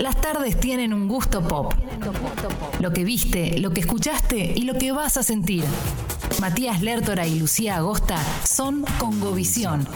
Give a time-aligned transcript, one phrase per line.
[0.00, 1.74] Las tardes tienen un gusto pop.
[2.78, 5.64] Lo que viste, lo que escuchaste y lo que vas a sentir.
[6.40, 9.88] Matías Lertora y Lucía Agosta son Congovisión.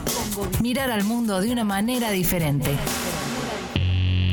[0.60, 2.76] Mirar al mundo de una manera diferente.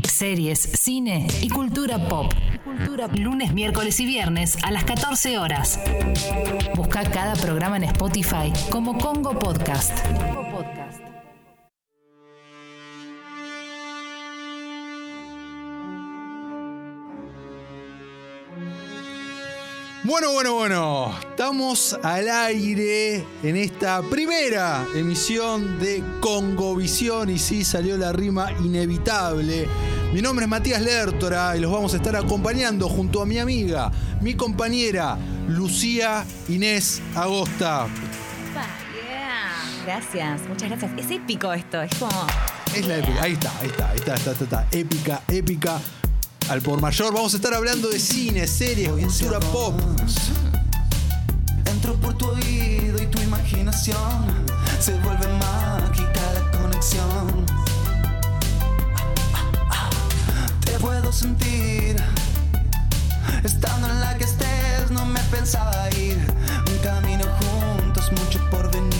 [0.07, 2.33] Series, cine y cultura pop.
[3.13, 5.79] Lunes, miércoles y viernes a las 14 horas.
[6.75, 9.99] Busca cada programa en Spotify como Congo Podcast.
[20.09, 27.95] Bueno, bueno, bueno, estamos al aire en esta primera emisión de Congovisión y sí salió
[27.95, 29.67] la rima inevitable.
[30.11, 33.91] Mi nombre es Matías Lertora y los vamos a estar acompañando junto a mi amiga,
[34.19, 35.15] mi compañera
[35.47, 37.85] Lucía Inés Agosta.
[39.07, 39.85] Yeah.
[39.85, 40.91] Gracias, muchas gracias.
[40.97, 42.25] Es épico esto, es como.
[42.75, 44.67] Es la épica, ahí está, ahí está, ahí está, está, está, está.
[44.71, 45.79] épica, épica.
[46.49, 49.79] Al por mayor vamos a estar hablando de cine, series, cultura pop.
[51.65, 54.25] Entro por tu oído y tu imaginación
[54.79, 57.45] se vuelve mágica la conexión.
[60.65, 61.97] Te puedo sentir
[63.43, 64.89] estando en la que estés.
[64.89, 66.17] No me pensaba ir
[66.67, 68.98] un camino juntos, mucho por venir.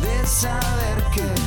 [0.00, 1.43] De saber que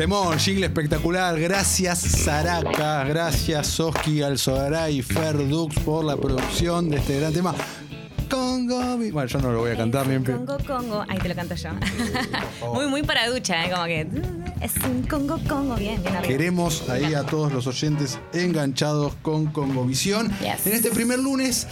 [0.00, 1.38] Temón, jingle espectacular.
[1.38, 3.04] Gracias, Saraka.
[3.04, 7.54] Gracias, Soski Alzogaray y Fer Dux por la producción de este gran tema.
[8.30, 8.96] Congo.
[8.96, 11.04] Bueno, yo no lo voy a cantar ni en pe- Congo, Congo.
[11.06, 11.68] Ahí te lo canto yo.
[12.72, 13.70] muy, muy para ducha, ¿eh?
[13.70, 14.06] Como que.
[14.62, 15.74] Es un Congo, Congo.
[15.76, 16.32] Bien, bien arriba.
[16.32, 20.30] Queremos ahí a todos los oyentes enganchados con Congovisión.
[20.40, 20.66] Yes.
[20.66, 21.66] En este primer lunes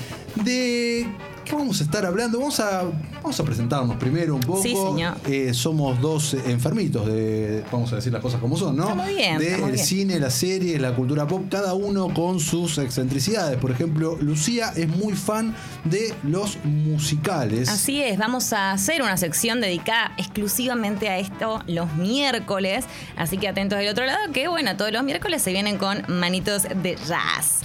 [0.44, 1.06] de...
[1.48, 2.38] ¿Qué vamos a estar hablando?
[2.38, 2.82] Vamos a,
[3.22, 4.62] vamos a presentarnos primero un poco.
[4.62, 5.16] Sí, señor.
[5.26, 8.94] Eh, somos dos enfermitos de, vamos a decir las cosas como son, ¿no?
[8.94, 9.78] Muy bien, De el bien.
[9.78, 13.56] cine, las series, la cultura pop, cada uno con sus excentricidades.
[13.58, 15.54] Por ejemplo, Lucía es muy fan
[15.84, 17.70] de los musicales.
[17.70, 22.84] Así es, vamos a hacer una sección dedicada exclusivamente a esto los miércoles.
[23.16, 26.64] Así que atentos del otro lado, que bueno, todos los miércoles se vienen con manitos
[26.64, 27.60] de jazz.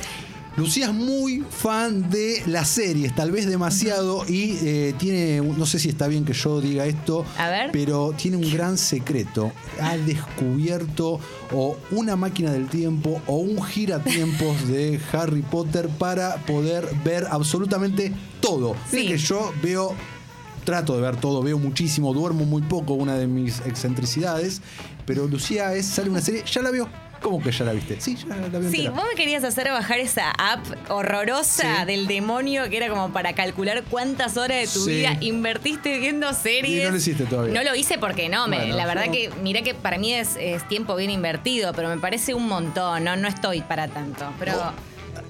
[0.55, 5.79] Lucía es muy fan de las series, tal vez demasiado, y eh, tiene, no sé
[5.79, 7.71] si está bien que yo diga esto, A ver.
[7.71, 9.51] pero tiene un gran secreto.
[9.81, 11.19] Ha descubierto
[11.51, 18.13] o una máquina del tiempo o un giratiempos de Harry Potter para poder ver absolutamente
[18.39, 18.75] todo.
[18.91, 19.07] Sí.
[19.07, 19.95] Que yo veo
[20.65, 24.61] trato de ver todo, veo muchísimo, duermo muy poco, una de mis excentricidades,
[25.05, 26.87] pero Lucía es, sale una serie, ya la vio.
[27.23, 27.99] ¿Cómo que ya la viste?
[27.99, 28.69] Sí, ya la vio.
[28.69, 31.85] Sí, vos me querías hacer bajar esa app horrorosa Sí.
[31.85, 34.91] del demonio que era como para calcular cuántas horas de tu Sí.
[34.97, 36.81] vida invertiste viendo series.
[36.81, 37.53] Y no lo hiciste todavía.
[37.53, 40.35] No lo hice porque no, me- la verdad yo- que mira que para mí es,
[40.37, 44.25] es tiempo bien invertido, pero me parece un montón, no, no estoy para tanto.
[44.37, 44.53] Pero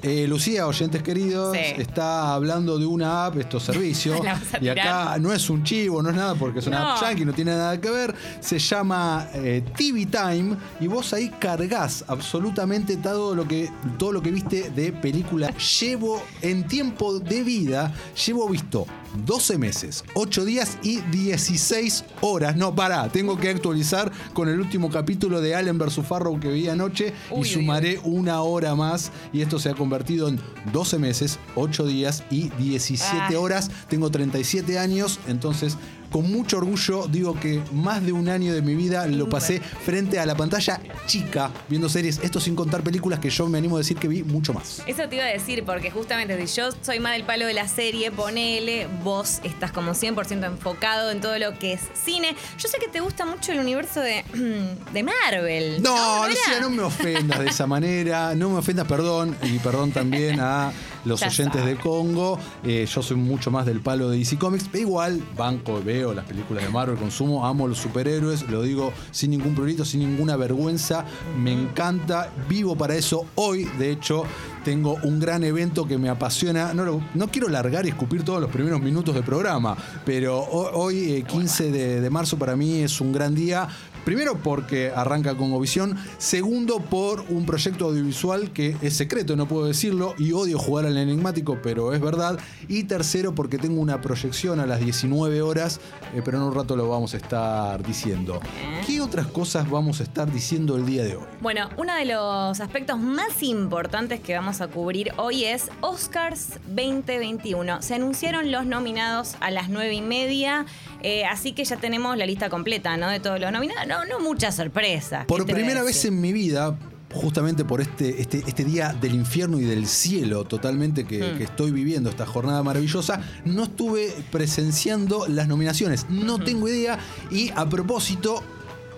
[0.04, 1.82] Eh, Lucía, oyentes queridos, Sí.
[1.82, 4.20] está hablando de una app, estos servicios.
[4.62, 6.90] Y acá no es un chivo, no es nada, porque es una No.
[6.92, 8.14] app yankee, no tiene nada que ver.
[8.42, 14.22] Se llama eh, TV Time y vos ahí cargas absolutamente todo lo que todo lo
[14.22, 15.54] que viste de película.
[15.80, 17.94] Llevo en tiempo de vida,
[18.28, 18.86] llevo visto
[19.26, 22.56] 12 meses, 8 días y 16 horas.
[22.56, 26.02] No, pará, tengo que actualizar con el último capítulo de Allen vs.
[26.08, 29.74] Farrow que vi anoche Uy, uy, y sumaré una hora más y esto se ha
[29.76, 30.40] convertido en
[30.72, 33.40] 12 meses, 8 días y 17 Ah.
[33.40, 33.70] horas.
[33.88, 35.78] Tengo 37 años, entonces
[36.14, 40.20] con mucho orgullo digo que más de un año de mi vida lo pasé frente
[40.20, 43.80] a la pantalla chica viendo series, esto sin contar películas que yo me animo a
[43.80, 44.84] decir que vi mucho más.
[44.86, 47.68] Eso te iba a decir, porque justamente si yo soy más del palo de la
[47.68, 52.36] serie, ponele, vos estás como 100% enfocado en todo lo que es cine.
[52.60, 54.24] Yo sé que te gusta mucho el universo de,
[54.94, 55.82] de Marvel.
[55.82, 56.28] No, era?
[56.28, 60.72] Lucía, no me ofendas de esa manera, no me ofendas, perdón, y perdón también a
[61.06, 62.38] los Ya oyentes de Congo.
[62.64, 64.66] Eh, yo soy mucho más del palo de DC Comics.
[64.72, 69.32] Pero igual, banco, veo las películas de Marvel, consumo, amo los superhéroes, lo digo sin
[69.32, 71.06] ningún prurito, sin ninguna vergüenza.
[71.40, 73.26] Me encanta, vivo para eso.
[73.36, 74.24] Hoy, de hecho,
[74.64, 76.74] tengo un gran evento que me apasiona.
[76.74, 79.76] No, lo- no quiero largar y escupir todos los primeros minutos del programa,
[80.06, 83.68] pero ho- hoy, eh, 15 de, de marzo, para mí es un gran día.
[84.06, 89.66] Primero porque arranca con Ovisión, segundo por un proyecto audiovisual que es secreto, no puedo
[89.66, 92.40] decirlo, y odio jugar al enigmático, pero es verdad.
[92.68, 95.80] Y tercero porque tengo una proyección a las 19 horas,
[96.14, 98.42] eh, pero en un rato lo vamos a estar diciendo.
[98.86, 101.26] ¿Qué otras cosas vamos a estar diciendo el día de hoy?
[101.42, 107.82] Bueno, uno de los aspectos más importantes que vamos a cubrir hoy es Oscars 2021.
[107.82, 110.66] Se anunciaron los nominados a las nueve y media,
[111.04, 113.10] eh, así que ya tenemos la lista completa, ¿no?
[113.10, 113.86] De todos los nominados.
[113.88, 115.26] No, no mucha sorpresa.
[115.28, 116.78] Por ¿qué te voy a primera vez en mi vida,
[117.14, 121.38] justamente por este, este, este día del infierno y del cielo totalmente que, Hmm.
[121.38, 126.08] que estoy viviendo, esta jornada maravillosa, no estuve presenciando las nominaciones.
[126.10, 126.98] No tengo idea.
[127.30, 128.44] Y a propósito.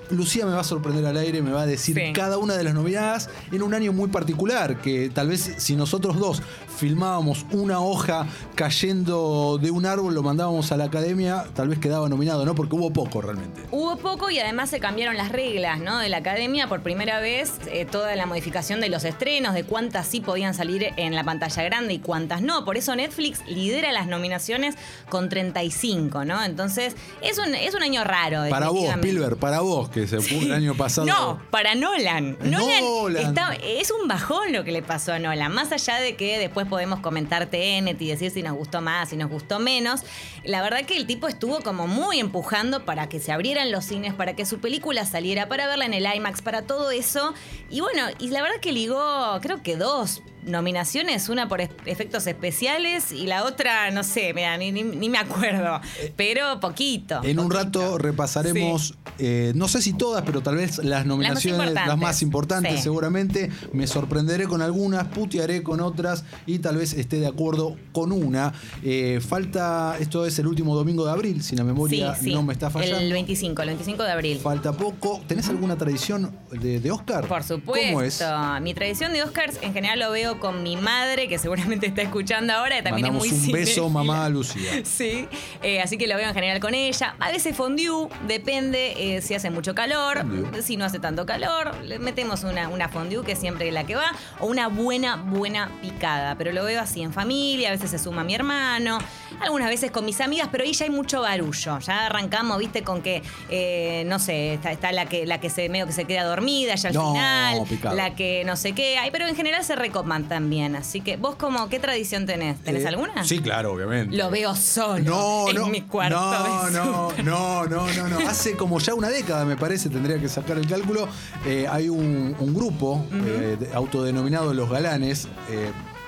[0.10, 2.14] Lucía me va a sorprender al aire, me va a decir Sí.
[2.14, 6.18] cada una de las nominadas en un año muy particular, que tal vez si nosotros
[6.20, 6.42] dos
[6.78, 12.10] filmábamos una hoja cayendo de un árbol, lo mandábamos a la academia, tal vez quedaba
[12.10, 12.54] nominado, ¿no?
[12.56, 13.62] Porque hubo poco realmente.
[13.72, 16.00] Hubo poco y además se cambiaron las reglas ¿no?
[16.00, 16.68] de la academia.
[16.68, 20.88] Por primera vez, eh, toda la modificación de los estrenos, de cuántas sí podían salir
[20.98, 22.66] en la pantalla grande y cuántas no.
[22.66, 24.76] Por eso Netflix lidera las nominaciones
[25.10, 26.44] con 35, ¿no?
[26.44, 28.50] Entonces, es un, es un año raro.
[28.50, 28.84] Para vos.
[28.96, 31.08] Spielberg, para vos, que se fue el año pasado.
[31.08, 32.38] No, para Nolan.
[32.42, 33.24] Nolan, Nolan.
[33.26, 35.52] está- es un bajón lo que le pasó a Nolan.
[35.54, 39.16] Más allá de que después podemos comentar TNT y decir si nos gustó más, si
[39.18, 40.02] nos gustó menos.
[40.44, 44.14] La verdad que el tipo estuvo como muy empujando para que se abrieran los cines,
[44.14, 47.34] para que su película saliera, para verla en el IMAX, para todo eso.
[47.70, 53.12] Y bueno, y la verdad que ligó, creo que dos nominaciones, una por efectos especiales
[53.12, 55.82] y la otra, no sé, mira, ni, ni- ni me acuerdo,
[56.16, 57.22] pero poquito.
[57.24, 61.98] En un rato repasaremos, eh, no sé si todas, pero tal vez las nominaciones, las
[61.98, 62.22] más importantes.
[62.22, 62.84] importantes, Sí.
[62.84, 63.50] seguramente.
[63.74, 68.54] Me sorprenderé con algunas, putearé con otras y tal vez esté de acuerdo con una.
[68.84, 72.34] Eh, falta, esto es el último domingo de abril, si la memoria sí.
[72.34, 73.00] no me está fallando.
[73.00, 74.40] El 25, el 25 de abril.
[74.40, 75.22] Falta poco.
[75.28, 77.28] ¿Tenés alguna tradición de, de Oscar?
[77.28, 77.86] Por supuesto.
[77.88, 78.22] ¿Cómo es?
[78.62, 82.54] Mi tradición de Oscars en general lo veo con mi madre, que seguramente está escuchando
[82.54, 84.72] ahora, también Mandamos es muy un beso, mamá Lucía.
[84.86, 85.28] Sí,
[85.62, 87.16] eh, así que lo veo en general con ella.
[87.20, 90.62] A veces fondue, depende eh, si hace mucho calor, Fondue.
[90.62, 93.96] si no hace tanto calor, le metemos una, una fondue que es siempre la que
[93.96, 96.36] va, o una buena, buena picada.
[96.38, 99.00] Pero lo veo así en familia, a veces se suma mi hermano,
[99.40, 101.80] algunas veces con mis amigas, pero ahí ya hay mucho barullo.
[101.80, 105.68] Ya arrancamos, viste, con que, eh, no sé, está, está la que la que se
[105.70, 107.96] medio que se queda dormida ya al No, final, picado.
[107.96, 110.76] la que no sé qué, hay, pero en general se recoman también.
[110.76, 112.60] Así que, ¿vos como qué tradición tenés?
[112.64, 113.24] ¿Tenés Eh, alguna?
[113.24, 114.16] Sí, claro, obviamente.
[114.16, 116.16] Lo veo solo No, en no, mi cuarto.
[116.16, 118.20] no, no, no, no, no, no.
[118.30, 121.08] Hace como ya una década, me parece, tendría que sacar el cálculo.
[121.46, 125.28] eh, hay un, un grupo eh, de- autodenominado Los Galanes.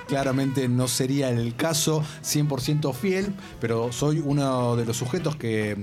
[0.06, 5.76] Claramente no sería el caso 100% fiel, pero soy uno de los sujetos que eh,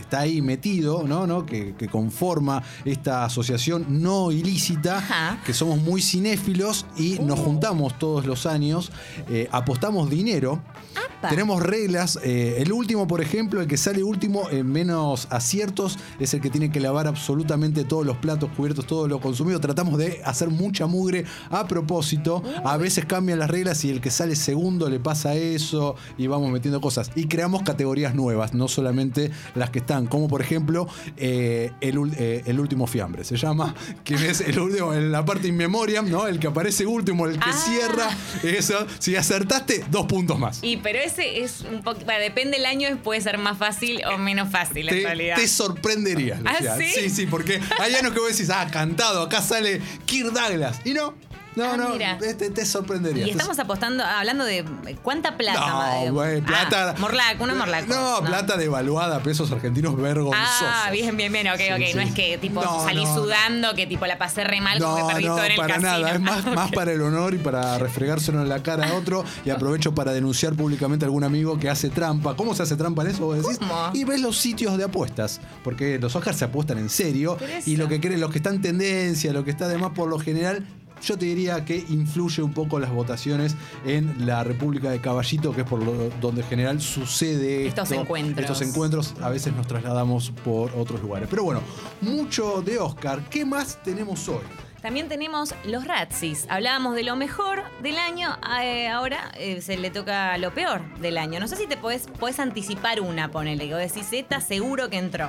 [0.00, 1.26] está ahí metido, ¿no?
[1.26, 1.46] ¿no?
[1.46, 5.38] Que, que conforma esta asociación no ilícita, Ajá.
[5.44, 8.90] que somos muy cinéfilos y nos juntamos todos los años,
[9.28, 10.60] eh, apostamos dinero.
[10.96, 11.28] Apa.
[11.28, 12.18] Tenemos reglas.
[12.22, 16.48] eh, el último, por ejemplo, el que sale último en menos aciertos es el que
[16.50, 19.60] tiene que lavar absolutamente todos los platos cubiertos, todo lo consumido.
[19.60, 22.42] Tratamos de hacer mucha mugre a propósito.
[22.64, 26.50] A veces cambian las reglas y el que sale segundo le pasa eso y vamos
[26.50, 27.10] metiendo cosas.
[27.14, 32.42] Y creamos categorías nuevas, no solamente las que están, como por ejemplo eh, el, eh,
[32.46, 33.24] el último fiambre.
[33.24, 36.26] Se llama, que es el último, en la parte in memoriam, ¿no?
[36.26, 37.52] El que aparece último, el que Ah.
[37.52, 38.08] cierra.
[38.42, 38.86] Eso.
[38.98, 40.60] Si acertaste, dos puntos más.
[40.62, 42.00] Y pero ese es un poco.
[42.04, 45.36] bueno, depende del año, puede ser más fácil o menos fácil en te, realidad.
[45.36, 46.40] te sorprendería.
[46.44, 46.84] ¿Ah, sí?
[46.94, 50.80] sí, sí, porque hay años que vos decís, ah, cantado, acá sale Kirk Douglas.
[50.84, 51.14] Y no,
[51.56, 53.26] no, Ah, no, te, te sorprendería.
[53.26, 54.64] Y estamos apostando, hablando de
[55.02, 55.60] cuánta plata.
[55.60, 56.90] No, ma- eh, güey, plata.
[56.90, 57.86] Ah, morlaco, una morlaco.
[57.92, 60.48] No, plata devaluada pesos argentinos vergonzosos.
[60.62, 61.80] Ah, bien, bien, bien, ok, Sí, ok.
[61.88, 61.94] sí.
[61.94, 64.96] No es que tipo No, salí no, sudando, que tipo la pasé re mal, como
[64.96, 65.90] que perdí no, todo en el para casino.
[65.90, 66.12] nada.
[66.14, 69.24] Es más, Ah, más para el honor y para refregárselo en la cara a otro.
[69.44, 72.36] Y aprovecho para denunciar públicamente a algún amigo que hace trampa.
[72.36, 73.24] ¿Cómo se hace trampa en eso?
[73.26, 73.58] Vos decís.
[73.58, 73.90] ¿Cómo?
[73.92, 75.40] Y ves los sitios de apuestas.
[75.64, 77.36] Porque los Oscars se apuestan en serio.
[77.66, 80.18] Y lo que creen, los que están en tendencia, lo que está además por lo
[80.18, 80.64] general.
[81.02, 85.62] Yo te diría que influye un poco las votaciones en la República de Caballito, que
[85.62, 88.38] es por lo- donde en general sucede Estos esto, encuentros.
[88.40, 91.28] Estos encuentros a veces nos trasladamos por otros lugares.
[91.30, 91.62] Pero bueno,
[92.00, 93.22] mucho de Oscar.
[93.30, 94.42] ¿Qué más tenemos hoy?
[94.82, 96.46] También tenemos los Razzies.
[96.48, 98.30] Hablábamos de lo mejor del año,
[98.62, 101.38] eh, ahora eh, se le toca lo peor del año.
[101.38, 103.68] No sé si te podés, podés anticipar una, ponele.
[103.68, 105.28] Que decís, esta seguro que entró.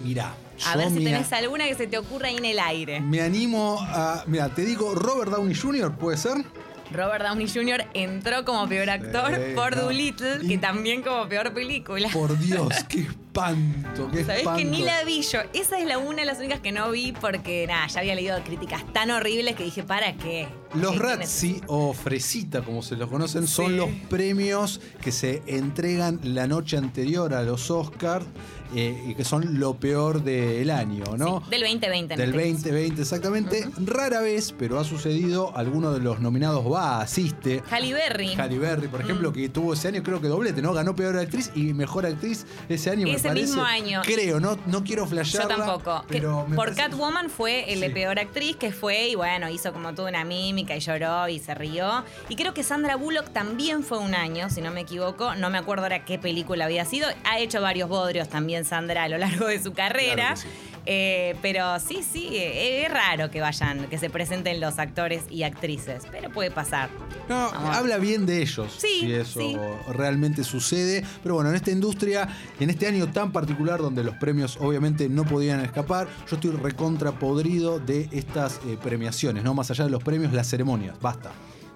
[0.00, 0.32] Mirá.
[0.66, 3.00] A yo ver si tenés alguna que se te ocurra ahí en el aire.
[3.00, 4.24] Me animo a.
[4.26, 6.44] Mira, te digo, Robert Downey Jr., ¿puede ser?
[6.92, 7.86] Robert Downey Jr.
[7.94, 9.84] entró como peor actor Sí, por no.
[9.84, 12.08] Doolittle, que Y- también como peor película.
[12.12, 14.58] Por Dios, qué espanto, qué Sabés espanto.
[14.58, 15.38] que ni la vi yo.
[15.54, 18.38] Esa es la una de las únicas que no vi porque nada, ya había leído
[18.44, 20.48] críticas tan horribles que dije, ¿para qué?
[20.74, 23.76] Los ¿Qué- qué Razzie o Fresita, como se los conocen, son Sí.
[23.76, 28.26] los premios que se entregan la noche anterior a los Oscars
[28.74, 31.42] eh, y que son lo peor del año, ¿no?
[31.44, 32.14] Sí, del 2020.
[32.14, 32.52] en Del este caso.
[32.52, 33.68] 2020, exactamente.
[33.84, 37.62] Rara vez, pero ha sucedido, alguno de los nominados va, asiste.
[37.70, 38.34] Halle Berry.
[38.34, 39.34] Halle Berry, por ejemplo, Mm.
[39.34, 40.72] que tuvo ese año, creo que doblete, ¿no?
[40.72, 43.46] Ganó peor actriz y mejor actriz ese año, me Ese parece.
[43.46, 44.02] mismo año.
[44.04, 45.56] Creo, no, no quiero Yo flashearla.
[45.56, 46.02] tampoco.
[46.08, 47.92] Que Pero me por parece- Catwoman fue el de Sí.
[47.94, 51.54] peor actriz que fue y bueno, hizo como toda una mímica y lloró y se
[51.54, 52.04] rió.
[52.28, 55.34] Y creo que Sandra Bullock también fue un año, si no me equivoco.
[55.34, 57.08] No me acuerdo ahora qué película había sido.
[57.24, 60.34] Ha hecho varios bodrios también Sandra a lo largo de su carrera.
[60.34, 60.48] Claro que sí.
[60.84, 65.44] Eh, pero sí, sí, eh, es raro que vayan, que se presenten los actores y
[65.44, 66.90] actrices, pero puede pasar.
[67.28, 67.76] No, Vamos.
[67.76, 69.56] habla bien de ellos, Sí, si eso sí.
[69.92, 71.04] realmente sucede.
[71.22, 72.26] Pero bueno, en esta industria,
[72.58, 77.12] en este año tan particular donde los premios obviamente no podían escapar, yo estoy recontra
[77.12, 79.54] podrido de estas eh, premiaciones, ¿no?
[79.54, 81.00] Más allá de los premios, las ceremonias.
[81.00, 81.30] Basta.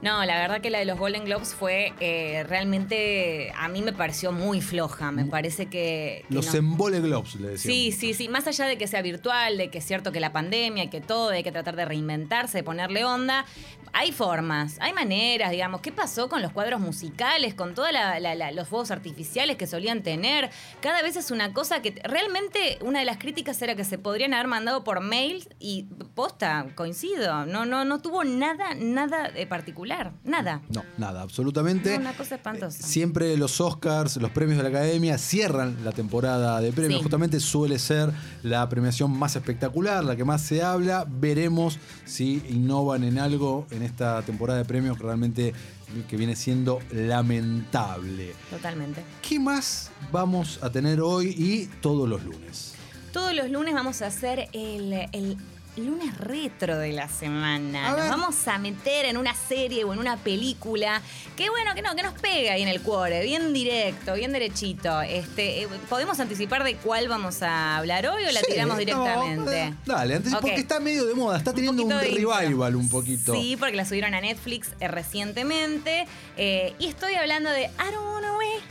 [0.07, 3.93] No, la verdad que la de los Golden Globes fue eh, realmente, a mí me
[3.93, 5.11] pareció muy floja.
[5.11, 6.25] Me parece que...
[6.29, 7.75] que Los no- embole globes, le decían.
[7.75, 8.29] Sí, sí, sí.
[8.29, 11.31] Más allá de que sea virtual, de que es cierto que la pandemia, que todo,
[11.31, 13.47] hay que tratar de reinventarse, de ponerle onda.
[13.93, 15.81] Hay formas, hay maneras, digamos.
[15.81, 17.89] ¿Qué pasó con los cuadros musicales, con todos
[18.55, 20.51] los fuegos artificiales que solían tener?
[20.81, 24.35] Cada vez es una cosa que realmente una de las críticas era que se podrían
[24.35, 27.47] haber mandado por mail y posta, coincido.
[27.47, 30.13] No, no, no tuvo nada, nada de particular.
[30.25, 30.63] Nada.
[30.69, 31.95] No, nada, absolutamente.
[31.95, 32.79] No, una cosa espantosa.
[32.79, 36.99] Eh, Siempre los Oscars, los premios de la Academia cierran la temporada de premios.
[36.99, 37.03] Sí.
[37.03, 38.11] Justamente suele ser
[38.43, 41.07] la premiación más espectacular, la que más se habla.
[41.09, 45.55] Veremos si innovan en algo en esta temporada de premios que realmente
[46.09, 48.35] que viene siendo lamentable.
[48.51, 49.03] Totalmente.
[49.23, 52.75] ¿Qué más vamos a tener hoy y todos los lunes?
[53.13, 55.37] Todos los lunes vamos a hacer el, el
[55.77, 57.89] lunes retro de la semana.
[57.89, 61.03] A nos vamos a meter en una serie o en una película
[61.37, 65.01] que bueno, que no, que nos pega ahí en el cuore, bien directo, bien derechito.
[65.03, 68.79] Este, eh, ¿Podemos anticipar de cuál vamos a hablar hoy o la Sí, tiramos no,
[68.79, 69.63] directamente?
[69.65, 70.41] eh, dale, antes, Ok.
[70.41, 73.35] porque está medio de moda, está teniendo un, de revival un poquito.
[73.35, 76.07] Sí, porque la subieron a Netflix eh, recientemente.
[76.37, 78.63] Eh, y estoy hablando de I don't wanna wait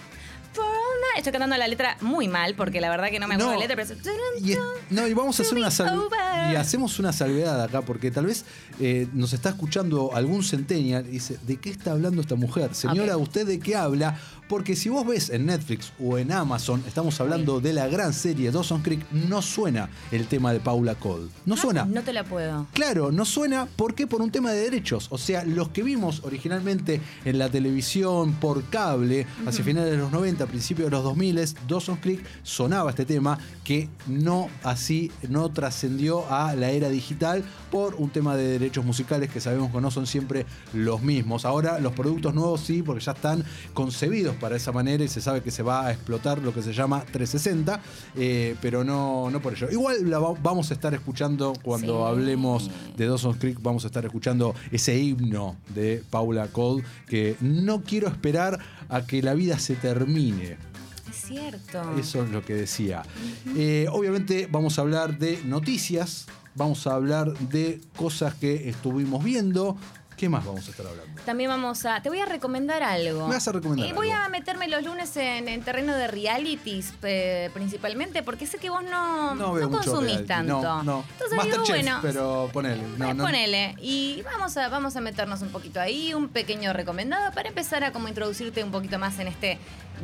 [0.55, 0.71] for all
[1.13, 1.17] night.
[1.17, 3.59] Estoy cantando la letra muy mal porque la verdad que no me acuerdo No.
[3.59, 4.59] la letra, pero es- Y, es-
[4.89, 6.01] no, y vamos a hacer una sal-
[6.51, 8.45] y hacemos una salvedad acá, porque tal vez
[8.79, 12.73] eh, nos está escuchando algún centennial y dice, ¿de qué está hablando esta mujer?
[12.75, 13.17] Señora.
[13.17, 14.19] ¿usted de qué habla?
[14.47, 18.51] Porque si vos ves en Netflix o en Amazon, estamos hablando de la gran serie
[18.51, 21.29] Dawson Creek, no suena el tema de Paula Cole.
[21.45, 21.81] No suena.
[21.81, 22.67] Ah, No te la puedo.
[22.73, 24.05] Claro, no suena, ¿por qué?
[24.05, 25.07] Por un tema de derechos.
[25.09, 30.11] O sea, los que vimos originalmente en la televisión por cable, hacia finales de los
[30.11, 36.31] 90, principios de los 2000, Dawson Creek sonaba este tema que no así, no trascendió
[36.31, 40.05] a la era digital por un tema de derechos musicales que sabemos que no son
[40.05, 41.45] siempre los mismos.
[41.45, 45.41] Ahora los productos nuevos sí, porque ya están concebidos para esa manera y se sabe
[45.41, 47.79] que se va a explotar lo que se llama 360,
[48.15, 49.69] eh, pero no, no por ello.
[49.71, 52.11] Igual la va- vamos a estar escuchando cuando Sí.
[52.13, 57.81] hablemos de Dawson's Creek, vamos a estar escuchando ese himno de Paula Cole, que no
[57.83, 60.57] quiero esperar a que la vida se termine.
[61.09, 61.97] Es cierto.
[61.97, 63.03] Eso es lo que decía.
[63.55, 66.25] Eh, obviamente vamos a hablar de noticias,
[66.55, 69.77] vamos a hablar de cosas que estuvimos viendo.
[70.17, 71.21] ¿Qué más vamos a estar hablando?
[71.25, 72.01] También vamos a.
[72.01, 73.27] Te voy a recomendar algo.
[73.27, 74.23] Me vas a recomendar Eh, voy algo.
[74.25, 78.83] a meterme los lunes en, en terreno de realities, eh, principalmente, porque sé que vos
[78.83, 80.27] no, No veo mucho consumís reality.
[80.27, 80.61] tanto.
[80.61, 81.03] No, no.
[81.19, 81.99] Entonces digo, bueno.
[82.01, 82.81] pero ponele.
[82.97, 83.23] No, eh, no.
[83.25, 83.75] Ponele.
[83.81, 87.91] Y vamos a, vamos a meternos un poquito ahí, un pequeño recomendado para empezar a
[87.91, 89.57] como introducirte un poquito más en este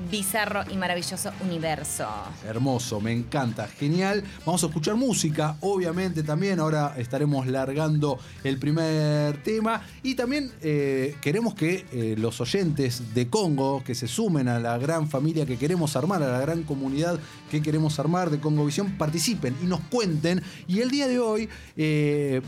[0.10, 2.07] bizarro y maravilloso universo.
[2.45, 4.24] Hermoso, me encanta, genial.
[4.45, 6.60] Vamos a escuchar música, obviamente también.
[6.60, 9.81] Ahora estaremos largando el primer tema.
[10.03, 14.77] Y también eh, queremos que eh, los oyentes de Congo, que se sumen a la
[14.77, 17.19] gran familia que queremos armar, a la gran comunidad
[17.50, 20.41] que queremos armar de Congo Visión, participen y nos cuenten.
[20.67, 21.50] Y el día de hoy...
[21.77, 22.41] eh,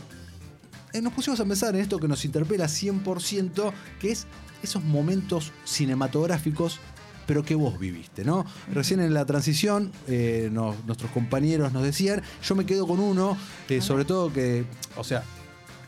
[1.02, 4.28] nos pusimos a pensar en esto que nos interpela 100%, que es
[4.62, 6.80] esos momentos cinematográficos,
[7.26, 8.46] pero que vos viviste, ¿no?
[8.74, 13.38] Recién en la transición, eh, nuestros compañeros nos decían, yo me quedo con uno,
[13.70, 14.66] eh, sobre todo que,
[14.98, 15.24] o sea,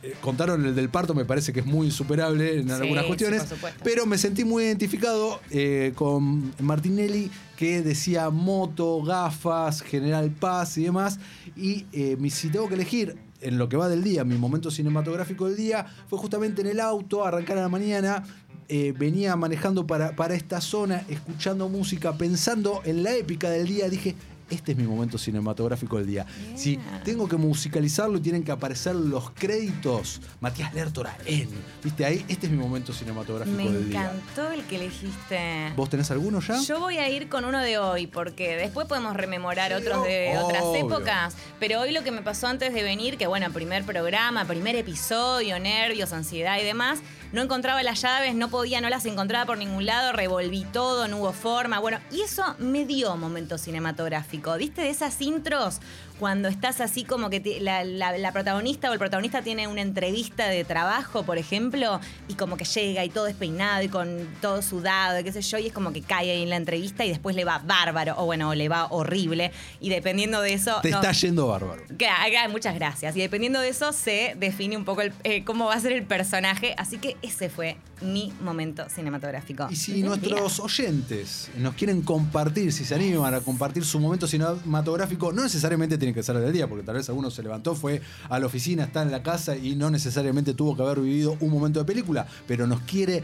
[0.06, 3.44] eh, contaron el del parto, me parece que es muy insuperable en Sí, algunas cuestiones.
[3.84, 10.84] pero me sentí muy identificado eh, con Martinelli, que decía moto, gafas, General Paz y
[10.84, 11.20] demás.
[11.56, 15.48] Y eh, si tengo que elegir en lo que va del día, mi momento cinematográfico
[15.48, 18.24] del día, fue justamente en el auto, arrancar a la mañana.
[18.69, 23.89] Eh, venía manejando para, para esta zona, escuchando música, pensando en la épica del día.
[23.89, 24.15] Dije,
[24.48, 26.25] este es mi momento cinematográfico del día.
[26.55, 31.50] Si tengo que musicalizarlo y tienen que aparecer los créditos, Matías Lertora en,
[31.84, 34.03] viste ahí, este es mi momento cinematográfico Me del día.
[34.03, 35.74] encantó el que elegiste.
[35.75, 36.62] ¿Vos tenés alguno ya?
[36.62, 40.34] Yo voy a ir con uno de hoy, porque después podemos rememorar Sí, otros de
[40.38, 40.45] obvio.
[40.45, 41.36] otras épocas.
[41.60, 45.57] Pero hoy lo que me pasó antes de venir, que bueno, primer programa, primer episodio,
[45.60, 47.00] nervios, ansiedad y demás,
[47.36, 51.18] no encontraba las llaves, no podía, no las encontraba por ningún lado, revolví todo, no
[51.18, 51.80] hubo forma.
[51.80, 54.56] Bueno, y eso me dio momento cinematográfico.
[54.56, 55.82] ¿Viste de esas intros?
[56.19, 60.48] Cuando estás así como que la, la- la protagonista o el protagonista tiene una entrevista
[60.48, 65.19] de trabajo, por ejemplo, y como que llega y todo despeinado y con todo sudado,
[65.19, 67.36] y qué sé yo, y es como que cae ahí en la entrevista y después
[67.36, 69.51] le va bárbaro, o bueno, le va horrible.
[69.81, 70.79] Y dependiendo de eso.
[70.81, 71.84] Te no- está yendo bárbaro.
[71.98, 73.15] que haga muchas gracias.
[73.17, 76.03] Y dependiendo de eso se define un poco el- eh, cómo va a ser el
[76.03, 76.75] personaje.
[76.77, 79.67] Así que ese fue mi momento cinematográfico.
[79.69, 80.05] Y si día.
[80.05, 85.97] nuestros oyentes nos quieren compartir, si se animan a compartir su momento cinematográfico, no necesariamente
[85.97, 88.83] tiene que ser del día, porque tal vez alguno se levantó, fue a la oficina,
[88.83, 92.27] está en la casa y no necesariamente tuvo que haber vivido un momento de película,
[92.47, 93.23] pero nos quiere,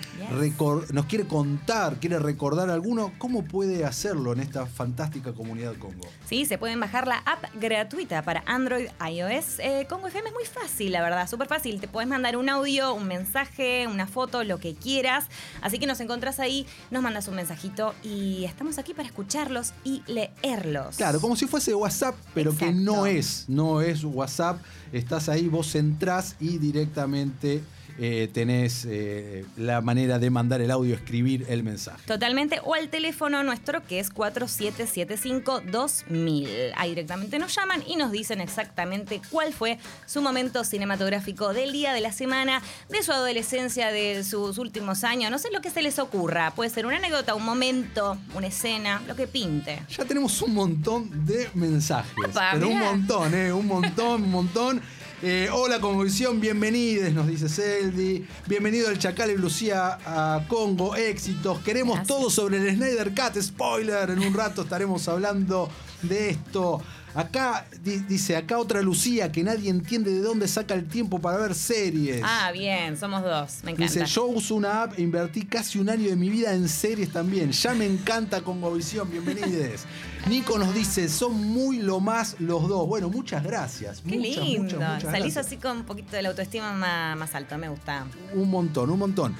[0.91, 6.07] nos quiere contar, quiere recordar alguno, ¿cómo puede hacerlo en esta fantástica comunidad Congo?
[6.27, 9.59] Sí, se pueden bajar la app gratuita para Android, iOS.
[9.59, 11.79] Eh, Congo FM es muy fácil, la verdad, súper fácil.
[11.79, 15.25] Te puedes mandar un audio, un mensaje, una foto, lo que quieras.
[15.61, 20.03] Así que nos encontrás ahí, nos mandas un mensajito y estamos aquí para escucharlos y
[20.07, 20.95] leerlos.
[20.95, 24.61] Claro, como si fuese WhatsApp, pero que no es, no es WhatsApp.
[24.93, 27.61] Estás ahí, vos entrás y directamente
[27.99, 32.01] eh, tenés eh, la manera de mandar el audio, escribir el mensaje.
[32.05, 36.73] Totalmente, o al teléfono nuestro que es 4775-2000.
[36.75, 41.93] Ahí directamente nos llaman y nos dicen exactamente cuál fue su momento cinematográfico del día,
[41.93, 45.81] de la semana, de su adolescencia, de sus últimos años, no sé lo que se
[45.81, 46.51] les ocurra.
[46.51, 49.81] Puede ser una anécdota, un momento, una escena, lo que pinte.
[49.89, 52.13] Ya tenemos un montón de mensajes.
[52.53, 53.53] Pero un montón, ¿eh?
[53.53, 54.81] Un montón, un montón.
[55.23, 58.25] Eh, hola, Convicción, bienvenidos, nos dice Celdi.
[58.47, 61.59] Bienvenido el Chacal y Lucía a Congo, éxitos.
[61.59, 62.17] Queremos Gracias.
[62.17, 64.09] todo sobre el Snyder Cut, spoiler.
[64.09, 65.69] En un rato estaremos hablando
[66.01, 66.81] de esto.
[67.13, 71.37] Acá di- dice, acá otra Lucía que nadie entiende de dónde saca el tiempo para
[71.37, 72.21] ver series.
[72.23, 73.93] Ah, bien, somos dos, me encanta.
[73.93, 77.11] Dice, yo uso una app e invertí casi un año de mi vida en series
[77.11, 77.51] también.
[77.51, 79.81] Ya me encanta Congovisión, bienvenidos.
[80.29, 82.87] Nico nos dice, son muy lo más los dos.
[82.87, 84.01] Bueno, muchas gracias.
[84.07, 84.63] Qué muchas, lindo.
[84.63, 85.45] muchas, muchas Salís gracias.
[85.47, 88.05] así con un poquito de la autoestima más, más alto, me gusta.
[88.33, 89.35] Un montón, un montón.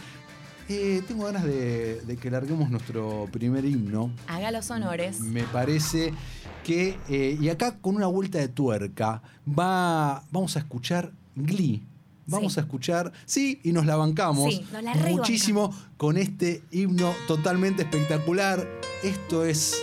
[0.70, 4.10] Eh, tengo ganas de, de que larguemos nuestro primer himno.
[4.28, 5.20] Haga los honores.
[5.20, 6.14] Me parece
[6.64, 11.84] que, eh, y acá con una vuelta de tuerca, va, vamos a escuchar Glee.
[12.28, 12.60] Vamos Sí.
[12.60, 17.82] a escuchar, sí, y nos la bancamos Sí, nos la muchísimo con este himno totalmente
[17.82, 18.66] espectacular.
[19.04, 19.76] Esto es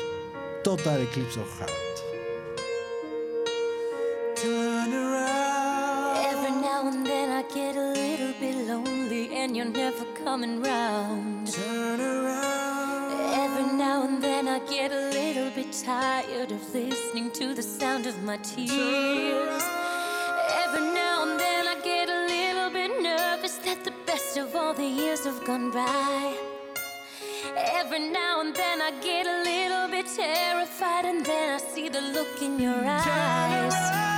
[0.65, 1.71] Total Eclipse of Heart.
[4.41, 6.17] Turn around.
[6.33, 11.49] Every now and then I get a little bit lonely and you're never coming round.
[11.53, 13.13] Turn around.
[13.35, 15.18] Every now and then I get a little bit
[15.73, 19.63] tired of listening to the sound of my tears.
[20.65, 24.73] Every now and then I get a little bit nervous that the best of all
[24.73, 26.37] the years have gone by.
[27.57, 32.01] Every now and then I get a little bit terrified, and then I see the
[32.01, 34.18] look in your eyes.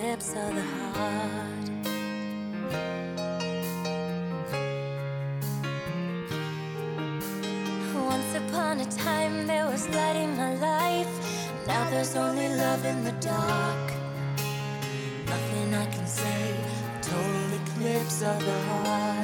[0.00, 1.66] depths of the heart.
[8.12, 11.12] Once upon a time, there was light in my life.
[11.66, 13.86] Now there's only love in the dark.
[15.26, 16.56] Nothing I can say,
[17.02, 19.23] total eclipse of the heart.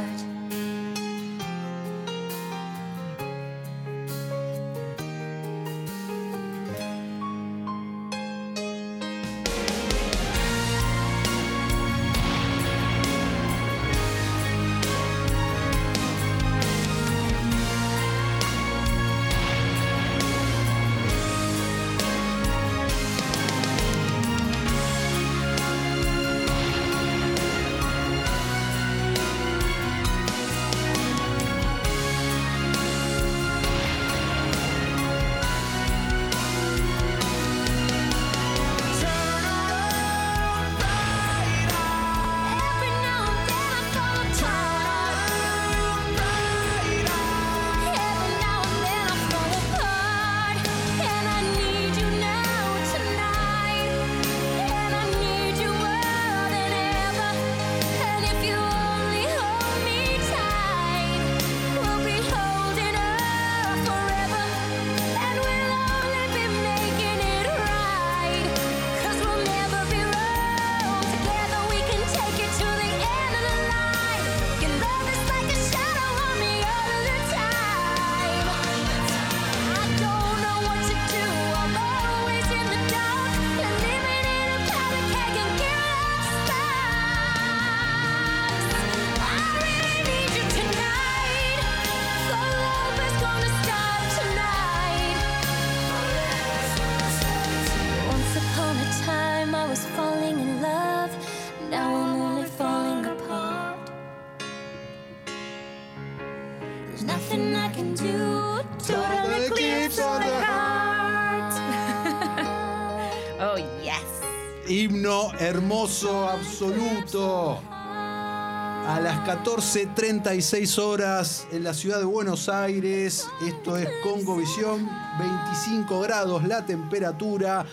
[115.61, 117.61] Hermoso, absoluto.
[117.69, 123.29] A las 14.36 horas en la ciudad de Buenos Aires.
[123.47, 124.89] Esto es Congo Visión.
[125.19, 127.67] 25 grados la temperatura.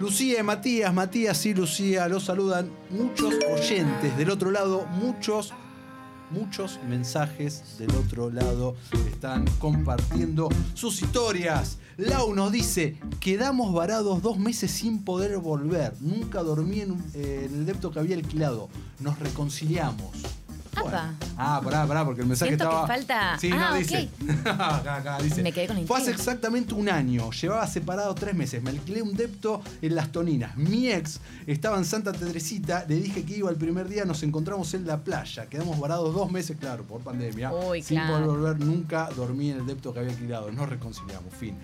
[0.00, 2.70] Lucía y Matías, Matías y Lucía los saludan.
[2.90, 5.54] Muchos oyentes del otro lado, muchos,
[6.30, 8.74] muchos mensajes del otro lado
[9.12, 11.78] están compartiendo sus historias.
[11.98, 15.94] Lau nos dice, quedamos varados dos meses sin poder volver.
[16.00, 18.68] Nunca dormí en, eh, en el depto que había alquilado.
[19.00, 20.14] Nos reconciliamos.
[21.36, 22.86] Ah, pará, pará, porque el mensaje Siento que estaba.
[22.86, 24.08] falta- Sí, Ah, no, dice.
[24.44, 25.42] acá, acá, dice.
[25.42, 27.30] Me quedé con la Fue hace exactamente un año.
[27.32, 28.62] Llevaba separado tres meses.
[28.62, 30.56] Me alquilé un depto en Las Toninas.
[30.56, 32.84] Mi ex estaba en Santa Teresita.
[32.88, 34.04] Le dije que iba el primer día.
[34.04, 35.46] Nos encontramos en la playa.
[35.46, 37.52] Quedamos varados dos meses, claro, por pandemia.
[37.52, 38.12] Uy, sin claro.
[38.26, 39.08] poder volver nunca.
[39.16, 40.52] Dormí en el depto que había alquilado.
[40.52, 41.34] Nos reconciliamos.
[41.34, 41.56] Fin.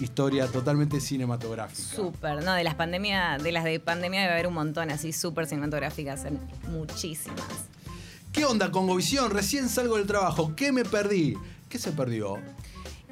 [0.00, 1.96] Historia totalmente cinematográfica.
[1.96, 5.46] Súper, no, de las pandemias, de las de pandemia debe haber un montón así súper
[5.46, 6.24] cinematográficas,
[6.68, 7.44] muchísimas.
[8.32, 9.30] ¿Qué onda, Congovisión?
[9.30, 10.54] Recién salgo del trabajo.
[10.56, 11.36] ¿Qué me perdí?
[11.68, 12.38] ¿Qué se perdió?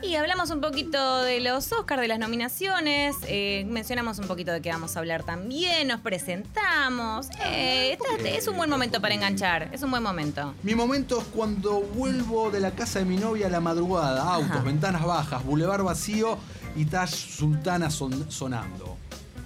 [0.02, 4.60] Y hablamos un poquito de los Oscars, de las nominaciones, eh, mencionamos un poquito de
[4.60, 7.28] qué vamos a hablar también, nos presentamos.
[7.46, 10.54] Eh, esta- es un buen momento para enganchar, es un buen momento.
[10.64, 14.22] Mi momento es cuando vuelvo de la casa de mi novia a la madrugada.
[14.34, 14.62] Autos, Ajá.
[14.64, 16.36] ventanas bajas, bulevar vacío
[16.74, 18.91] y Tash Sultana son- sonando.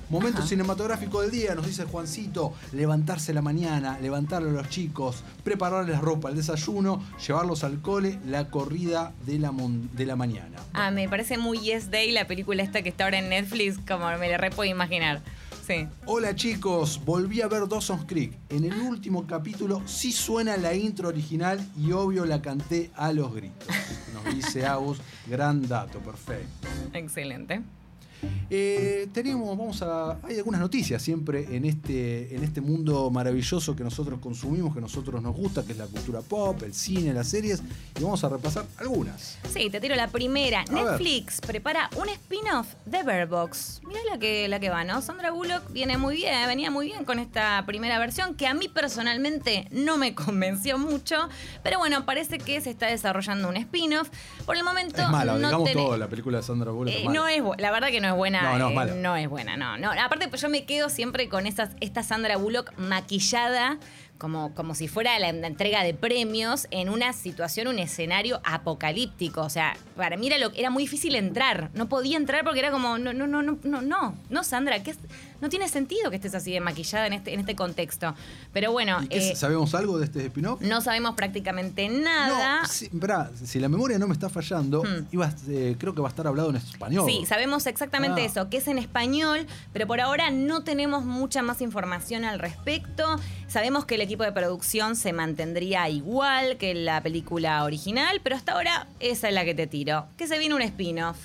[0.09, 0.47] Momento Ajá.
[0.49, 6.29] cinematográfico del día, nos dice Juancito, levantarse la mañana, levantarle a los chicos, prepararles ropa,
[6.31, 10.59] el desayuno, llevarlos al cole, la corrida de la, mon- de la mañana.
[10.75, 14.07] Ah, me parece muy Yes Day la película esta que está ahora en Netflix, como
[14.19, 15.23] me la re puedo imaginar.
[15.67, 15.89] Sí.
[16.05, 18.33] Hola chicos, volví a ver Dawson's Creek.
[18.51, 23.35] En el último capítulo sí suena la intro original y obvio la canté a los
[23.35, 23.67] gritos.
[24.15, 26.69] Nos dice Agus, gran dato, perfecto.
[26.93, 27.63] Excelente.
[28.51, 30.19] Eh, tenemos, vamos a.
[30.23, 35.21] Hay algunas noticias siempre en este, en este mundo maravilloso que nosotros consumimos, que nosotros
[35.21, 37.63] nos gusta, que es la cultura pop, el cine, las series,
[37.99, 39.39] y vamos a repasar algunas.
[39.53, 40.65] Sí, te tiro la primera.
[40.71, 43.81] Netflix prepara un spin-off de Bird Box.
[43.87, 45.03] Mirá la que, la que va, ¿no?
[45.03, 48.69] Sandra Bullock viene muy bien, venía muy bien con esta primera versión, que a mí
[48.69, 51.29] personalmente no me convenció mucho.
[51.63, 54.09] Pero bueno, parece que se está desarrollando un spin-off.
[54.45, 55.03] Por el momento.
[55.03, 57.89] Es mala, no digamos todo, la película de Sandra Bullock Eh, no es la verdad
[57.89, 58.43] que no es buena.
[58.43, 58.95] No, no, es eh, mala.
[58.95, 59.91] no es buena, no, no.
[59.93, 63.79] Aparte, pues yo me quedo siempre con esas, esta Sandra Bullock maquillada.
[64.19, 69.43] Como, como si fuera la, la entrega de premios en una situación, un escenario apocalíptico.
[69.43, 71.69] O sea, para mí era, lo, era muy difícil entrar.
[71.75, 74.93] No podía entrar porque era como, no, no, no, no, no, no, no, Sandra, ¿qué
[74.93, 74.99] es?
[75.41, 78.15] No tiene sentido que estés así de maquillada en este, en este contexto.
[78.53, 80.61] Pero bueno, ¿Y qué- eh, ¿Sabemos algo de este spin-off?
[80.61, 82.63] no sabemos prácticamente nada.
[82.63, 85.07] No, sí, esperá, si la memoria no me está fallando, Hmm.
[85.13, 87.05] iba eh, creo que va a estar hablado en español.
[87.09, 88.25] Sí, sabemos exactamente Ah.
[88.27, 93.19] eso, que es en español, pero por ahora no tenemos mucha más información al respecto.
[93.49, 98.53] Sabemos que el equipo de producción se mantendría igual que la película original, pero hasta
[98.53, 101.17] ahora esa es la que te tiro, que se viene un spin-off,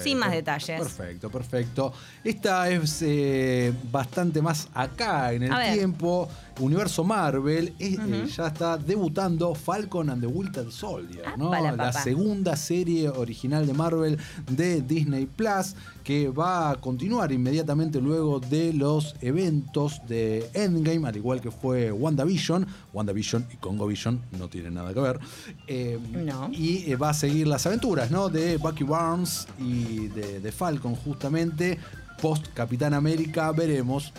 [0.00, 0.80] Sin más per- detalles.
[0.80, 1.92] Perfecto, perfecto.
[2.24, 6.28] Esta es eh, bastante más acá en el tiempo.
[6.60, 11.46] Universo Marvel eh, eh, ya está debutando Falcon and the Winter Soldier, ¿no?
[11.48, 14.18] Ápala, La segunda serie original de Marvel
[14.50, 21.16] de Disney Plus que va a continuar inmediatamente luego de los eventos de Endgame, al
[21.16, 22.66] igual que fue WandaVision.
[22.92, 25.20] WandaVision y CongoVision no tienen nada que ver.
[25.66, 26.50] Eh, No.
[26.52, 28.28] y va a seguir las aventuras ¿no?
[28.28, 29.71] de Bucky Barnes y
[30.08, 31.78] de, de Falcon justamente.
[32.20, 34.12] Post Capitán América veremos.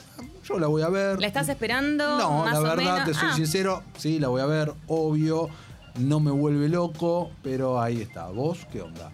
[0.44, 1.20] Yo la voy a ver.
[1.22, 2.18] ¿La estás esperando?
[2.18, 3.06] no más la o verdad menos?
[3.06, 5.50] te soy Ah, sincero sí la voy a ver obvio.
[6.00, 8.28] No me vuelve loco pero ahí está.
[8.28, 9.12] Vos qué onda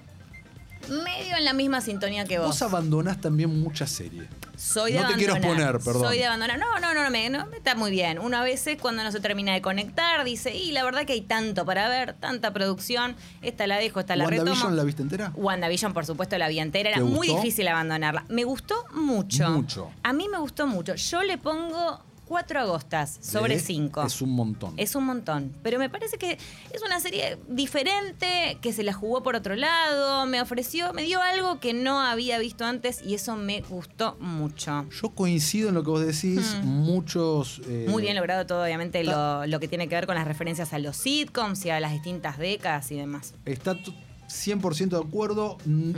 [0.88, 2.62] Medio en la misma sintonía que vos vos.
[2.64, 4.28] abandonás también muchas series
[4.60, 5.74] Soy de no te quiero abandonar.
[5.74, 6.60] poner perdón Soy de abandonar.
[6.60, 8.20] No, no, no, no, me, no, me está muy bien.
[8.20, 11.22] Uno a veces cuando no se termina de conectar dice, y la verdad que hay
[11.22, 14.50] tanto para ver, tanta producción, esta la dejo, esta la retomo.
[14.50, 16.90] WandaVision la viste entera WandaVision, por supuesto, la vi entera.
[16.90, 18.26] Era ¿Te muy difícil abandonarla.
[18.28, 19.50] Me gustó mucho.
[19.50, 19.92] Mucho.
[20.04, 20.96] A mí me gustó mucho.
[20.96, 24.04] Yo le pongo cuatro agostas sobre Eh, cinco.
[24.06, 25.52] es un montón Es un montón.
[25.64, 26.38] Pero me parece que
[26.72, 31.22] es una serie diferente, que se la jugó por otro lado, me ofreció, me dio
[31.22, 34.86] algo que no había visto antes y eso me gustó mucho.
[35.02, 37.88] yo coincido en lo que vos decís muchos eh.
[37.90, 40.80] Muy bien logrado todo, obviamente, lo, lo que tiene que ver con las referencias a
[40.80, 43.34] los sitcoms y a las distintas décadas y demás.
[43.46, 43.92] Está t-
[44.28, 45.92] 100% de acuerdo, mm,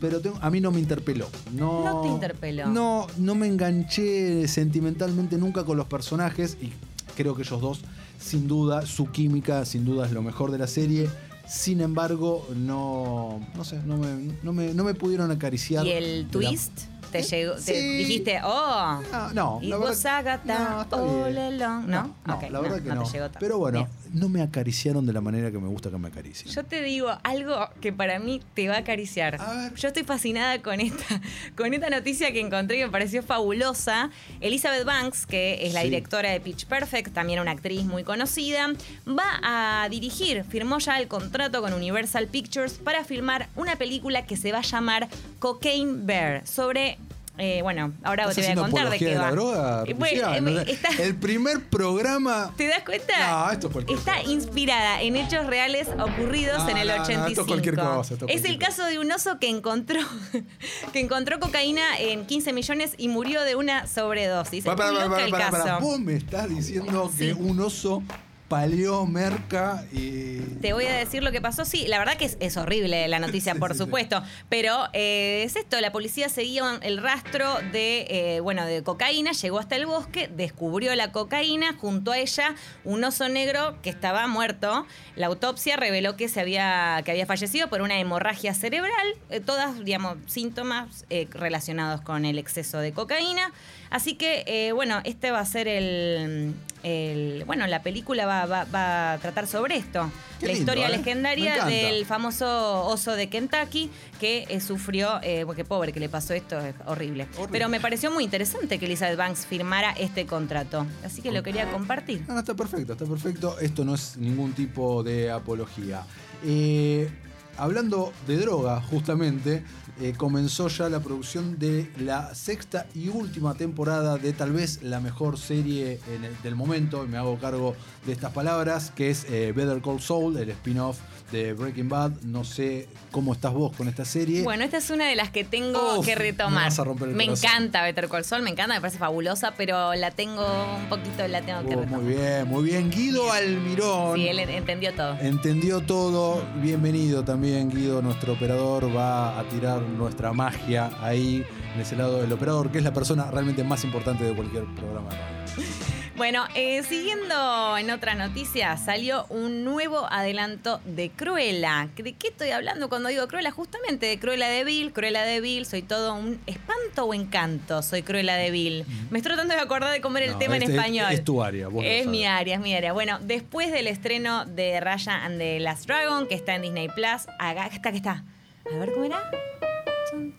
[0.00, 1.28] pero tengo- a mí no me interpeló.
[1.52, 2.66] No, No te interpeló.
[2.68, 6.70] No, no me enganché sentimentalmente nunca con los personajes y
[7.16, 7.80] creo que ellos dos,
[8.18, 11.08] sin duda, su química, sin duda es lo mejor de la serie.
[11.48, 15.84] Sin embargo, no, no sé, no me, no me, no me pudieron acariciar.
[15.86, 16.72] Y el la- twist,
[17.10, 17.96] te llegó, te Sí.
[17.98, 21.38] dijiste, oh, Ah, no, y la vos verdad- no, está bien.
[21.38, 21.86] along.
[21.86, 22.14] ¿No?
[22.26, 23.02] No, Ok, la verdad que no no.
[23.04, 23.28] te llegó.
[23.38, 24.20] Pero bueno, Bien.
[24.20, 26.52] no me acariciaron de la manera que me gusta que me acaricien.
[26.54, 29.40] Yo te digo algo que para mí te va a acariciar.
[29.40, 29.74] A ver.
[29.74, 31.20] Yo estoy fascinada con esta,
[31.56, 34.10] con esta noticia que encontré y me pareció fabulosa.
[34.40, 35.88] Elizabeth Banks, que es la Sí.
[35.90, 38.68] directora de Pitch Perfect, también una actriz muy conocida,
[39.08, 39.40] va
[39.84, 44.52] a dirigir, firmó ya el contrato con Universal Pictures para filmar una película que se
[44.52, 46.98] va a llamar Cocaine Bear, sobre...
[47.40, 49.22] eh, bueno, ahora ¿Estás te voy a contar de qué de va.
[49.26, 52.52] la droga, Eh, bueno, eh, No me- sé, está- El primer programa.
[52.56, 53.14] ¿Te das cuenta?
[53.30, 54.30] No, esto es Está cosa.
[54.30, 57.46] inspirada en hechos reales ocurridos No, en el no, no, esto es 85.
[57.46, 60.00] cualquier cosa, esto es es el caso de un oso que encontró
[60.92, 64.64] que encontró cocaína en 15 millones y murió de una sobredosis.
[64.64, 65.78] Para.
[65.80, 67.26] Vos me estás diciendo Sí.
[67.28, 68.02] que un oso
[68.50, 70.40] paleó merca y.
[70.60, 71.64] Te voy a decir lo que pasó.
[71.64, 73.84] Sí, la verdad que es, es horrible la noticia, Sí, por sí, sí.
[73.84, 74.22] supuesto.
[74.48, 79.60] Pero eh, es esto: la policía seguía el rastro de, eh, bueno, de cocaína, llegó
[79.60, 84.84] hasta el bosque, descubrió la cocaína, junto a ella un oso negro que estaba muerto.
[85.14, 89.84] La autopsia reveló que se había, que había fallecido por una hemorragia cerebral, eh, todas,
[89.84, 93.52] digamos, síntomas relacionados con el exceso de cocaína.
[93.90, 99.12] Así que, bueno, este va a ser el, el- bueno, la película va, va- va
[99.14, 100.10] a tratar sobre esto.
[100.38, 100.96] Qué la lindo, historia ¿eh?
[100.96, 106.32] Legendaria del famoso oso de Kentucky que eh, sufrió, eh, porque pobre que le pasó
[106.32, 107.24] esto, es horrible.
[107.34, 107.48] Horrible.
[107.52, 110.86] Pero me pareció muy interesante que Elizabeth Banks firmara este contrato.
[111.04, 112.22] Así que lo quería compartir.
[112.26, 113.58] No, no, está perfecto, está perfecto.
[113.60, 116.02] Esto no es ningún tipo de apología.
[116.44, 117.10] Eh,
[117.58, 119.62] hablando de droga, justamente,
[120.00, 125.00] eh, comenzó ya la producción de la sexta y última temporada de tal vez la
[125.00, 127.74] mejor serie en el- del momento, y me hago cargo
[128.06, 130.98] de estas palabras, que es eh, Better Call Saul, el spin-off
[131.32, 132.12] de Breaking Bad.
[132.22, 134.42] No sé cómo estás vos con esta serie.
[134.42, 136.64] Bueno, esta es una de las que tengo Uf, que me retomar.
[136.64, 139.94] vas a romper el me encanta Better Call Saul, me encanta, me parece fabulosa, pero
[139.94, 140.44] la tengo
[140.76, 142.00] un poquito, la tengo que Oh, retomar.
[142.02, 142.90] muy bien, muy bien.
[142.90, 144.16] Guido Almirón.
[144.16, 145.16] Sí, él entendió todo.
[145.20, 146.42] Entendió todo.
[146.62, 148.02] Bienvenido también, Guido.
[148.02, 152.84] Nuestro operador va a tirar nuestra magia ahí, en ese lado del operador, que es
[152.84, 155.08] la persona realmente más importante de cualquier programa.
[156.20, 161.88] Bueno, eh, siguiendo en otras noticias, salió un nuevo adelanto de Cruella.
[161.96, 163.50] ¿De qué estoy hablando cuando digo Cruella?
[163.50, 164.92] Justamente de Cruella de Vil.
[164.92, 168.84] Cruella de Vil, soy todo un espanto o encanto, soy Cruella de Vil.
[169.08, 171.06] Me estoy tratando de acordar de comer el No, tema en es- es- español.
[171.10, 172.92] es tu área, vos Es mi área, es mi área.
[172.92, 177.28] Bueno, después del estreno de Raya and the Last Dragon, que está en Disney Plus,
[177.38, 178.24] acá está, que está.
[178.70, 179.22] A ver cómo era.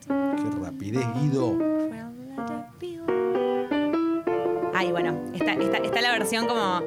[0.06, 1.58] Qué rapidez, Guido.
[4.82, 6.82] Ay, bueno, está, está, está la versión como.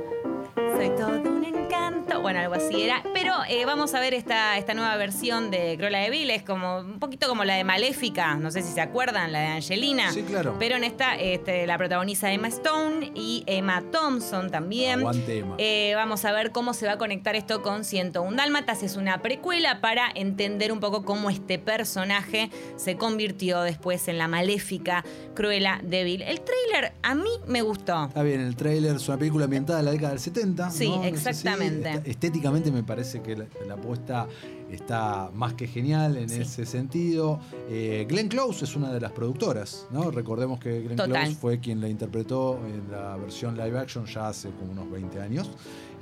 [0.56, 2.22] Soy todo un encanto.
[2.22, 3.04] Bueno, algo así era.
[3.14, 6.30] Pero eh, vamos a ver esta, esta nueva versión de Cruella de Vil.
[6.30, 8.36] Es como un poquito como la de Maléfica.
[8.36, 10.14] No sé si se acuerdan, la de Angelina.
[10.14, 10.56] Sí, claro.
[10.58, 15.00] Pero en esta este, la protagoniza Emma Stone y Emma Thompson también.
[15.00, 15.56] Aguante, Emma.
[15.58, 18.82] Eh, vamos a ver cómo se va a conectar esto con 101 Dálmatas.
[18.82, 24.30] Es una precuela para entender un poco cómo este personaje se convirtió después en la
[24.30, 26.22] maléfica Cruella de Vil.
[26.22, 28.06] El tráiler a mí me gustó.
[28.06, 30.45] Está bien, el tráiler es una película ambientada en la década del 70.
[30.72, 31.04] Sí, ¿no?
[31.04, 32.02] Exactamente.
[32.06, 34.28] Estéticamente me parece que la, la apuesta
[34.72, 36.42] está más que genial en Sí.
[36.42, 37.40] ese sentido.
[37.70, 40.12] Eh, Glenn Close es una de las productoras, ¿no?
[40.12, 41.24] Recordemos que Glenn Total.
[41.26, 45.22] Close fue quien la interpretó en la versión live action ya hace como unos 20
[45.22, 45.50] años.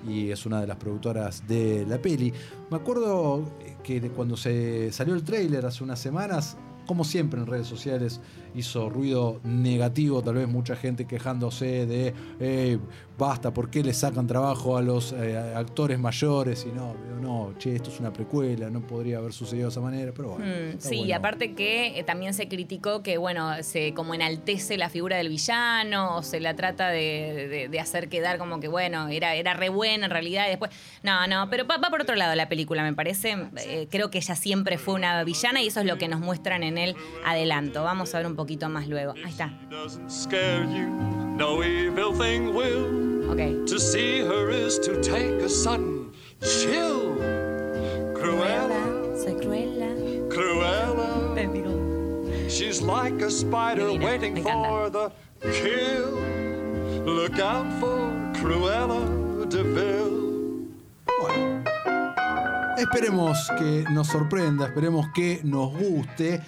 [0.08, 2.34] Y es una de las productoras de la peli.
[2.69, 3.43] Me acuerdo
[3.84, 8.19] que cuando se salió el tráiler hace unas semanas, como siempre en redes sociales,
[8.55, 12.77] hizo ruido negativo, tal vez mucha gente quejándose de, "Eh,
[13.17, 16.65] basta, ¿por qué le sacan trabajo a los eh, actores mayores?
[16.67, 20.11] Y no, no, che, esto es una precuela, no podría haber sucedido de esa manera,
[20.15, 20.45] pero bueno.
[20.45, 24.89] Mm, sí, y aparte que eh, también se criticó que, bueno, se como enaltece la
[24.89, 29.07] figura del villano, o se la trata de, de- de hacer quedar como que, bueno,
[29.09, 30.71] era, era re buena en realidad, y después.
[31.03, 33.35] No, no, pero va, va por otro lado la película, me parece.
[33.65, 36.63] Eh, creo que ella siempre fue una villana y eso es lo que nos muestran
[36.63, 37.83] en el adelanto.
[37.83, 39.13] Vamos a ver un poquito más luego.
[39.23, 39.49] Ahí está.
[39.69, 40.88] doesn't scare you,
[41.38, 43.29] no evil thing will.
[43.32, 43.65] Ok.
[43.67, 47.15] To see her is to take a sudden chill.
[48.13, 48.84] Cruella,
[49.17, 49.89] Soy Cruella.
[50.29, 52.49] Cruella, Te digo.
[52.49, 55.10] she's like a spider Divina, waiting for the
[55.41, 56.19] kill.
[57.06, 58.99] Look out for Cruella
[59.49, 60.67] de Vil.
[61.21, 61.63] Bueno.
[62.77, 66.41] Esperemos que nos sorprenda, esperemos que nos guste.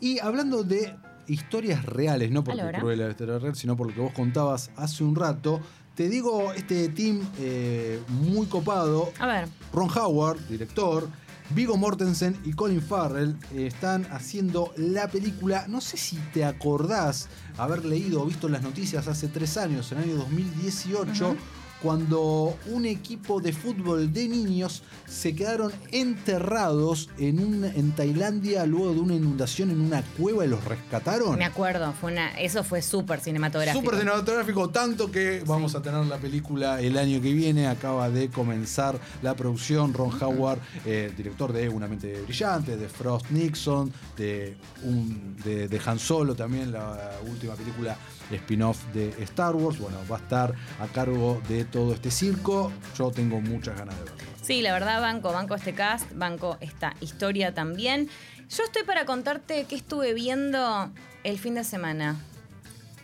[0.00, 0.92] Y hablando de
[1.28, 2.62] historias reales, no porque.
[2.78, 5.60] Cruella era real, sino por lo que vos contabas hace un rato,
[5.94, 9.12] te digo este team eh, muy copado.
[9.18, 9.48] A ver.
[9.72, 11.08] Ron Howard, director,
[11.50, 15.66] Vigo Mortensen y Colin Farrell eh, están haciendo la película.
[15.68, 19.98] No sé si te acordás haber leído o visto las noticias hace tres años, en
[19.98, 21.36] el año 2018.
[21.82, 28.94] Cuando un equipo de fútbol de niños se quedaron enterrados en, un, en Tailandia luego
[28.94, 31.38] de una inundación en una cueva y los rescataron.
[31.38, 33.84] Me acuerdo, fue una, eso fue súper cinematográfico.
[33.84, 37.66] Súper cinematográfico, tanto que vamos a tener la película el año que viene.
[37.66, 39.92] Acaba de comenzar la producción.
[39.94, 45.80] Ron Howard, eh, director de Una mente brillante, de Frost Nixon, de, un, de, de
[45.84, 47.96] Han Solo también, la última película
[48.30, 49.78] spin-off de Star Wars.
[49.78, 52.72] Bueno, va a estar a cargo de todo este circo.
[52.96, 54.18] Yo tengo muchas ganas de verlo.
[54.42, 58.08] Sí, la verdad, banco, banco este cast, banco esta historia también.
[58.48, 60.90] Yo estoy para contarte qué estuve viendo
[61.24, 62.16] el fin de semana.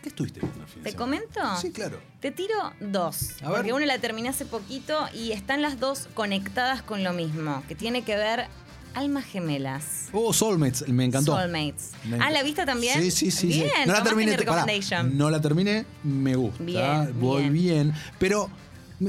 [0.01, 1.05] ¿Qué estuviste viendo el fin de ¿Te semana?
[1.21, 1.61] comento?
[1.61, 1.99] Sí, claro.
[2.21, 3.41] Te tiro dos.
[3.41, 3.57] A ver.
[3.57, 7.75] porque una la terminé hace poquito y están las dos conectadas con lo mismo, que
[7.75, 8.47] tiene que ver
[8.93, 10.09] almas gemelas.
[10.13, 11.35] Oh, Soulmates, me encantó.
[11.37, 11.91] Soulmates.
[12.05, 13.01] Me Ah, ¿la viste también?
[13.01, 13.51] Sí, sí, sí.
[13.51, 13.59] sí.
[13.61, 14.37] Bien, No la terminé.
[14.37, 14.65] pará,
[15.03, 16.63] no la terminé, me gusta.
[16.63, 17.53] Bien, voy bien.
[17.53, 17.93] bien.
[18.19, 18.49] Pero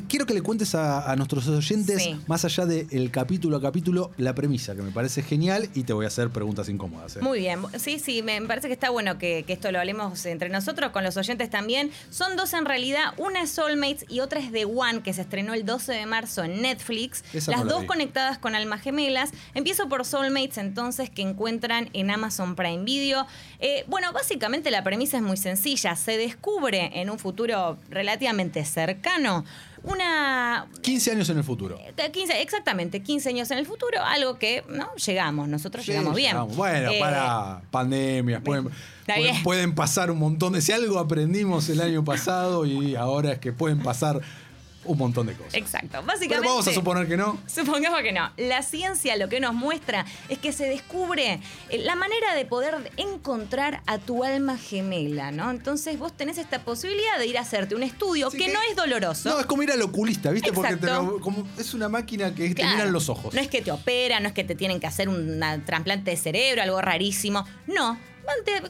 [0.09, 2.17] quiero que le cuentes a, a nuestros oyentes, Sí.
[2.27, 6.05] más allá del capítulo a capítulo, la premisa, que me parece genial y te voy
[6.05, 7.17] a hacer preguntas incómodas.
[7.17, 7.21] ¿eh?
[7.23, 10.49] Muy bien, sí, sí, me parece que está bueno que, que esto lo hablemos entre
[10.49, 11.91] nosotros, con los oyentes también.
[12.11, 15.55] Son dos en realidad, una es Soulmates y otra es The One, que se estrenó
[15.55, 17.23] el 12 de marzo en Netflix.
[17.33, 17.87] Esa Las no la dos vi.
[17.87, 19.31] conectadas con almas gemelas.
[19.55, 23.27] Empiezo por Soulmates entonces, que encuentran en Amazon Prime Video.
[23.61, 25.95] Eh, bueno, básicamente la premisa es muy sencilla.
[25.97, 29.45] Se descubre en un futuro relativamente cercano
[29.85, 31.79] una 15 años en el futuro.
[31.97, 36.15] eh, 15, exactamente, 15 años en el futuro, algo que no llegamos, nosotros Sí, llegamos
[36.15, 36.33] bien.
[36.33, 36.57] llegamos.
[36.57, 38.69] Bueno, Eh, para pandemias, pueden,
[39.43, 40.61] pueden pasar un montón de...
[40.63, 44.21] Si algo aprendimos el año pasado y ahora es que pueden pasar
[44.85, 45.55] un montón de cosas.
[45.55, 46.49] Exacto, Pero básicamente.
[46.49, 47.39] vamos a suponer que no.
[47.47, 48.31] Supongamos que no.
[48.37, 52.93] La ciencia lo que nos muestra es que se descubre eh, la manera de poder
[52.97, 55.51] encontrar a tu alma gemela, ¿no?
[55.51, 58.77] Entonces vos tenés esta posibilidad de ir a hacerte un estudio que, que- no es
[58.77, 59.29] doloroso.
[59.31, 60.53] No, es como ir al oculista, ¿viste?
[60.53, 61.03] Porque te Exacto.
[61.13, 63.35] lo- como es una máquina que te miran los ojos.
[63.35, 66.17] No es que te operan, no es que te tienen que hacer un trasplante de
[66.17, 67.45] cerebro, algo rarísimo.
[67.67, 67.99] No.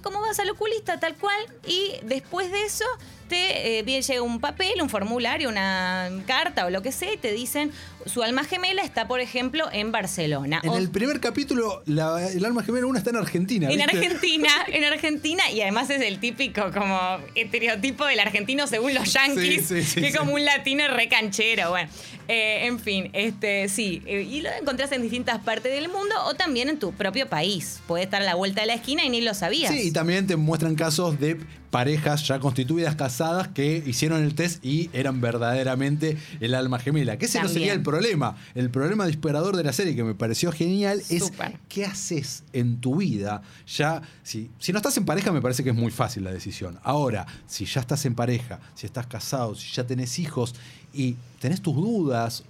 [0.03, 2.84] Como vas al oculista tal cual y después de eso
[3.29, 7.16] te eh, bien llega un papel, un formulario, una carta o lo que sea y
[7.16, 7.70] te dicen
[8.07, 10.61] su alma gemela está, por ejemplo, en Barcelona.
[10.62, 13.70] En O- el primer capítulo, la- el alma gemela una está en Argentina.
[13.70, 13.81] en.
[13.81, 16.99] Argentina, en Argentina, y además es el típico como
[17.35, 21.09] estereotipo del argentino según los yankees, Sí, sí, sí, que es como un latino re
[21.09, 21.89] canchero, bueno.
[22.29, 26.35] Eh, en fin, este sí, eh, y lo encontrás en distintas partes del mundo o
[26.35, 27.81] también en tu propio país.
[27.87, 29.70] Puede estar a la vuelta de la esquina y ni lo sabías.
[29.72, 31.39] Sí, y también te muestran casos de
[31.75, 37.18] parejas ya constituidas, casadas, que hicieron el test y eran verdaderamente el alma gemela.
[37.18, 37.79] Que ese no sería También.
[37.79, 38.37] el problema.
[38.55, 41.33] El problema disparador de la serie que me pareció genial es
[41.68, 43.43] qué haces en tu vida.
[43.66, 46.79] Ya, si, si no estás en pareja, me parece que es muy fácil la decisión.
[46.85, 50.55] Ahora, si ya estás en pareja, si estás casado, si ya tenés hijos
[50.93, 52.45] y tenés tus dudas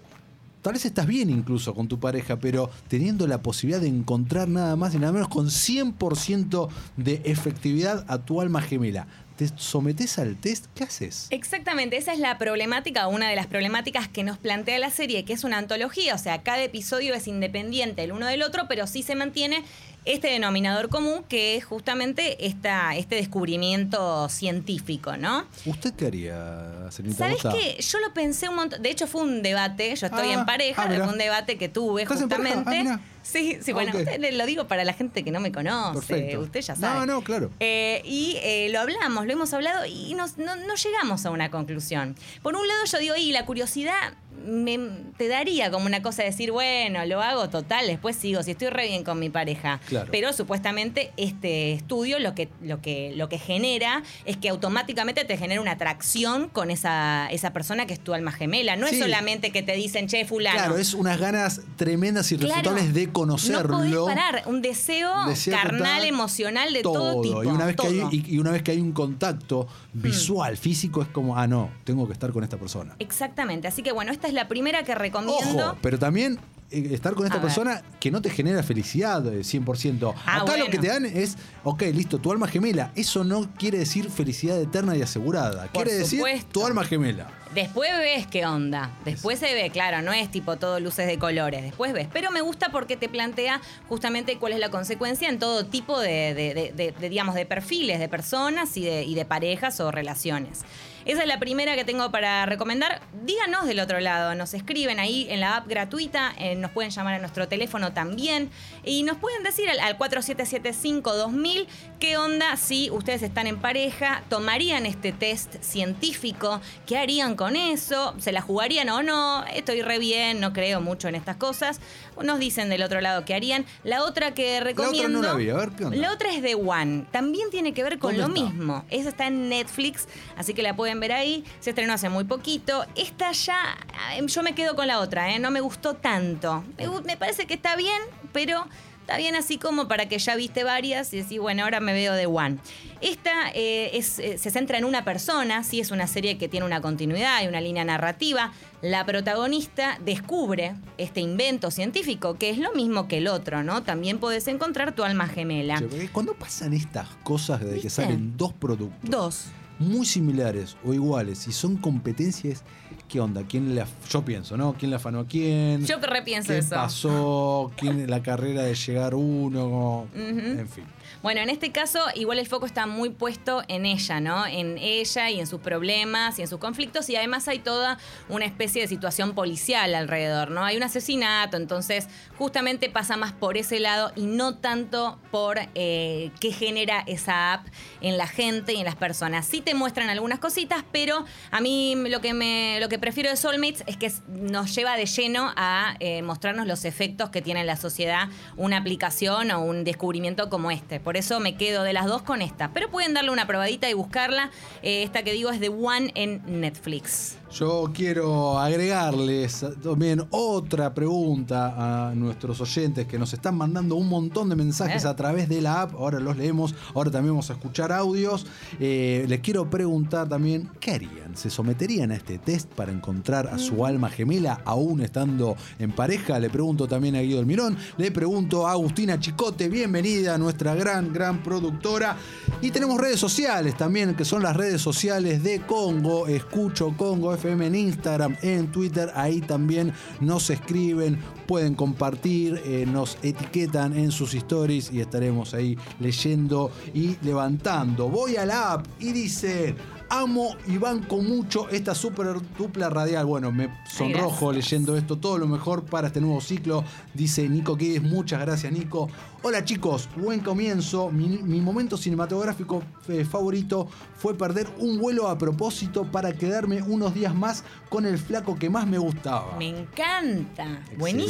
[0.64, 4.76] Tal vez estás bien incluso con tu pareja, pero teniendo la posibilidad de encontrar nada
[4.76, 9.06] más y nada menos con 100% de efectividad a tu alma gemela.
[9.37, 10.66] ¿Te sometes al test?
[10.76, 11.26] ¿Qué haces?
[11.30, 15.32] Exactamente, esa es la problemática, una de las problemáticas que nos plantea la serie, que
[15.32, 19.03] es una antología, o sea, cada episodio es independiente el uno del otro, pero sí
[19.03, 19.64] se mantiene
[20.05, 25.47] este denominador común que es justamente esta, este descubrimiento científico, ¿no?
[25.64, 27.43] ¿Usted qué haría, señorita ¿Sabes
[27.76, 27.82] qué?
[27.82, 28.82] Yo lo pensé un montón.
[28.82, 29.97] De hecho, fue un debate.
[29.97, 30.82] Yo estoy Ah, en pareja.
[30.82, 32.85] ah, fue un debate que tuve justamente.
[33.25, 34.01] Ah, sí, sí, bueno, Ok.
[34.01, 36.07] usted- lo digo para la gente que no me conoce.
[36.14, 36.41] Perfecto.
[36.41, 37.01] Usted ya sabe.
[37.01, 37.51] No, no, claro.
[37.61, 41.51] Eh, y eh, lo hablamos, lo hemos hablado y nos- no, no llegamos a una
[41.51, 42.16] conclusión.
[42.43, 44.14] Por un lado, yo digo, y la curiosidad
[44.47, 44.78] me,
[45.16, 48.68] te daría como una cosa de decir, bueno, lo hago total, después sigo, si estoy
[48.68, 49.80] re bien con mi pareja.
[49.89, 50.09] Claro.
[50.11, 55.37] Pero supuestamente este estudio lo que, lo que, lo que genera es que automáticamente te
[55.37, 58.76] genera una atracción con esa, esa persona que es tu alma gemela.
[58.76, 58.97] No Sí.
[58.97, 60.59] es solamente que te dicen, che, fulano.
[60.59, 62.53] Claro, es unas ganas tremendas y Claro.
[62.61, 63.76] irrefutables de No conocerlo.
[63.76, 64.43] podés parar.
[64.47, 67.43] Un deseo, Deseo carnal, emocional de todo, tipo.
[67.45, 71.01] Y una, vez que hay, y, y una vez que hay un contacto visual, físico,
[71.03, 72.95] es como, ah, no, tengo que estar con esta persona.
[72.99, 73.68] Exactamente.
[73.68, 75.66] Así que bueno, esta es la primera que recomiendo.
[75.68, 76.39] Ojo, pero también
[76.70, 77.47] eh, estar con esta A ver.
[77.49, 80.14] persona que no te genera felicidad eh, 100%.
[80.25, 80.66] Ah, Acá lo bueno.
[80.70, 82.91] que te dan es, ok, listo, tu alma gemela.
[82.97, 85.64] Eso no quiere decir felicidad eterna y asegurada.
[85.72, 87.29] Por quiere decir tu alma gemela.
[87.55, 88.91] Después ves qué onda.
[89.05, 91.62] Después se ve, claro, no es tipo todo luces de colores.
[91.62, 92.09] Después ves.
[92.12, 96.33] Pero me gusta porque te plantea justamente cuál es la consecuencia en todo tipo de,
[96.35, 99.93] de- de- de- de, digamos, de perfiles, de personas y de, y de parejas o
[99.93, 100.62] relaciones.
[101.05, 103.02] Esa es la primera que tengo para recomendar.
[103.24, 107.14] Díganos del otro lado, nos escriben ahí en la app gratuita, eh, nos pueden llamar
[107.14, 108.50] a nuestro teléfono también
[108.84, 111.66] y nos pueden decir al, al 4775-2000
[112.00, 118.14] qué onda si ustedes están en pareja, tomarían este test científico, qué harían con eso,
[118.18, 121.80] se la jugarían o no, estoy re bien, no creo mucho en estas cosas.
[122.22, 123.66] Nos dicen del otro lado qué harían.
[123.82, 125.20] La otra que recomiendo...
[125.20, 125.98] no la vi, a ver, ¿qué onda?
[125.98, 128.84] La otra es The One, también tiene que ver con lo mismo.
[128.88, 131.45] Esa está en Netflix, así que la pueden ver ahí.
[131.61, 132.84] Se estrenó hace muy poquito.
[132.95, 133.76] Esta ya,
[134.16, 135.38] eh, yo me quedo con la otra, ¿eh?
[135.38, 136.64] no me gustó tanto.
[137.05, 138.01] Me, parece que está bien,
[138.32, 138.66] pero
[139.01, 142.14] está bien así como para que ya viste varias y decís, bueno, ahora me veo
[142.14, 142.59] de One.
[143.03, 146.64] Esta eh, es, eh, se centra en una persona, sí es una serie que tiene
[146.64, 148.53] una continuidad y una línea narrativa.
[148.80, 153.82] La protagonista descubre este invento científico, que es lo mismo que el otro, ¿no?
[153.82, 155.82] También podés encontrar tu alma gemela.
[156.12, 159.45] Cuando pasan estas cosas de que salen dos productos Dos.
[159.79, 162.62] Muy similares o iguales y son competencias,
[163.09, 163.43] ¿qué onda?
[163.49, 164.75] ¿Quién la, yo pienso, ¿no?
[164.75, 165.85] ¿Quién la afanó a quién?
[165.85, 166.70] Yo repienso ¿Qué eso.
[166.75, 167.72] pasó?
[167.77, 170.07] ¿Quién la carrera de llegar uno?
[170.14, 170.85] En fin.
[171.25, 174.45] Bueno, en este caso, igual el foco está muy puesto en ella, ¿no?
[174.47, 177.09] En ella y en sus problemas y en sus conflictos.
[177.09, 177.97] Y además hay toda
[178.29, 180.62] una especie de situación policial alrededor, ¿no?
[180.62, 186.31] Hay un asesinato, entonces justamente pasa más por ese lado y no tanto por eh,
[186.41, 187.68] qué genera esa app
[188.03, 189.47] en la gente y en las personas.
[189.47, 193.37] Sí te muestran algunas cositas, pero a mí lo que, me, lo que prefiero de
[193.37, 197.66] Soulmates es que nos lleva de lleno a eh, mostrarnos los efectos que tiene en
[197.66, 201.01] la sociedad una aplicación o un descubrimiento como este.
[201.16, 202.70] Eso me quedo de las dos con esta.
[202.72, 204.50] Pero pueden darle una probadita y buscarla.
[204.82, 207.38] Eh, esta que digo es The One en Netflix.
[207.55, 214.48] Yo quiero agregarles también otra pregunta a nuestros oyentes que nos están mandando un montón
[214.48, 215.94] de mensajes A a través de la app.
[215.94, 218.44] Ahora los leemos, ahora también vamos a escuchar audios.
[218.80, 221.36] Eh, les quiero preguntar también, ¿qué harían?
[221.36, 226.40] ¿Se someterían a este test para encontrar a su alma gemela aún estando en pareja?
[226.40, 231.12] Le pregunto también a Guido El Mirón, le pregunto a Agustina Chicote, bienvenida, nuestra gran,
[231.12, 232.16] gran productora.
[232.62, 236.26] Y tenemos redes sociales también, que son las redes sociales de Congo.
[236.26, 239.11] Escucho Congo FM en Instagram, en Twitter.
[239.14, 245.76] Ahí también nos escriben, pueden compartir, eh, nos etiquetan en sus stories y estaremos ahí
[246.01, 248.09] leyendo y levantando.
[248.09, 249.74] Voy a la app y dice.
[250.11, 253.24] Amo y banco mucho esta super dupla radial.
[253.24, 254.72] Bueno, me sonrojo gracias.
[254.72, 255.16] leyendo esto.
[255.16, 256.84] Todo lo mejor para este nuevo ciclo,
[257.14, 258.03] dice Nico Kides.
[258.03, 259.09] Muchas gracias, Nico.
[259.42, 260.09] Hola, chicos.
[260.16, 261.11] Buen comienzo.
[261.11, 267.14] Mi, mi momento cinematográfico eh, favorito fue perder un vuelo a propósito para quedarme unos
[267.14, 269.57] días más con el flaco que más me gustaba.
[269.59, 270.82] Me encanta.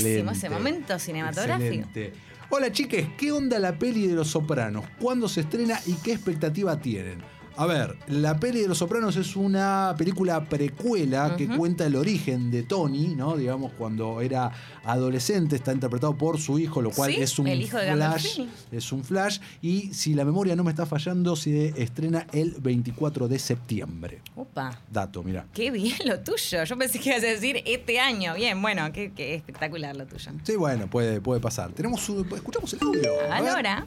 [0.04, 1.86] Buenísimo ese momento cinematográfico.
[1.86, 2.12] Excelente.
[2.50, 3.08] Hola, chiques.
[3.16, 4.84] ¿Qué onda la peli de Los Sopranos?
[5.00, 7.18] ¿Cuándo se estrena y qué expectativa tienen?
[7.56, 12.50] A ver, la peli de Los Sopranos es una película precuela que cuenta el origen
[12.50, 13.36] de Tony, ¿no?
[13.36, 14.50] Digamos, cuando era
[14.84, 18.40] adolescente, está interpretado por su hijo, lo cual Sí, es un el hijo de flash.
[18.72, 19.38] Es un flash.
[19.62, 24.20] Y si la memoria no me está fallando, se estrena el 24 de septiembre.
[24.34, 24.80] Opa.
[24.90, 25.46] Dato, mira.
[25.52, 26.64] Qué bien lo tuyo.
[26.64, 28.34] Yo pensé que ibas a decir este año.
[28.34, 30.32] Bien, bueno, qué, qué espectacular lo tuyo.
[30.42, 31.70] Sí, bueno, puede, puede pasar.
[31.72, 33.12] Tenemos escuchamos el audio.
[33.32, 33.86] Ahora,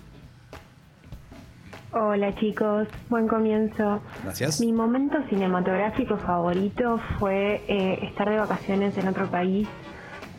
[2.00, 4.02] Hola chicos, buen comienzo.
[4.24, 4.62] Gracias.
[4.62, 9.68] Mi momento cinematográfico favorito fue eh, estar de vacaciones en otro país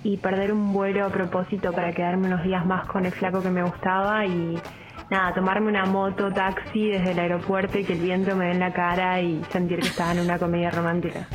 [0.04, 3.50] y perder un vuelo a propósito para quedarme unos días más con el flaco que
[3.50, 4.56] me gustaba y
[5.10, 8.60] nada, tomarme una moto, taxi desde el aeropuerto y que el viento me dé en
[8.60, 11.26] la cara y sentir que estaba en una comedia romántica.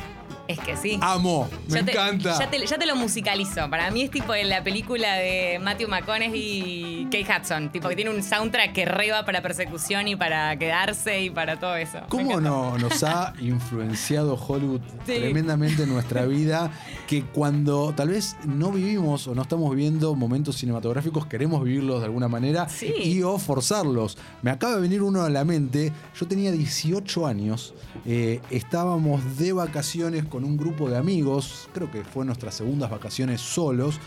[0.48, 0.98] Es que sí.
[1.00, 2.38] Amo, me Ya te- encanta.
[2.38, 3.68] Ya te, ya te lo musicalizo.
[3.70, 7.70] Para mí es tipo en la película de Matthew McConaughey y Kate Hudson.
[7.72, 11.76] Tipo que tiene un soundtrack que reba para persecución y para quedarse y para todo
[11.76, 12.00] eso.
[12.08, 15.14] ¿Cómo no, nos ha influenciado Hollywood Sí.
[15.16, 16.70] tremendamente en nuestra vida?
[17.06, 22.06] Que cuando tal vez no vivimos o no estamos viviendo momentos cinematográficos, queremos vivirlos de
[22.06, 22.92] alguna manera Sí.
[23.02, 24.18] y o forzarlos.
[24.42, 25.92] Me acaba de venir uno a la mente.
[26.18, 27.74] Yo tenía 18 años,
[28.06, 33.40] eh, estábamos de vacaciones con un grupo de amigos, creo que fue nuestras segundas vacaciones
[33.40, 34.00] solos,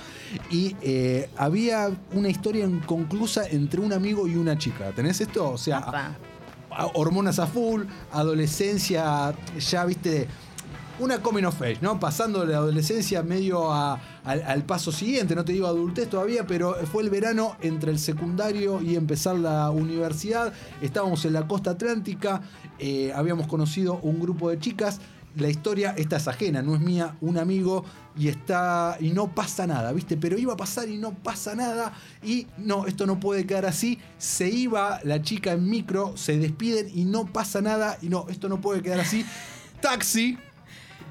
[0.52, 4.92] y eh, había una historia inconclusa entre un amigo y una chica.
[4.94, 5.50] ¿Tenés esto?
[5.52, 5.78] O sea,
[6.70, 10.28] a- hormonas a full, adolescencia, ya viste,
[11.00, 11.98] una coming of age, ¿no?
[11.98, 16.46] Pasando de la adolescencia medio a- al, al paso siguiente, no te digo adultez todavía,
[16.46, 20.52] pero fue el verano entre el secundario y empezar la universidad.
[20.82, 22.42] Estábamos en la costa atlántica,
[22.80, 25.00] eh, habíamos conocido un grupo de chicas.
[25.38, 27.86] La historia, esta es ajena, no es mía, un amigo
[28.18, 30.18] y está y no pasa nada, ¿viste?
[30.18, 34.00] Pero iba a pasar y no pasa nada y no, esto no puede quedar así.
[34.18, 38.50] Se iba la chica en micro, se despiden y no pasa nada y no, esto
[38.50, 39.26] no puede quedar así.
[39.80, 40.38] Taxi,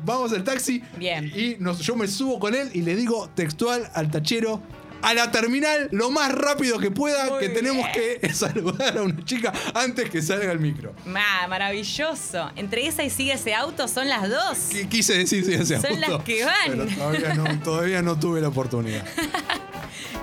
[0.04, 0.82] vamos al taxi.
[0.98, 1.30] Bien.
[1.34, 4.60] Y nos- yo me subo con él y le digo textual al tachero.
[5.06, 8.18] A la terminal lo más rápido que pueda, Muy que tenemos bien.
[8.20, 10.92] que saludar a una chica antes que salga el micro.
[11.04, 12.50] Ma, maravilloso.
[12.56, 14.58] Entre esa y sigue ese auto son las dos.
[14.72, 16.54] Qu- Quise decir si ese Son las auto, que van.
[16.66, 19.04] Pero todavía no, todavía no tuve la oportunidad.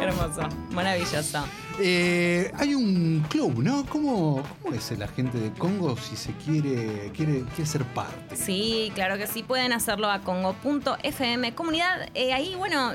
[0.03, 0.49] Hermoso.
[0.71, 1.45] Maravilloso.
[1.79, 3.85] Eh, hay un club, ¿no?
[3.87, 8.35] ¿Cómo, ¿Cómo es la gente de Congo si se quiere, quiere, quiere ser parte?
[8.35, 12.09] Sí, claro que sí, pueden hacerlo a congo.fm comunidad.
[12.13, 12.91] eh, ahí, bueno,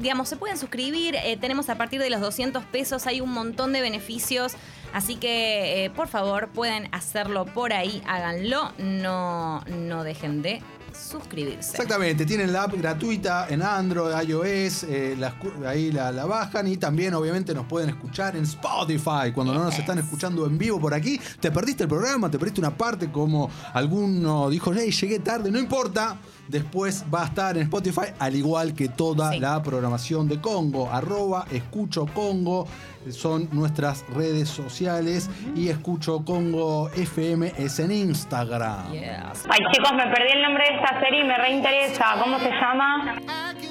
[0.00, 1.14] digamos, se pueden suscribir.
[1.14, 4.52] eh, tenemos a partir de los 200 pesos, hay un montón de beneficios.
[4.92, 8.72] Así que, por favor, pueden hacerlo por ahí, háganlo.
[8.78, 10.60] No, no dejen de
[10.94, 11.70] suscribirse.
[11.72, 15.34] Exactamente, tienen la app gratuita en Android, iOS, eh, la
[15.66, 19.78] ahí la, la bajan y también obviamente nos pueden escuchar en Spotify cuando no nos
[19.78, 21.20] están escuchando en vivo por aquí.
[21.40, 25.58] Te perdiste el programa, te perdiste una parte como alguno dijo, hey, llegué tarde, no
[25.58, 26.18] importa.
[26.50, 29.38] Después va a estar en Spotify, al igual que toda Sí.
[29.38, 30.90] la programación de Congo.
[30.90, 32.66] Arroba Escucho Congo
[33.10, 38.90] son nuestras redes sociales y Escucho Congo FM es en Instagram.
[38.92, 39.44] Yes.
[39.48, 42.04] Ay chicos, me perdí el nombre de esta serie y me reinteresa.
[42.22, 43.16] ¿Cómo se llama?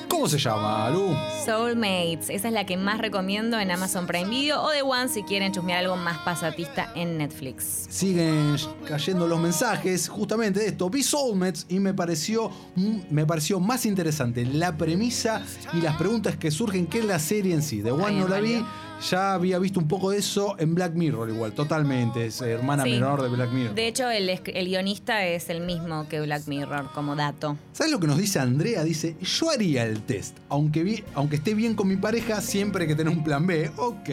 [0.08, 1.16] ¿Cómo se llama, Lu?
[1.46, 5.24] Soulmates, esa es la que más recomiendo en Amazon Prime Video o The One si
[5.24, 7.86] quieren chusmear algo más pasatista en Netflix.
[7.90, 8.56] siguen
[8.88, 10.90] cayendo los mensajes justamente de esto.
[10.90, 15.42] Vi Soulmates y me pareció, me pareció más interesante la premisa
[15.74, 17.82] y las preguntas que surgen que la serie en sí.
[17.82, 18.64] The One no la vi.
[19.08, 22.26] Ya había visto un poco de eso en Black Mirror igual, totalmente.
[22.26, 22.91] Es hermana Sí.
[22.91, 23.76] menor de Black Mirror.
[23.76, 27.58] De hecho, el, el guionista es el mismo que Black Mirror, como dato.
[27.74, 28.84] ¿Sabes lo que nos dice Andrea?
[28.84, 32.88] Dice, yo haría el test, aunque, vi- aunque esté bien con mi pareja, siempre hay
[32.89, 33.72] que tener un plan B.
[33.78, 34.10] Ok.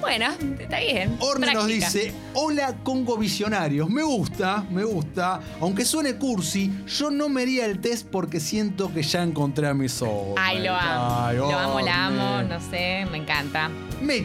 [0.00, 0.26] Bueno,
[0.58, 1.16] está bien.
[1.20, 7.28] Orne nos dice, hola Congo Visionarios, me gusta, me gusta, aunque suene cursi, yo no
[7.28, 10.34] me haría el test porque siento que ya encontré a mi soul.
[10.38, 11.16] Ay, lo amo.
[11.26, 13.70] Ay, lo amo, la amo, no sé, me encanta.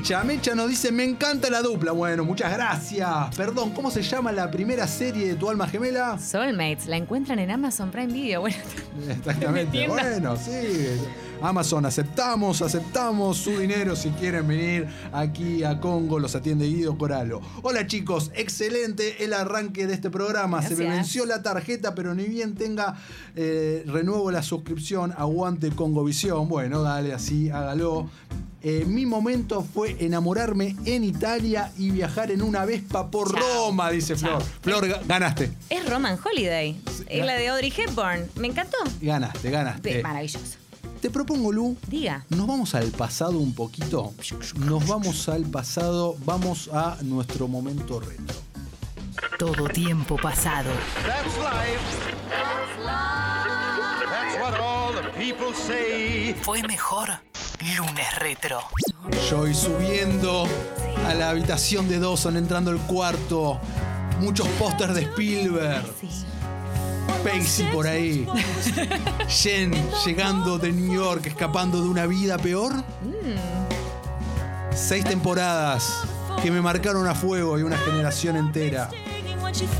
[0.03, 1.93] Mecha, Mecha nos dice, me encanta la dupla.
[1.93, 3.09] Bueno, muchas gracias.
[3.37, 6.19] Perdón, ¿cómo se llama la primera serie de Tu Alma Gemela?
[6.19, 8.41] Soulmates, la encuentran en Amazon Prime Video.
[8.41, 8.57] Bueno,
[9.09, 9.87] Exactamente.
[9.87, 10.99] Bueno, sí.
[11.47, 17.41] Amazon, aceptamos, aceptamos su dinero si quieren venir aquí a Congo, los atiende Guido Coralo.
[17.63, 20.61] Hola chicos, excelente el arranque de este programa.
[20.61, 22.95] Se me venció la tarjeta, pero ni bien tenga
[23.35, 26.47] eh, renuevo la suscripción, aguante Congovisión.
[26.47, 28.09] Bueno, dale, así, hágalo.
[28.61, 33.65] Eh, mi momento fue enamorarme en Italia y viajar en una Vespa por Chao.
[33.67, 34.39] Roma, dice Chao.
[34.39, 34.79] Flor.
[34.79, 35.51] Flor, ga- ganaste.
[35.69, 36.79] es Roman Holiday.
[37.09, 38.29] Es la de Audrey Hepburn.
[38.37, 38.77] Me encantó.
[39.01, 40.01] Ganaste, ganaste.
[40.01, 40.62] Maravilloso.
[41.03, 42.25] Te propongo, Lu, Diga.
[42.29, 44.13] Nos vamos al pasado un poquito.
[44.55, 48.37] Nos vamos al pasado, vamos a nuestro momento retro.
[49.37, 50.69] Todo tiempo pasado.
[51.05, 51.81] That's life.
[52.79, 56.33] That's what all the people say.
[56.41, 57.09] Fue mejor
[57.75, 58.61] lunes retro.
[59.29, 60.45] Joy subiendo
[61.05, 63.59] a la habitación de Dawson, entrando al cuarto.
[64.21, 65.83] Muchos pósters de Spielberg.
[67.23, 68.27] Pacey por ahí.
[69.27, 69.71] Jen
[70.05, 72.73] llegando de New York, escapando de una vida peor.
[74.75, 76.03] Seis temporadas
[76.41, 78.89] que me marcaron a fuego y una generación entera.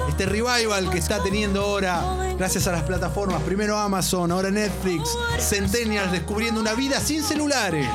[0.08, 6.12] Este revival que está teniendo ahora, gracias a las plataformas, primero Amazon, ahora Netflix, Centennials
[6.12, 7.88] descubriendo una vida sin celulares.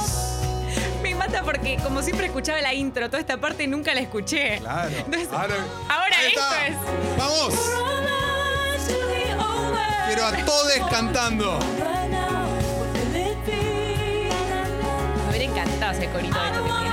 [1.03, 4.59] Me mata porque como siempre escuchaba la intro, toda esta parte nunca la escuché.
[4.59, 4.91] Claro.
[4.97, 5.55] Entonces, Ahora-
[5.89, 6.77] ahora esto es.
[7.17, 7.55] ¡Vamos!
[10.19, 11.61] Quiero a todos cantando.
[15.15, 16.91] Me hubiera encantado ese corito de tiene.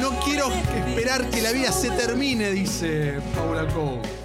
[0.00, 4.19] No quiero esperar que la vida se termine, dice Paula Cole.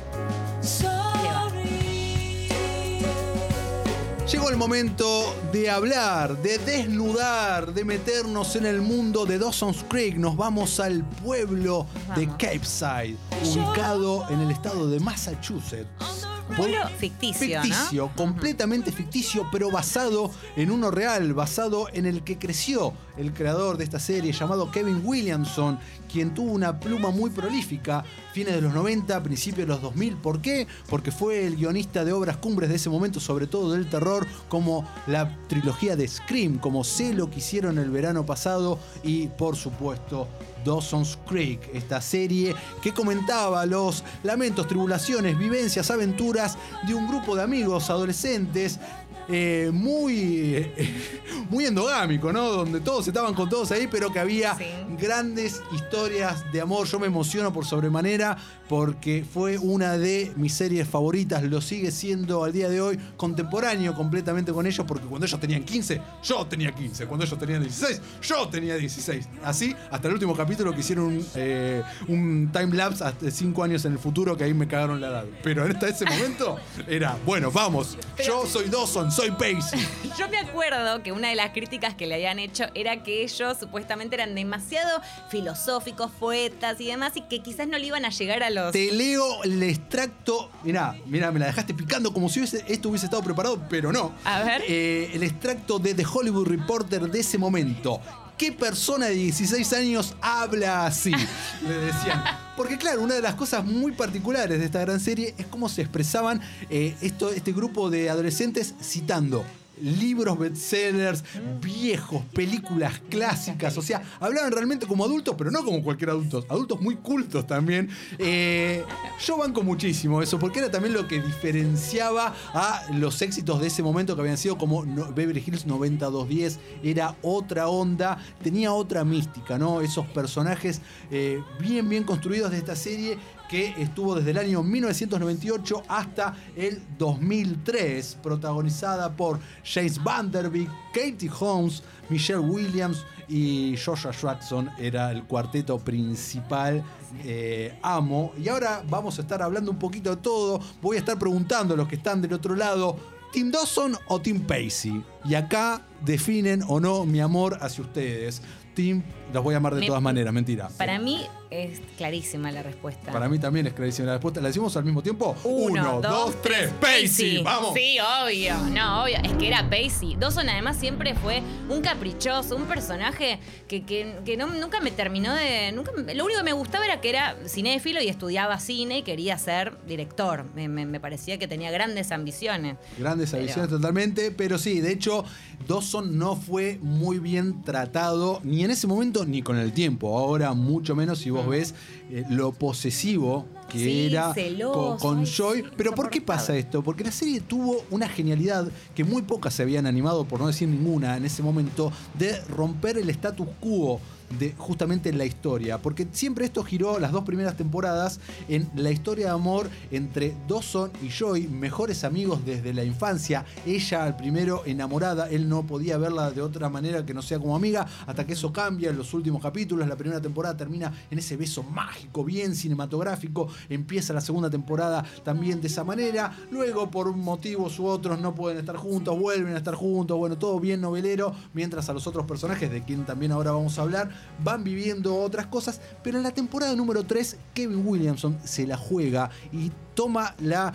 [4.32, 10.16] Llegó el momento de hablar, de desnudar, de meternos en el mundo de Dawson's Creek.
[10.18, 12.38] Nos vamos al pueblo de Vamos.
[12.40, 16.35] Capeside, ubicado en el estado de Massachusetts.
[16.56, 17.64] Pueblo ficticio, ¿no?
[17.64, 23.78] Ficticio, completamente ficticio, pero basado en uno real, basado en el que creció el creador
[23.78, 25.80] de esta serie llamado Kevin Williamson,
[26.12, 30.18] quien tuvo una pluma muy prolífica, fines de los 90, principios de los 2000.
[30.18, 30.68] ¿Por qué?
[30.90, 34.88] Porque fue el guionista de obras cumbres de ese momento, sobre todo del terror, como
[35.08, 40.28] la trilogía de Scream, como sé lo que hicieron el verano pasado y, por supuesto,
[40.66, 47.44] Dawson's Creek, esta serie que comentaba los lamentos, tribulaciones, vivencias, aventuras de un grupo de
[47.44, 48.80] amigos adolescentes.
[49.28, 50.94] Eh, muy, eh,
[51.50, 52.50] muy endogámico, ¿no?
[52.52, 54.66] Donde todos estaban con todos ahí, pero que había Sí.
[55.00, 56.88] grandes historias de amor.
[56.88, 58.38] Yo me emociono por sobremanera
[58.70, 63.94] porque fue una de mis series favoritas, lo sigue siendo al día de hoy, contemporáneo
[63.94, 68.02] completamente con ellos, porque cuando ellos tenían 15, yo tenía 15, cuando ellos tenían 16,
[68.24, 69.28] yo tenía 16.
[69.44, 73.86] Así, hasta el último capítulo que hicieron un, eh, un time lapse hasta 5 años
[73.86, 75.26] en el futuro, que ahí me cagaron la edad.
[75.44, 76.58] Pero hasta ese momento
[76.88, 79.80] era, bueno, vamos, yo soy Dawson, soy Pacey.
[80.20, 83.58] Yo me acuerdo que una de las críticas que le habían hecho era que ellos
[83.60, 88.44] supuestamente eran demasiado filosóficos, poetas y demás, y que quizás no le iban a llegar
[88.44, 88.72] a los.
[88.72, 90.50] Te leo el extracto.
[90.64, 94.14] Mirá, mirá, me la dejaste picando como si hubiese- esto hubiese estado preparado, pero no.
[94.24, 94.64] A ver.
[94.68, 98.02] Eh, el extracto de The Hollywood Reporter de ese momento.
[98.38, 101.12] ¿Qué persona de 16 años habla así?
[101.68, 102.24] Le decían.
[102.58, 105.82] Porque claro, una de las cosas muy particulares de esta gran serie es cómo se
[105.82, 109.46] expresaban eh, esto, este grupo de adolescentes citando
[109.82, 111.24] libros bestsellers,
[111.62, 116.82] viejos, películas clásicas, o sea, hablaban realmente como adultos, pero no como cualquier adulto, adultos
[116.82, 117.90] muy cultos también.
[118.18, 118.84] Eh,
[119.26, 123.84] yo banco muchísimo eso, porque era también lo que diferenciaba a los éxitos de ese
[123.84, 129.82] momento que habían sido como Beverly Hills 90210, era otra onda, tenía otra mística, ¿no?
[129.82, 133.18] Esos personajes eh, bien, bien construidos de esta serie
[133.50, 141.84] que estuvo desde el año 1998 hasta el 2003, protagonizada por James Vanderbeek, Katie Holmes,
[142.10, 146.84] Michelle Williams y Joshua Jackson era el cuarteto principal.
[147.24, 148.34] eh, amo.
[148.38, 150.60] Y ahora vamos a estar hablando un poquito de todo.
[150.82, 152.98] Voy a estar preguntando a los que están del otro lado.
[153.32, 155.04] ¿Team Dawson o Team Pacey?
[155.24, 158.42] Y acá definen o no mi amor hacia ustedes.
[158.74, 159.04] Team,
[159.36, 160.70] los voy a amar de Me- todas maneras, mentira.
[160.78, 163.12] Para mí es clarísima la respuesta.
[163.12, 164.42] Para mí también es clarísima la respuesta.
[164.42, 165.36] ¿La decimos al mismo tiempo?
[165.44, 166.72] Uno, dos, tres.
[166.82, 167.74] Pacey, vamos.
[167.76, 168.56] Sí, obvio.
[168.74, 169.18] No, obvio.
[169.24, 170.16] Es que era Pacey.
[170.16, 175.34] Dawson además siempre fue un caprichoso, un personaje que, que- que no- nunca me terminó
[175.36, 175.72] de.
[175.74, 179.38] Nunca, lo único que me gustaba era que era cinéfilo y estudiaba cine y quería
[179.38, 180.46] ser director.
[180.56, 182.78] Me, me- me parecía que tenía grandes ambiciones.
[182.98, 185.26] Grandes Pero- adiciones totalmente, pero sí, de hecho,
[185.68, 190.18] Dawson no fue muy bien tratado ni en ese momento ni con el tiempo.
[190.18, 191.74] Ahora, mucho menos si vos ves
[192.10, 193.80] eh, lo posesivo que.
[193.80, 195.62] Sí, era celoso, con, Joy.
[195.62, 196.84] sí, pero ¿por qué pasa esto?
[196.84, 200.68] Porque la serie tuvo una genialidad que muy pocas se habían animado, por no decir
[200.68, 204.00] ninguna, en ese momento, de romper el status quo
[204.40, 208.92] de justamente en la historia, porque siempre esto giró las dos primeras temporadas en la
[208.92, 214.64] historia de amor entre Dawson y Joy, mejores amigos desde la infancia, ella al primero
[214.66, 218.34] enamorada, él no podía verla de otra manera que no sea como amiga, hasta que
[218.34, 222.56] eso cambia en los últimos capítulos, la primera temporada termina en ese beso mágico, bien
[222.56, 228.34] cinematográfico, empieza la segunda temporada también de esa manera, luego por motivos u otros no
[228.36, 232.26] pueden estar juntos, vuelven a estar juntos, bueno, todo bien novelero, mientras a los otros
[232.26, 234.10] personajes, de quien también ahora vamos a hablar,
[234.44, 239.30] van viviendo otras cosas, pero en la temporada número 3 Kevin Williamson se la juega
[239.52, 240.74] y toma la,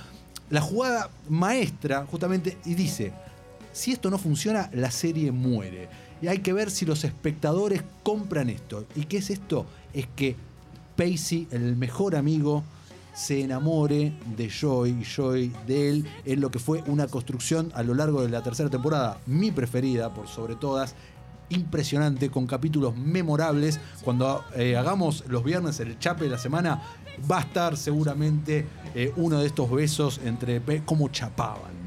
[0.49, 3.12] la jugada maestra justamente y dice,
[3.72, 5.88] si esto no funciona, la serie muere.
[6.22, 8.86] Y hay que ver si los espectadores compran esto.
[8.95, 9.66] ¿Y qué es esto?
[9.95, 10.36] Es que
[10.97, 12.62] Pacey, el mejor amigo,
[13.14, 17.82] se enamore de Joy y Joy de él en lo que fue una construcción a
[17.82, 20.95] lo largo de la tercera temporada, mi preferida por sobre todas.
[21.51, 23.81] Impresionante, con capítulos memorables.
[24.03, 26.83] Cuando eh, hagamos los viernes el chape de la semana,
[27.31, 31.80] va a estar seguramente eh, uno de estos besos entre cómo chapaban.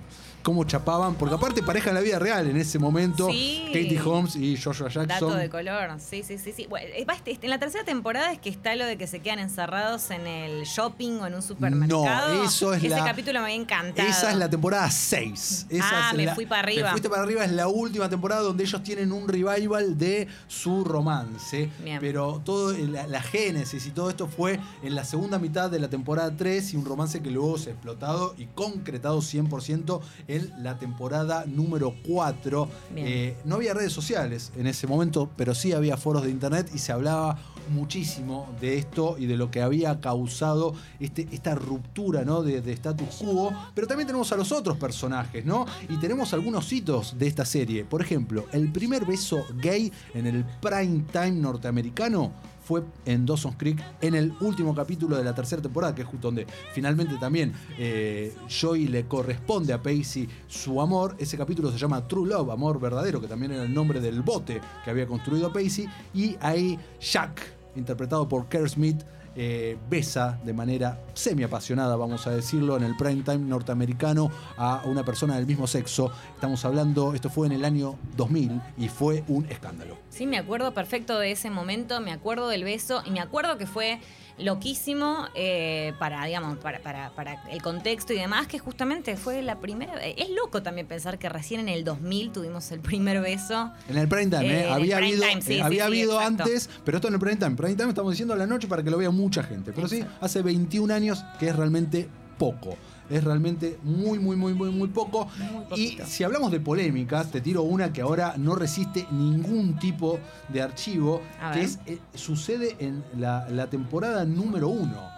[0.44, 3.64] Cómo chapaban, porque aparte pareja en la vida real en ese momento, Sí.
[3.68, 5.38] Katie Holmes y Joshua Dato Jackson.
[5.40, 6.52] de color, sí, sí, sí.
[6.54, 6.68] sí.
[6.70, 9.40] Bueno, eh, este- en la tercera temporada es que está lo de que se quedan
[9.40, 12.34] encerrados en el shopping o en un supermercado.
[12.36, 14.08] No, eso es Ese la- capítulo me había encantado.
[14.08, 15.66] Esa es la temporada 6.
[15.70, 16.84] Esa Ah, es me la- fui para arriba.
[16.88, 20.84] Me fuiste para arriba, es la última temporada donde ellos tienen un revival de su
[20.84, 21.70] romance.
[21.82, 22.00] Bien.
[22.02, 25.90] Pero todo la, la génesis y todo esto fue en la segunda mitad de la
[25.90, 30.78] temporada 3 y un romance que luego se ha explotado y concretado 100% en la
[30.78, 32.70] temporada número 4.
[32.94, 33.08] Bien.
[33.08, 36.80] Eh, no había redes sociales en ese momento, pero sí había foros de internet y
[36.80, 37.38] se hablaba
[37.70, 42.44] muchísimo de esto y de lo que había causado este, esta ruptura ¿no?
[42.44, 43.54] de, de status quo.
[43.74, 45.66] Pero también tenemos a los otros personajes, ¿no?
[45.90, 47.86] Y tenemos algunos hitos de esta serie.
[47.86, 52.32] Por ejemplo, el primer beso gay en el prime time norteamericano
[52.64, 56.28] fue en Dawson's Creek en el último capítulo de la tercera temporada, que es justo
[56.28, 61.16] donde finalmente también eh, Joey le corresponde a Pacey su amor.
[61.20, 64.62] Ese capítulo se llama True Love, amor verdadero, que también era el nombre del bote
[64.84, 65.88] que había construido Pacey.
[66.14, 67.42] Y ahí Jack,
[67.76, 69.04] interpretado por Kerr Smith,
[69.36, 75.04] eh, besa de manera semi-apasionada, vamos a decirlo, en el prime time norteamericano a una
[75.04, 76.12] persona del mismo sexo.
[76.36, 79.98] Estamos hablando, esto fue en el año 2000 y fue un escándalo.
[80.10, 83.66] Sí, me acuerdo perfecto de ese momento, me acuerdo del beso y me acuerdo que
[83.66, 84.00] fue
[84.44, 89.60] loquísimo eh, para, digamos, para, para, para el contexto y demás, que justamente fue la
[89.60, 89.96] primera.
[90.04, 93.72] Es loco también pensar que recién en el 2000 tuvimos el primer beso.
[93.90, 94.70] En el prime time, Eh, ¿eh?
[94.70, 97.20] había prime habido, time, sí, eh, sí, había sí, habido antes, pero esto en el
[97.20, 97.56] prime time.
[97.56, 99.72] Prime time estamos diciendo a la noche para que lo vea mucha gente.
[99.74, 102.78] Pero sí, hace 21 años que es realmente poco.
[103.10, 105.28] Es realmente muy, muy, muy, muy, muy poco.
[105.76, 110.62] y si hablamos de polémicas, te tiro una que ahora no resiste ningún tipo de
[110.62, 111.22] archivo,
[111.54, 115.10] que es eh, sucede en la, la temporada número uno,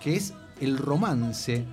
[0.00, 1.66] que es el romance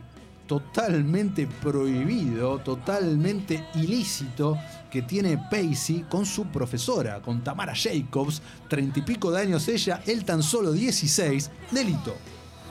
[0.49, 4.57] totalmente prohibido, totalmente ilícito
[4.89, 10.01] que tiene Pacey con su profesora, con Tamara Jacobs, treinta y pico de años ella,
[10.07, 12.15] él tan solo 16, delito.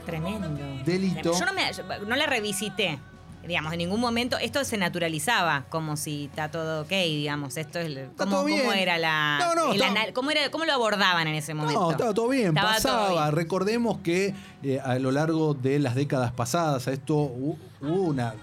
[0.08, 0.48] Tremendo.
[0.84, 1.32] Delito.
[1.38, 2.98] Yo no, me, yo no la revisité.
[3.46, 7.56] Digamos, en ningún momento esto se naturalizaba como si está todo ok, digamos.
[7.56, 8.60] Esto es ¿cómo, todo bien.
[8.60, 11.54] cómo era la, No, no, el estaba- anal- cómo, era, cómo lo abordaban en ese
[11.54, 11.80] momento?
[11.80, 13.24] No, estaba todo bien, Estaba todo pasaba.
[13.26, 13.36] bien.
[13.36, 18.34] Recordemos que eh, a lo largo de las décadas pasadas a esto hu- hubo una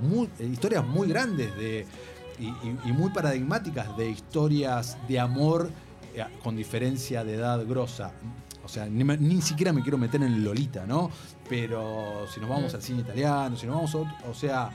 [0.00, 1.86] muy- historias muy grandes de,
[2.38, 5.70] y, y- y muy paradigmáticas de historias de amor
[6.14, 8.12] eh, con diferencia de edad grosa.
[8.70, 11.10] O sea, ni, me- ni siquiera me quiero meter en Lolita, ¿no?
[11.48, 12.76] Pero si nos vamos Mm.
[12.76, 14.70] al cine italiano, si nos vamos a otro- o sea,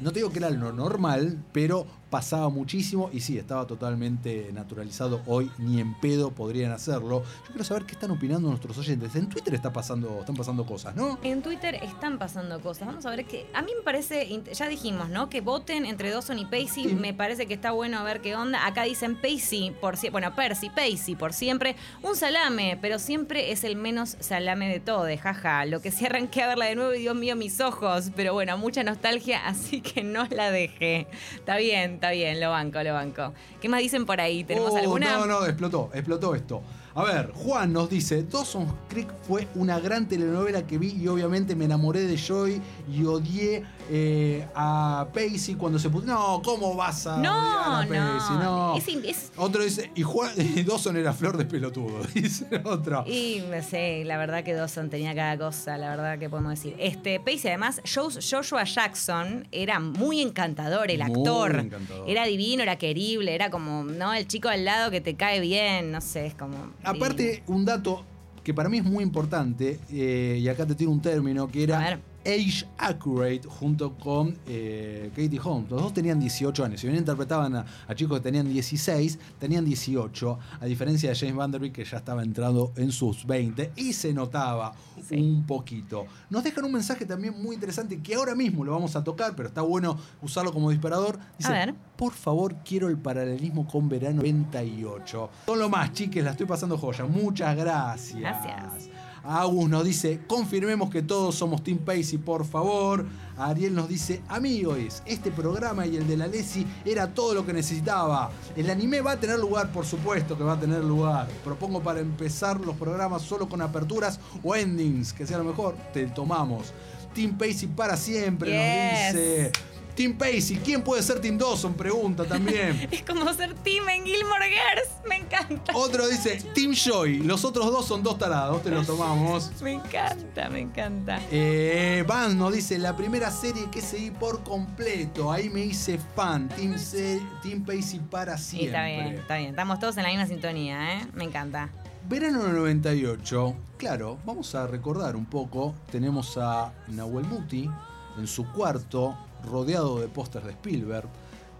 [0.00, 5.22] no te digo que era lo normal, pero pasaba muchísimo y sí, estaba totalmente naturalizado.
[5.26, 7.24] Hoy ni en pedo podrían hacerlo.
[7.40, 9.16] Yo quiero saber qué están opinando nuestros oyentes.
[9.16, 11.18] En Twitter está pasando, están pasando cosas, ¿no?
[11.24, 12.86] En Twitter están pasando cosas.
[12.86, 13.48] Vamos a ver que.
[13.52, 14.28] A mí me parece.
[14.52, 15.28] Ya dijimos, ¿no?
[15.28, 16.84] Que voten entre Dawson y Pacey.
[16.84, 16.94] Sí.
[16.94, 18.64] Me parece que está bueno a ver qué onda.
[18.64, 20.20] Acá dicen Pacey por siempre.
[20.20, 21.74] Bueno, Percy, Pacey por siempre.
[22.04, 25.08] Un salame, pero siempre es el menos salame de todo.
[25.20, 25.64] Jaja.
[25.64, 28.12] Lo que sí arranqué a verla de nuevo y Dios mío, mis ojos.
[28.14, 31.08] Pero bueno, mucha nostalgia, así que no la dejé.
[31.34, 32.40] Está bien, está bien.
[32.40, 33.32] Lo banco, lo banco.
[33.60, 34.44] ¿Qué más dicen por ahí?
[34.44, 35.18] ¿Tenemos Oh, alguna?
[35.18, 36.62] No, no, explotó, explotó esto.
[36.96, 41.56] A ver, Juan nos dice, Dawson's Creek fue una gran telenovela que vi y obviamente
[41.56, 46.06] me enamoré de Joy y odié eh, a Pacey cuando se puso...
[46.06, 48.36] No, ¿cómo vas a No, odiar a Pacey?
[48.36, 48.76] no.
[48.76, 53.04] Es es- Otro dice, y, Juan, y Dawson era flor de pelotudo, dice otro.
[53.06, 56.74] Y no sé, la verdad que Dawson tenía cada cosa, la verdad que podemos decir.
[56.78, 61.56] Este, Pacey, además, Jos- Joshua Jackson era muy encantador, el Muy actor.
[61.56, 62.08] encantador.
[62.08, 64.12] Era divino, era querible, era como, ¿no?
[64.14, 66.56] El chico al lado que te cae bien, no sé, es como.
[66.82, 68.04] Aparte, un dato
[68.42, 71.62] que para mí es muy importante, eh, y acá te tiro un término, que A
[71.62, 72.00] era ver.
[72.26, 75.70] Age Accurate junto con eh, Katie Holmes.
[75.70, 76.80] Los dos tenían 18 años.
[76.80, 80.38] Si bien interpretaban a, a chicos que tenían 16, tenían 18.
[80.60, 84.72] A diferencia de James Vanderbilt, que ya estaba entrando en sus 20 y se notaba
[85.06, 85.16] Sí.
[85.16, 86.06] un poquito.
[86.30, 89.48] Nos dejan un mensaje también muy interesante que ahora mismo lo vamos a tocar, pero
[89.48, 91.18] está bueno usarlo como disparador.
[91.36, 91.74] Dice, A ver.
[91.96, 95.30] por favor, quiero el paralelismo con verano 98.
[95.44, 97.04] Son lo más, chiques, la estoy pasando joya.
[97.04, 98.18] Muchas gracias.
[98.18, 98.88] Gracias.
[99.26, 103.06] Agus nos dice, confirmemos que todos somos Team Pacey, por favor.
[103.38, 107.52] Ariel nos dice, amigos, este programa y el de la Lesi era todo lo que
[107.54, 108.30] necesitaba.
[108.54, 111.26] El anime va a tener lugar, por supuesto que va a tener lugar.
[111.42, 116.06] Propongo para empezar los programas solo con aperturas o endings, que sea lo mejor, te
[116.08, 116.72] tomamos.
[117.14, 119.14] Team Pacey para siempre, Yes.
[119.14, 119.52] nos dice.
[119.94, 121.74] Team Pacey, ¿quién puede ser Team Dawson?
[121.74, 122.88] Pregunta también.
[122.90, 124.88] Es como ser team en Gilmore Girls.
[125.08, 125.72] Me encanta.
[125.76, 127.18] Otro dice, Team Joy.
[127.20, 129.50] Los otros dos son dos tarados, te lo tomamos.
[129.62, 131.20] Me encanta, me encanta.
[131.30, 135.30] Eh, Van nos dice, la primera serie que seguí por completo.
[135.30, 136.48] Ahí me hice fan.
[136.48, 138.66] Team, Se- Team Pacey para Sí, siempre.
[138.68, 139.50] está bien, está bien.
[139.50, 141.06] Estamos todos en la misma sintonía, ¿eh?
[141.14, 141.68] Me encanta.
[142.08, 143.54] Verano del 98.
[143.78, 145.74] Claro, vamos a recordar un poco.
[145.90, 147.70] Tenemos a Nahuel Muti
[148.18, 151.08] en su cuarto, rodeado de pósters de Spielberg.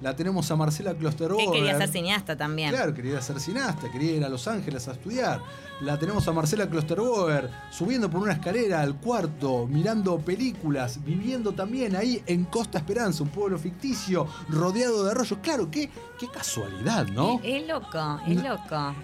[0.01, 1.51] La tenemos a Marcela Que Klosterboer.
[1.53, 2.71] quería ser cineasta también.
[2.71, 5.41] Claro, quería ser cineasta, quería ir a Los Ángeles a estudiar.
[5.81, 11.95] La tenemos a Marcela Klosterboer subiendo por una escalera al cuarto, mirando películas, viviendo también
[11.97, 15.39] ahí en Costa Esperanza, un pueblo ficticio, rodeado de arroyos.
[15.41, 17.41] Claro, qué, qué casualidad, ¿no?
[17.43, 18.95] Es loco, es loco.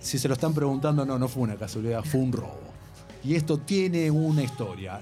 [0.00, 2.58] Si se lo están preguntando, no, no fue una casualidad, fue un robo.
[3.22, 5.00] Y esto tiene una historia.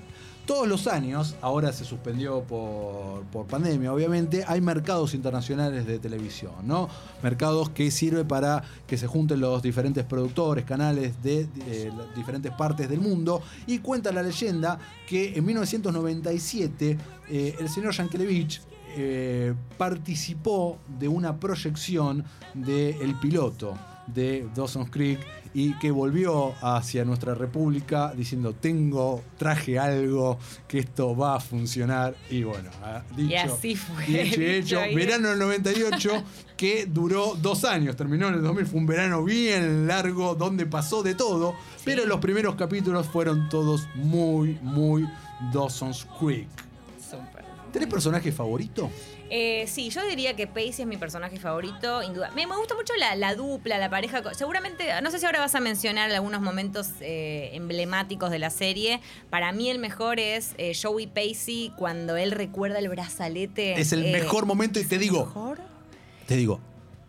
[0.50, 6.54] Todos los años, ahora se suspendió por, por pandemia, obviamente, hay mercados internacionales de televisión,
[6.64, 6.88] ¿no?
[7.22, 12.88] Mercados que sirve para que se junten los diferentes productores, canales de eh, diferentes partes
[12.88, 13.40] del mundo.
[13.68, 14.76] Y cuenta la leyenda
[15.06, 16.98] que en 1997
[17.28, 18.60] eh, el señor Yankelevich
[18.96, 22.24] eh, participó de una proyección
[22.54, 23.78] del piloto
[24.08, 25.20] de Dawson's Creek
[25.52, 30.38] y que volvió hacia nuestra república diciendo tengo, traje algo,
[30.68, 35.28] que esto va a funcionar y bueno, ha dicho, Y así fue, y hecho verano
[35.28, 36.22] del 98
[36.56, 41.02] que duró dos años, terminó en el 2000, fue un verano bien largo donde pasó
[41.02, 45.08] de todo, pero los primeros capítulos fueron todos muy, muy
[45.52, 46.48] Dawson's Creek.
[47.00, 47.44] Súper.
[47.72, 48.90] ¿Tenés personaje favorito?
[49.32, 52.30] Eh, sí, yo diría que Pacey es mi personaje favorito, induda.
[52.32, 54.22] Me, me gusta mucho la, la dupla, la pareja.
[54.34, 59.00] Seguramente, no sé si ahora vas a mencionar algunos momentos eh, emblemáticos de la serie.
[59.30, 63.80] Para mí el mejor es eh, Joey Pacey cuando él recuerda el brazalete.
[63.80, 65.60] Es el eh, mejor momento y te digo, ¿Mejor?
[66.26, 66.60] te digo,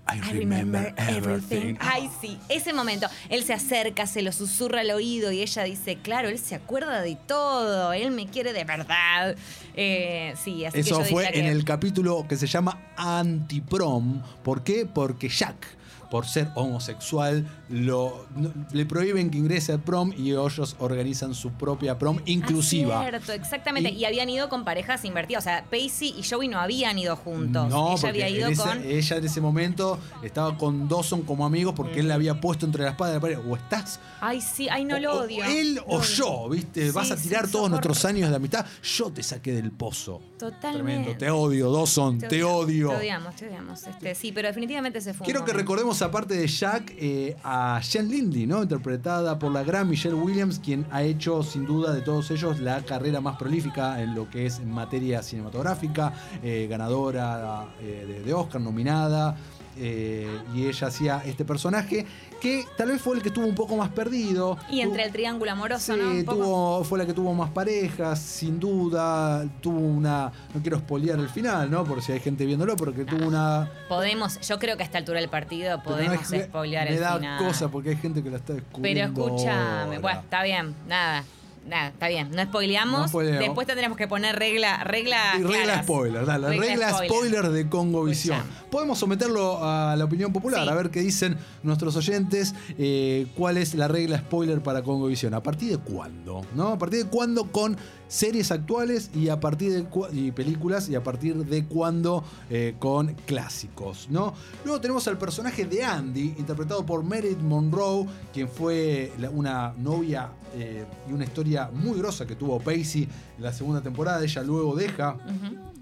[0.07, 1.75] I remember everything.
[1.79, 3.07] Ay, sí, ese momento.
[3.29, 7.01] Él se acerca, se lo susurra al oído y ella dice, claro, él se acuerda
[7.01, 9.35] de todo, él me quiere de verdad.
[9.75, 14.21] Eh, sí, así que Eso yo fue en que- el capítulo que se llama Antiprom.
[14.43, 14.85] ¿Por qué?
[14.85, 15.65] Porque Jack,
[16.11, 21.51] por ser homosexual, lo, no- le prohíben que ingrese al prom y ellos organizan su
[21.51, 22.99] propia prom inclusiva.
[22.99, 23.89] Ah, cierto, exactamente.
[23.89, 25.43] Y- Y, habían ido con parejas invertidas.
[25.43, 27.69] O sea, Pacey y Joey no habían ido juntos.
[27.69, 28.83] No, ella había ido con.
[28.83, 32.83] ella en ese momento estaba con Dawson como amigos porque él le había puesto entre
[32.83, 33.39] la espada y la pared.
[33.47, 35.43] O estás Ay, sí, ay, no lo o- o odio.
[35.45, 36.07] él o odio.
[36.15, 36.87] yo, ¿viste?
[36.87, 38.65] Sí, Vas a sí, tirar todos nuestros años de amistad.
[38.83, 40.21] Yo te saqué del pozo.
[40.41, 40.93] Totalmente.
[40.93, 41.17] Tremendo.
[41.17, 42.17] Te odio, Dawson.
[42.17, 42.89] Te, odio.
[42.89, 43.85] Te odiamos, te odiamos.
[43.85, 45.23] Este, sí, pero definitivamente se fue.
[45.23, 48.63] Quiero que recordemos, aparte de Jack, eh, a Jen Lindy, ¿no?
[48.63, 52.83] Interpretada por la gran Michelle Williams, quien ha hecho, sin duda, de todos ellos, la
[52.83, 56.11] carrera más prolífica en lo que es en materia cinematográfica,
[56.41, 59.37] eh, ganadora eh, de, de Oscar, nominada.
[59.77, 62.05] Eh, y ella hacía este personaje
[62.41, 64.57] que tal vez fue el que estuvo un poco más perdido.
[64.69, 66.09] Y entre el triángulo amoroso, Sí, ¿no?
[66.11, 66.37] Un poco.
[66.37, 69.45] tuvo, fue la que tuvo más parejas, sin duda.
[69.61, 70.31] Tuvo una.
[70.53, 71.83] No quiero spoilear el final, ¿no?
[71.83, 73.69] Por si hay gente viéndolo, porque tuvo una.
[73.87, 76.95] Podemos, yo creo que a esta altura del partido Pero podemos no es- spoilear me
[76.95, 77.43] el da final.
[77.45, 79.25] cosa porque hay gente que la está Pero descubriendo.
[79.27, 79.99] escúchame, ahora.
[79.99, 81.23] bueno, está bien, nada.
[81.67, 83.01] Nada, está bien, no spoileamos.
[83.01, 83.39] No spoileamos.
[83.45, 85.33] Después tendremos que poner regla, regla.
[85.37, 85.83] Y regla claras.
[85.85, 87.49] spoiler, dale, regla, Regla spoiler.
[87.49, 88.41] de Congovisión.
[88.71, 90.69] Podemos someterlo a la opinión popular, Sí.
[90.69, 95.33] a ver qué dicen nuestros oyentes, eh, cuál es la regla spoiler para Congovisión.
[95.35, 96.45] ¿A partir de cuándo?
[96.55, 96.69] ¿No?
[96.69, 97.77] ¿A partir de cuándo con
[98.11, 103.13] series actuales y a partir de y películas y a partir de cuándo eh, con
[103.25, 104.33] clásicos, ¿no?
[104.65, 110.29] Luego tenemos al personaje de Andy, interpretado por Meredith Monroe, quien fue la- una novia
[110.53, 113.07] eh, y una historia muy grosa que tuvo Pacey
[113.37, 114.21] en la segunda temporada.
[114.21, 115.17] Ella luego deja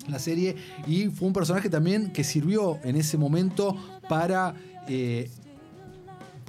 [0.07, 0.55] la serie
[0.85, 3.75] y fue un personaje también que sirvió en ese momento
[4.07, 4.53] para
[4.87, 5.31] eh,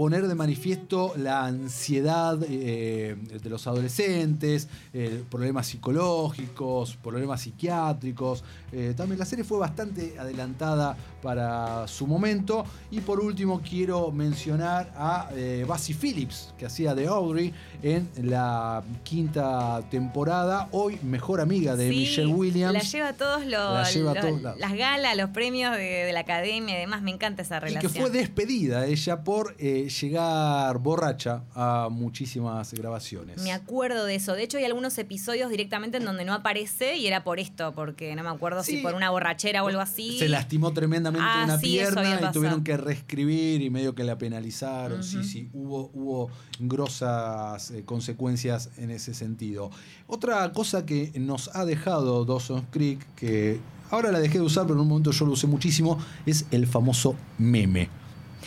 [0.01, 8.43] poner de manifiesto la ansiedad eh, de los adolescentes, eh, problemas psicológicos, problemas psiquiátricos.
[8.73, 12.65] Eh, también la serie fue bastante adelantada para su momento.
[12.91, 15.67] Y por último quiero mencionar a eh,
[16.01, 17.53] Phillips, que hacía de Audrey
[17.83, 22.73] en la quinta temporada, hoy mejor amiga de Sí, Michelle Williams.
[22.75, 24.61] La lleva a todos los, La lleva a los- todos lados.
[24.61, 27.03] las galas, los premios de, de la academia y demás.
[27.03, 27.93] Me encanta esa Y relación.
[27.93, 33.43] que fue despedida ella por eh, llegar borracha a muchísimas grabaciones.
[33.43, 34.35] Me acuerdo de eso.
[34.35, 38.15] De hecho, hay algunos episodios directamente en donde no aparece y era por esto, porque
[38.17, 40.19] no me acuerdo si por una borrachera o algo así.
[40.19, 44.19] Se lastimó tremendamente Ah, una sí, pierna y tuvieron que reescribir y medio que la
[44.19, 45.03] penalizaron.
[45.03, 49.71] Sí, sí, hubo, hubo grosas eh, consecuencias en ese sentido.
[50.07, 54.75] Otra cosa que nos ha dejado Dawson's Creek, que ahora la dejé de usar, pero
[54.75, 58.00] en un momento yo lo usé muchísimo, es el famoso meme.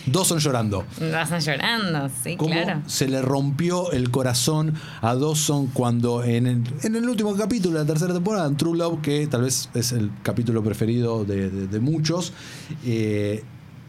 [0.05, 0.85] Dawson llorando.
[1.11, 2.81] Vas llorando, sí, cómo claro.
[2.87, 7.85] se le rompió el corazón a Dawson cuando en el, en el último capítulo de
[7.85, 11.67] la tercera temporada, en True Love, que tal vez es el capítulo preferido de, de-
[11.67, 12.33] de muchos,
[12.85, 13.43] eh,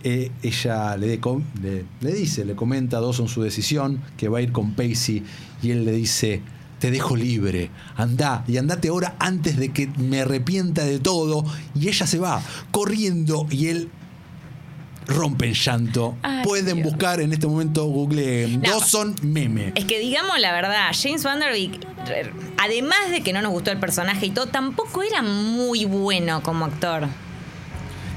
[0.05, 1.21] eh, ella le, de-
[1.63, 5.25] le- le dice, le comenta a Dawson su decisión, que va a ir con Pacey,
[5.63, 6.43] y él le dice,
[6.79, 11.45] te dejo libre, anda, y andate ahora antes de que me arrepienta de todo,
[11.75, 13.89] y ella se va corriendo, y él
[15.07, 16.17] rompe en llanto.
[16.23, 16.89] Ay, Pueden Dios.
[16.91, 18.71] buscar en este momento, Google No.
[18.71, 19.73] Dawson meme.
[19.75, 23.53] Es que digamos la verdad, James Van Der Beek, re- además de que no nos
[23.53, 27.07] gustó el personaje y todo, tampoco era muy bueno como actor.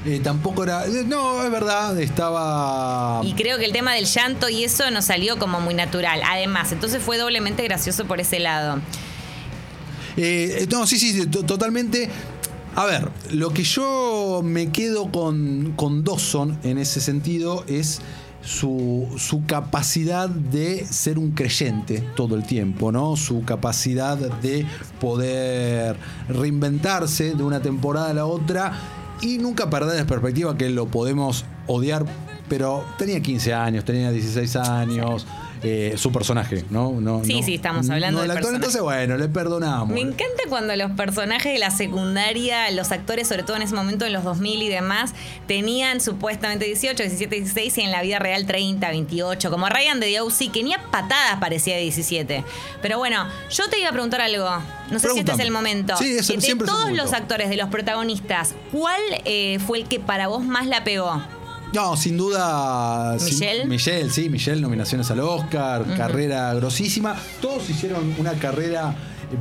[0.06, 0.86] Eh, tampoco era.
[0.86, 3.20] eh, No, es verdad, estaba.
[3.24, 6.20] Y creo que el tema del llanto y eso nos salió como muy natural.
[6.24, 8.78] Además, entonces fue doblemente gracioso por ese lado.
[10.16, 12.08] Eh, no, sí, sí, to- totalmente.
[12.78, 18.00] A ver, lo que yo me quedo con, con Dawson en ese sentido es
[18.40, 23.16] su, su capacidad de ser un creyente todo el tiempo, ¿no?
[23.16, 24.64] Su capacidad de
[25.00, 25.96] poder
[26.28, 28.72] reinventarse de una temporada a la otra
[29.22, 32.06] y nunca perder de perspectiva que lo podemos odiar,
[32.48, 35.26] pero tenía 15 años, tenía 16 años.
[35.62, 36.92] Eh, su personaje, ¿no?
[37.00, 38.56] no Sí, no- sí, estamos hablando no del el actor, personaje.
[38.56, 39.88] entonces bueno, le perdonamos.
[39.88, 44.04] Me encanta cuando los personajes de la secundaria, los actores, sobre todo en ese momento,
[44.06, 45.12] en los 2000 y demás,
[45.46, 49.50] tenían supuestamente 18, 17, 16 y en la vida real 30, 28.
[49.50, 52.44] Como Ryan de O.C., que ni a patadas parecía de 17.
[52.82, 54.48] Pero bueno, yo te iba a preguntar algo.
[54.90, 55.96] No sé si este es el momento.
[55.96, 57.02] Sí, es- de siempre es el todos momento.
[57.04, 61.20] los actores, de los protagonistas, ¿cuál eh, fue el que para vos más la pegó?
[61.74, 63.18] No, sin duda.
[63.18, 63.66] sin- ¿Michelle?
[63.66, 67.14] Michelle, sí, Michelle, nominaciones al Oscar, carrera grosísima.
[67.40, 68.94] Todos hicieron una carrera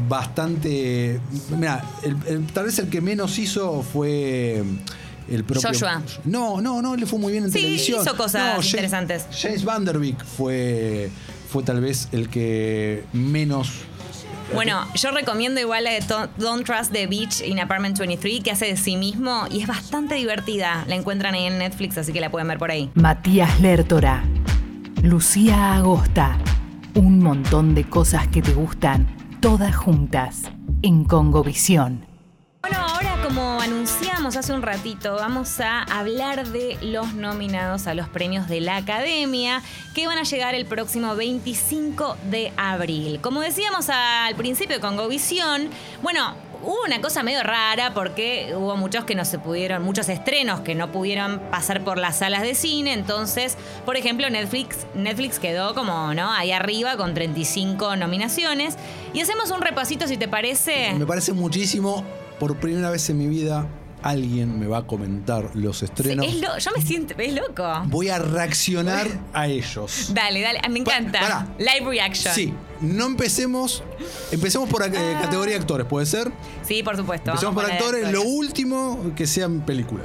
[0.09, 1.19] bastante.
[1.57, 1.83] Mira,
[2.53, 4.63] tal vez el que menos hizo fue.
[5.29, 5.67] El propio.
[5.69, 6.01] Joshua.
[6.23, 8.01] No, no, no, le fue muy bien en Sí, televisión.
[8.01, 9.25] hizo cosas No, James- interesantes.
[9.37, 11.09] James Van Der Beek fue,
[11.51, 13.71] fue tal vez el que menos.
[14.53, 18.51] Bueno, yo recomiendo igual la de To- Don't Trust the Beach in Apartment 23, que
[18.51, 20.83] hace de sí mismo y es bastante divertida.
[20.87, 22.89] La encuentran ahí en Netflix, así que la pueden ver por ahí.
[22.95, 24.23] Matías Lertora,
[25.03, 26.37] Lucía Agosta,
[26.95, 29.07] un montón de cosas que te gustan,
[29.41, 30.43] todas juntas,
[30.81, 32.05] en Congovisión.
[32.61, 38.07] Bueno, ahora como anunciamos hace un ratito, vamos a hablar de los nominados a los
[38.07, 39.61] premios de la Academia
[39.93, 43.19] que van a llegar el próximo 25 de abril.
[43.19, 45.69] Como decíamos al principio con Govisión,
[46.01, 50.61] bueno, hubo una cosa medio rara porque hubo muchos que no se pudieron, muchos estrenos
[50.61, 55.75] que no pudieron pasar por las salas de cine, entonces, por ejemplo, Netflix, Netflix quedó
[55.75, 56.31] como, ¿no?
[56.31, 58.77] Ahí arriba con 35 nominaciones
[59.13, 60.93] y hacemos un repasito si te parece.
[60.93, 62.05] Me parece muchísimo.
[62.39, 63.67] Por primera vez en mi vida,
[64.03, 66.25] alguien me va a comentar los estrenos.
[66.27, 67.67] Es lo- yo me siento, es loco.
[67.85, 70.11] Voy a reaccionar a ellos.
[70.13, 71.19] Dale, dale, me encanta.
[71.19, 71.47] pará.
[71.57, 72.33] Live reaction.
[72.33, 73.83] Sí, no empecemos.
[74.31, 76.31] Empecemos por eh, categoría de actores, ¿puede ser?
[76.61, 77.31] Sí, por supuesto.
[77.31, 80.03] Empecemos por actores, lo último que sea en película.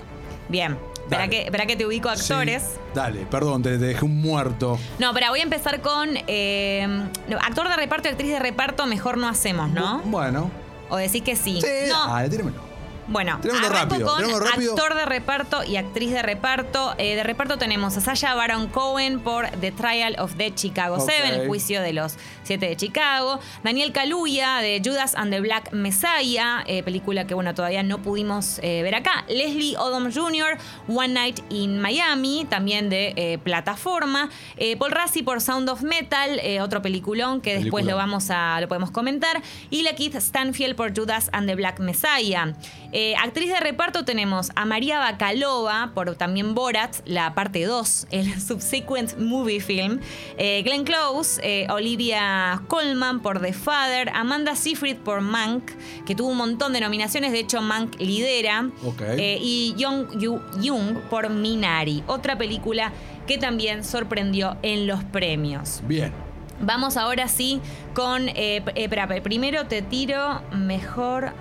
[0.48, 0.76] Bien.
[1.10, 1.28] Dale.
[1.28, 2.62] que, espera que te ubico actores.
[2.62, 2.78] Sí.
[2.94, 4.78] Dale, perdón, te, te dejé un muerto.
[4.98, 6.86] No, pero voy a empezar con eh,
[7.42, 10.00] actor de reparto y actriz de reparto, mejor no hacemos, ¿no?
[10.06, 10.50] Bueno.
[10.93, 11.59] O decís que sí.
[11.61, 12.72] Sí, No, dale, tíramelo.
[13.09, 14.74] Bueno, arranco rápido, con rápido.
[14.74, 16.95] actor de reparto y actriz de reparto.
[16.99, 21.11] Eh, de reparto tenemos a Sasha Baron Cohen por The Trial of the Chicago Ok.
[21.11, 22.14] 7, el juicio de los
[22.53, 23.40] 7 de Chicago.
[23.64, 28.59] Daniel Kaluuya de Judas and the Black Messiah, eh, película que bueno todavía no pudimos
[28.62, 29.24] eh, ver acá.
[29.28, 34.28] Leslie Odom Jr., One Night in Miami, también de eh, plataforma.
[34.78, 38.90] Paul Rassi por Sound of Metal, otro peliculón que después lo vamos a lo podemos
[38.90, 39.42] comentar.
[39.70, 42.55] Y la Keith Stanfield por Judas and the Black Messiah.
[43.18, 49.16] Actriz de reparto tenemos a María Bakalova por también Borat, la parte 2, el subsequent
[49.18, 50.00] movie film.
[50.36, 51.66] Glenn Close, eh,
[52.68, 55.70] Colman por The Father, Amanda Seyfried por Mank,
[56.05, 58.70] que tuvo un montón de nominaciones, de hecho Mank lidera.
[58.84, 59.03] Ok.
[59.03, 62.93] Eh, y Young Yu por Minari, otra película
[63.26, 65.82] que también sorprendió en los premios.
[65.86, 66.12] Bien.
[66.61, 67.61] Vamos ahora sí
[67.95, 68.28] con.
[68.28, 71.32] Eh, eh, espera, primero te tiro mejor.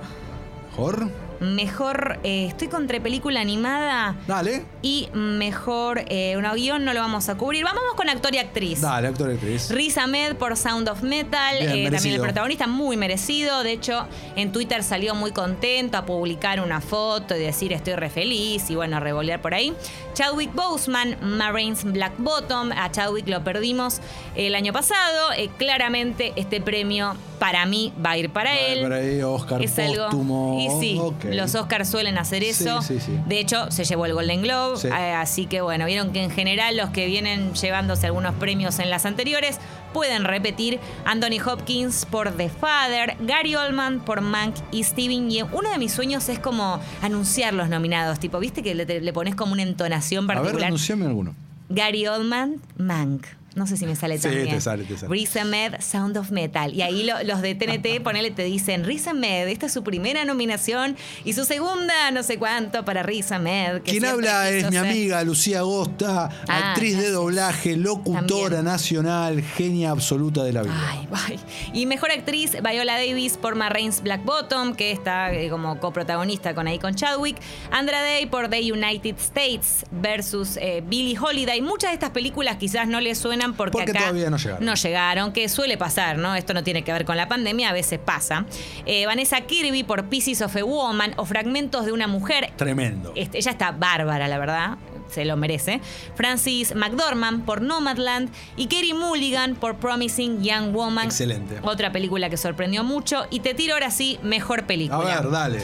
[0.76, 1.10] ¿Jor?
[1.42, 2.20] Mejor.
[2.24, 4.64] eh, estoy contra película animada Dale.
[4.82, 6.04] y mejor.
[6.08, 7.64] Eh, un guion no lo vamos a cubrir.
[7.64, 8.82] Vamos con actor y actriz.
[8.82, 9.70] Dale, actor y actriz.
[9.72, 13.64] Riz Ahmed por Sound of Metal, Bien, eh, también el protagonista, muy merecido.
[13.64, 18.10] De hecho, en Twitter salió muy contento a publicar una foto y decir estoy re
[18.10, 19.74] feliz y bueno, a revolear por ahí.
[20.14, 22.72] Chadwick Boseman, Marines Black Bottom.
[22.72, 24.00] A Chadwick lo perdimos
[24.36, 25.32] el año pasado.
[25.36, 28.84] Eh, claramente este premio para mí va a ir para Va a ir él.
[28.84, 30.04] para ahí, Oscar es algo.
[30.04, 30.58] póstumo.
[30.60, 31.00] Y sí,
[31.32, 31.38] Ok.
[31.38, 32.82] los Oscars suelen hacer Sí, eso.
[32.82, 33.18] sí, sí.
[33.28, 34.78] De hecho, se llevó el Golden Globe.
[34.78, 34.88] Sí.
[34.88, 38.90] eh, así que bueno, vieron que en general los que vienen llevándose algunos premios en
[38.90, 39.60] las anteriores
[39.94, 40.80] pueden repetir.
[41.06, 45.50] Anthony Hopkins por The Father, Gary Oldman por Mank y Steven Yeun.
[45.52, 48.20] Uno de mis sueños es como anunciar los nominados.
[48.20, 50.68] Tipo, viste que le, te- le pones como una entonación A ver, particular.
[50.68, 51.36] anunciame alguno.
[51.70, 53.26] Gary Oldman, Mank.
[53.54, 54.50] No sé si me sale Sí, también.
[54.50, 55.12] te sale, te sale.
[55.12, 56.74] Riz Ahmed, Sound of Metal.
[56.74, 60.24] Y ahí lo- los de TNT, ponele, te dicen, Riz Ahmed, esta es su primera
[60.24, 60.96] nominación
[61.26, 63.82] y su segunda, no sé cuánto, para Riz Ahmed.
[63.82, 68.64] que Quien habla es mi amiga Lucía Agosta, Ah, actriz de doblaje, locutora También.
[68.66, 70.88] nacional, genia absoluta de la vida.
[70.90, 71.40] Ay, ay.
[71.74, 76.54] Y mejor actriz, Viola Davis por Ma Rainey's Black Bottom, que está eh, como coprotagonista
[76.56, 77.38] con ahí con Chadwick.
[77.72, 81.62] Andra Day por The United States versus eh, Billie Holiday.
[81.62, 84.66] Muchas de estas películas quizás no les suenan porque, Porque acá todavía no llegaron.
[84.66, 86.36] No llegaron, que suele pasar, ¿no?
[86.36, 88.46] Esto no tiene que ver con la pandemia, a veces pasa.
[88.86, 92.52] Eh, Vanessa Kirby por Pieces of a Woman o Fragmentos de una Mujer.
[92.56, 93.12] Tremendo.
[93.16, 94.78] Este, ella está bárbara, la verdad.
[95.10, 95.82] Se lo merece.
[96.16, 101.06] Francis McDormand por Nomadland y Kerry Mulligan por Promising Young Woman.
[101.06, 101.58] Excelente.
[101.64, 103.26] Otra película que sorprendió mucho.
[103.30, 105.00] Y te tiro ahora sí, mejor A película.
[105.22, 105.60] ver, dale.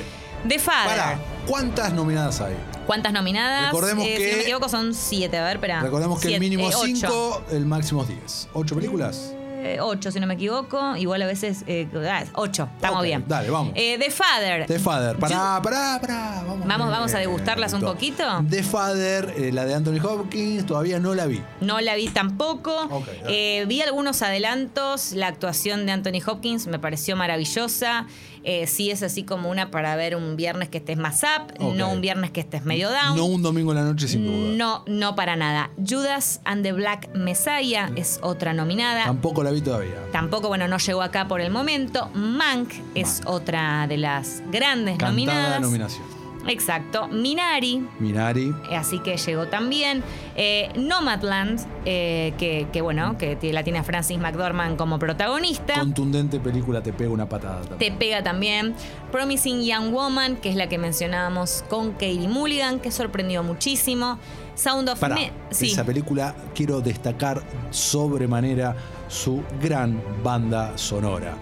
[0.47, 0.89] The Father.
[0.97, 2.55] Pará, ¿cuántas nominadas hay?
[2.85, 3.67] ¿Cuántas nominadas?
[3.67, 5.37] Recordemos Eh, Si que- no me equivoco, son siete.
[5.37, 5.81] A ver, espera.
[5.81, 6.85] Recordemos que el Siete, mínimo eh, ocho.
[6.85, 8.47] 5, el máximo 10.
[8.53, 9.33] ¿Ocho películas?
[9.59, 10.95] Eh, ocho, si no me equivoco.
[10.95, 11.63] Igual a veces.
[11.67, 12.69] eh, ah, ocho.
[12.75, 13.25] Estamos Ok, bien.
[13.27, 13.73] dale, vamos.
[13.75, 14.65] Eh, The Father.
[14.67, 15.17] The Father.
[15.17, 16.43] Pará, pará, pará.
[16.47, 17.31] Vamos, Vamos- vamos a lento.
[17.31, 18.23] degustarlas un poquito.
[18.49, 21.41] The Father, eh, la de Anthony Hopkins, todavía no la vi.
[21.59, 22.83] No la vi tampoco.
[22.83, 23.61] Ok, dale.
[23.61, 25.11] Eh, vi algunos adelantos.
[25.11, 28.05] La actuación de Anthony Hopkins me pareció maravillosa.
[28.49, 31.91] Eh, sí es así como una para ver un viernes que estés más up, no
[31.91, 33.17] un viernes que estés medio down.
[33.17, 34.55] No un domingo en la noche, sin duda.
[34.55, 35.69] No, no para nada.
[35.85, 39.03] Judas and the Black Messiah es otra nominada.
[39.03, 39.95] Tampoco la vi todavía.
[40.13, 42.09] Tampoco, bueno, no llegó acá por el momento.
[42.13, 45.61] Mank es otra de las grandes Cantada nominadas.
[45.61, 46.16] nominación.
[46.47, 47.07] Exacto.
[47.09, 48.53] Minari, Minari.
[48.71, 50.03] eh, así que llegó también.
[50.35, 55.75] Eh, Nomadland, eh, que, que bueno, que la tiene a Francis McDormand como protagonista.
[55.79, 57.79] Contundente película, te pega una patada también.
[57.93, 58.75] Te pega también.
[59.11, 64.19] Promising Young Woman, que es la que mencionábamos con Katie Mulligan, que sorprendió muchísimo.
[64.55, 65.71] Sound of Pará, Me- Sí.
[65.71, 68.75] esa película quiero destacar sobremanera
[69.07, 71.35] su gran banda sonora.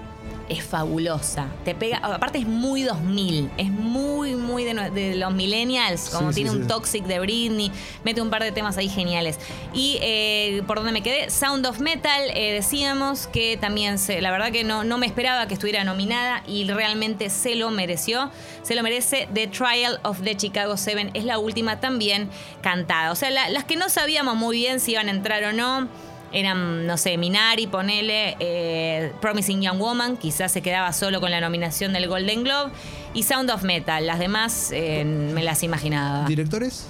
[0.50, 1.48] Es fabulosa.
[1.64, 6.52] Te pega, aparte es muy 2000, es muy, muy de, los millennials, como Sí, tiene
[6.52, 6.58] sí.
[6.58, 7.72] un Toxic de Britney,
[8.04, 9.39] mete un par de temas ahí geniales.
[9.74, 14.32] Y eh, por donde me quedé, Sound of Metal, eh, decíamos que también, se, la
[14.32, 18.30] verdad que no, no me esperaba que estuviera nominada y realmente se lo mereció.
[18.62, 22.30] Se lo merece The Trial of the Chicago 7, es la última también
[22.62, 23.12] cantada.
[23.12, 25.88] O sea, la- las que no sabíamos muy bien si iban a entrar o no
[26.32, 31.41] eran, no sé, Minari, ponele, eh, Promising Young Woman, quizás se quedaba solo con la
[31.41, 32.71] nominación del Golden Globe,
[33.13, 36.28] y Sound of Metal, las demás eh, me las imaginaba.
[36.28, 36.88] ¿Directores?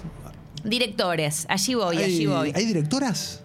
[0.63, 2.51] Directores, allí voy, ¿Hay, allí voy.
[2.55, 3.41] ¿Hay directoras?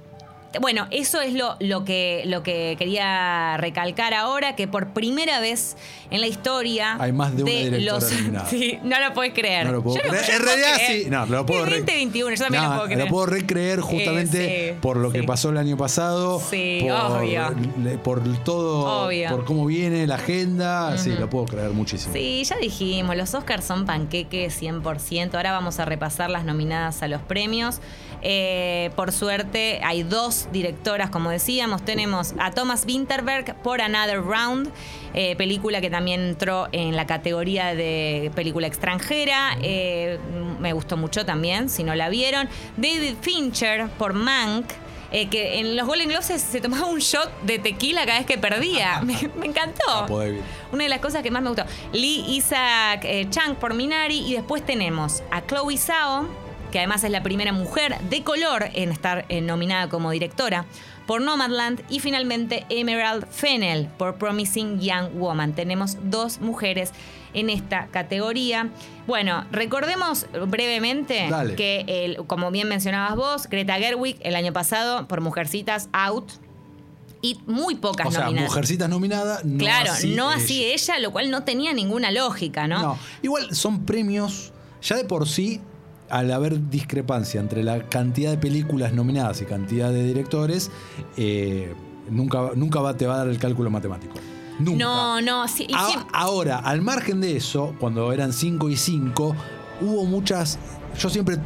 [0.61, 5.77] Bueno, eso es lo, lo, que, lo que quería recalcar ahora, que por primera vez
[6.11, 8.47] en la historia Hay más de una directora nominada.
[8.51, 9.67] Sí, no lo puedes creer.
[9.67, 10.25] No lo puedo creer.
[10.31, 11.07] En realidad sí.
[11.09, 12.99] No, lo puedo re- 2021, yo también No, lo puedo creer.
[13.05, 15.27] Lo puedo recreer justamente Eh, sí, por lo que sí.
[15.27, 16.41] pasó el año pasado.
[16.51, 17.55] Sí, por, obvio.
[17.83, 19.07] le- por todo.
[19.07, 19.31] Obvio.
[19.31, 20.99] Por cómo viene la agenda.
[20.99, 22.13] Sí, lo puedo creer muchísimo.
[22.13, 25.35] Sí, ya dijimos, los Oscars son panqueques 100%.
[25.37, 27.81] Ahora vamos a repasar las nominadas a los premios.
[28.23, 31.83] Eh, por suerte, hay dos directoras, como decíamos.
[31.85, 34.71] Tenemos a Thomas Winterberg por Another Round,
[35.15, 39.57] eh, película que también entró en la categoría de película extranjera.
[39.63, 40.19] Eh,
[40.61, 42.49] me gustó mucho también, si no la vieron.
[42.77, 44.67] David Fincher por Mank.
[45.13, 48.27] eh, que en los Golden Globes se, se tomaba un shot de tequila cada vez
[48.27, 49.01] que perdía.
[49.05, 49.85] Me, me encantó.
[49.87, 50.39] Capo, David.
[50.73, 51.65] Una de las cosas que más me gustó.
[51.93, 54.19] Lee Isaac eh, Chang por Minari.
[54.21, 56.29] Y después tenemos a Chloe Zhao,
[56.71, 60.65] que además es la primera mujer de color en estar eh, nominada como directora
[61.07, 61.83] por Nomadland.
[61.89, 65.55] Y finalmente Emerald Fennell por Promising Young Woman.
[65.55, 66.93] Tenemos dos mujeres
[67.35, 68.69] en esta categoría.
[69.07, 71.55] Bueno, recordemos brevemente Dale.
[71.55, 76.33] que, el- como bien mencionabas vos, Greta Gerwig el año pasado por Mujercitas Out.
[77.23, 78.49] Y muy pocas O sea, nominadas.
[78.51, 80.43] Mujercitas nominada, no Claro, así no ella.
[80.43, 82.81] así ella, lo cual no tenía ninguna lógica, ¿no?
[82.81, 85.61] No, igual son premios, ya de por sí,
[86.11, 90.71] al haber discrepancia entre la cantidad de películas nominadas y cantidad de directores,
[91.17, 91.75] eh,
[92.11, 94.15] nunca, nunca va, te va a dar el cálculo matemático.
[94.59, 94.85] Nunca.
[94.85, 98.77] No, no, sí, y A- siem- ahora, al margen de eso, cuando eran 5 y
[98.77, 99.35] 5,
[99.81, 100.59] hubo muchas.
[100.99, 101.39] Yo siempre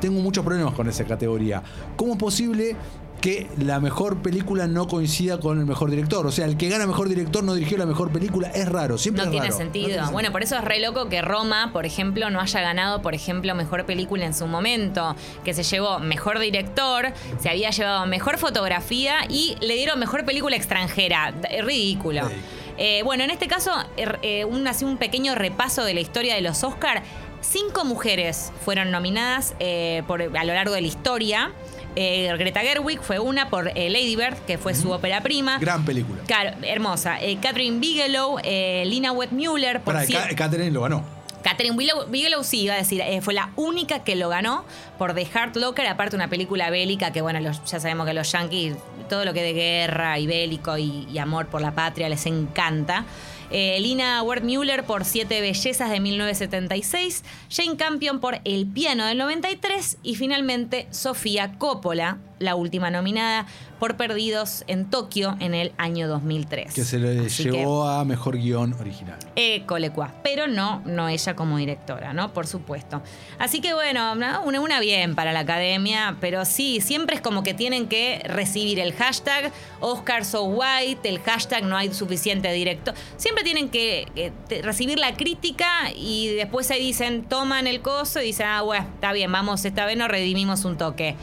[0.00, 1.62] tengo muchos problemas con esa categoría.
[1.96, 2.76] ¿Cómo es posible
[3.24, 6.26] que la mejor película no coincida con el mejor director?
[6.26, 8.48] O sea, el que gana mejor director no dirigió la mejor película.
[8.50, 9.56] Es raro, siempre no es tiene raro.
[9.56, 9.88] sentido.
[9.88, 13.00] No tiene Bueno, por eso es re loco que Roma, por ejemplo, no haya ganado,
[13.00, 18.04] por ejemplo, mejor película en su momento, que se llevó mejor director, se había llevado
[18.04, 21.32] mejor fotografía y le dieron mejor película extranjera.
[21.32, 22.28] D- Ridículo.
[22.76, 26.34] Eh, bueno, en este caso, er- eh, un, así un pequeño repaso de la historia
[26.34, 27.02] de los Oscar.
[27.40, 31.52] Cinco mujeres fueron nominadas eh, por, a lo largo de la historia.
[31.96, 35.58] Eh, Greta Gerwig fue una por eh, Lady Bird, que fue su ópera prima.
[35.58, 36.22] Gran película.
[36.26, 37.20] Claro, hermosa.
[37.20, 40.06] Eh, Catherine Bigelow, eh, Lina Wetmuller, por Pará,
[40.36, 41.04] Catherine lo ganó.
[41.42, 44.64] Catherine Bigelow, Bigelow sí, iba a decir, eh, fue la única que lo ganó
[44.96, 48.32] por The Hard Locker, aparte una película bélica que, bueno, los- ya sabemos que los
[48.32, 48.76] yankees,
[49.10, 52.24] todo lo que es de guerra y bélico y, y amor por la patria les
[52.24, 53.04] encanta.
[53.50, 59.98] Eh, Lina Wertmuller por Siete Bellezas de 1976, Jane Campion por El Piano del 93
[60.02, 63.46] y finalmente Sofía Coppola, la última nominada,
[63.78, 66.72] por Perdidos en Tokio en el año 2003.
[66.74, 69.18] Que se le Así que- llevó a mejor guion original.
[69.36, 72.32] eh, Colecua, pero no, no ella como directora, ¿no?
[72.32, 73.02] Por supuesto.
[73.38, 74.42] Así que bueno, ¿no?
[74.42, 78.80] una, una bien para la academia, pero sí, siempre es como que tienen que recibir
[78.80, 82.94] el hashtag Oscar So White, el hashtag no hay suficiente director.
[83.16, 88.26] Siempre tienen que te- recibir la crítica y después ahí dicen, toman el coso y
[88.26, 91.16] dicen, ah, bueno, está bien, vamos, esta vez nos redimimos un toque.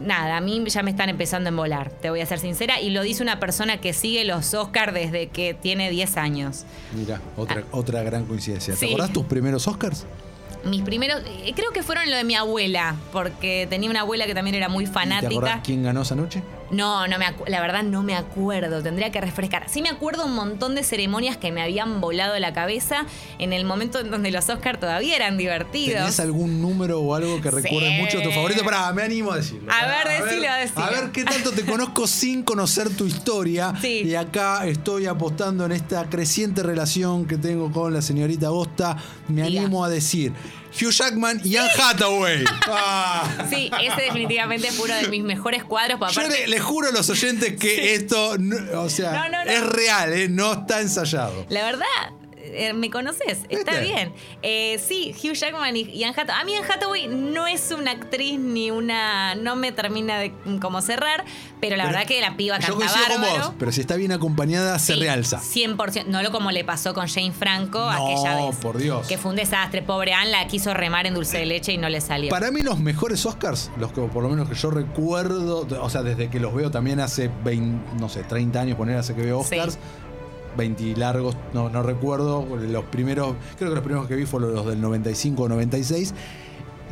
[0.00, 2.80] Nada, a mí ya me están empezando a embolar, te voy a ser sincera.
[2.80, 6.64] Y lo dice una persona que sigue los Oscars desde que tiene 10 años.
[6.94, 8.74] Mira, otra, otra gran coincidencia.
[8.74, 8.80] ¿Te Ah.
[8.80, 8.86] Sí.
[8.94, 10.06] acordás tus primeros Oscars?
[10.64, 14.34] Mis primeros, eh, creo que fueron lo de mi abuela, porque tenía una abuela que
[14.34, 15.62] también era muy ¿Y ¿Te acordás fanática.
[15.64, 16.42] quién ganó esa noche?
[16.70, 19.68] No, no me la verdad no me acuerdo, tendría que refrescar.
[19.68, 23.06] Sí me acuerdo un montón de ceremonias que me habían volado la cabeza
[23.38, 26.00] en el momento en donde los Oscars todavía eran divertidos.
[26.00, 28.02] ¿Tenés algún número o algo que recuerde Sí.
[28.02, 28.64] mucho a tu favorito?
[28.64, 29.72] Pará, me animo a decirlo.
[29.72, 30.84] A ver, decilo, decilo.
[30.84, 33.72] A ver qué tanto te conozco sin conocer tu historia.
[33.80, 34.02] Sí.
[34.04, 38.96] Y acá estoy apostando en esta creciente relación que tengo con la señorita Bosta.
[39.28, 39.62] Me Diga.
[39.62, 40.32] animo a decir
[40.72, 42.44] Hugh Jackman y Anne Hathaway.
[42.70, 43.46] Ah.
[43.48, 45.98] Sí, ese definitivamente fue uno de mis mejores cuadros.
[45.98, 49.44] porque Yo le, le juro a los oyentes que esto, no- o sea, No, no,
[49.44, 49.50] no.
[49.50, 50.28] es real, ¿eh?
[50.28, 51.46] no está ensayado.
[51.48, 51.86] La verdad,
[52.52, 54.12] eh, me conoces, está bien.
[54.42, 56.40] Eh, sí, Hugh Jackman y, y Anne Hathaway.
[56.40, 59.34] A mí Anne Hathaway no es una actriz ni una...
[59.34, 61.24] No me termina de como cerrar,
[61.60, 63.44] pero la Pero verdad que la piba Yo canta coincido con bárbaro.
[63.48, 65.40] vos, pero si está bien acompañada, se Sí, realza.
[65.40, 66.06] 100%.
[66.06, 68.56] No lo como le pasó con Jane Franco No, aquella vez.
[68.56, 69.06] por Dios.
[69.06, 69.82] Que fue un desastre.
[69.82, 72.30] Pobre Anne la quiso remar en dulce de leche y no le salió.
[72.30, 76.02] Para mí los mejores Oscars, los que por lo menos que yo recuerdo, o sea,
[76.02, 79.42] desde que los veo también hace 20, no sé, 30 años, poner hace que veo
[79.44, 79.56] Sí.
[80.58, 84.54] Oscars, 20 largos, no, no recuerdo, los primeros, creo que los primeros que vi fueron
[84.54, 86.14] los del 95 o 96,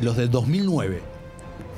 [0.01, 1.01] los del 2009,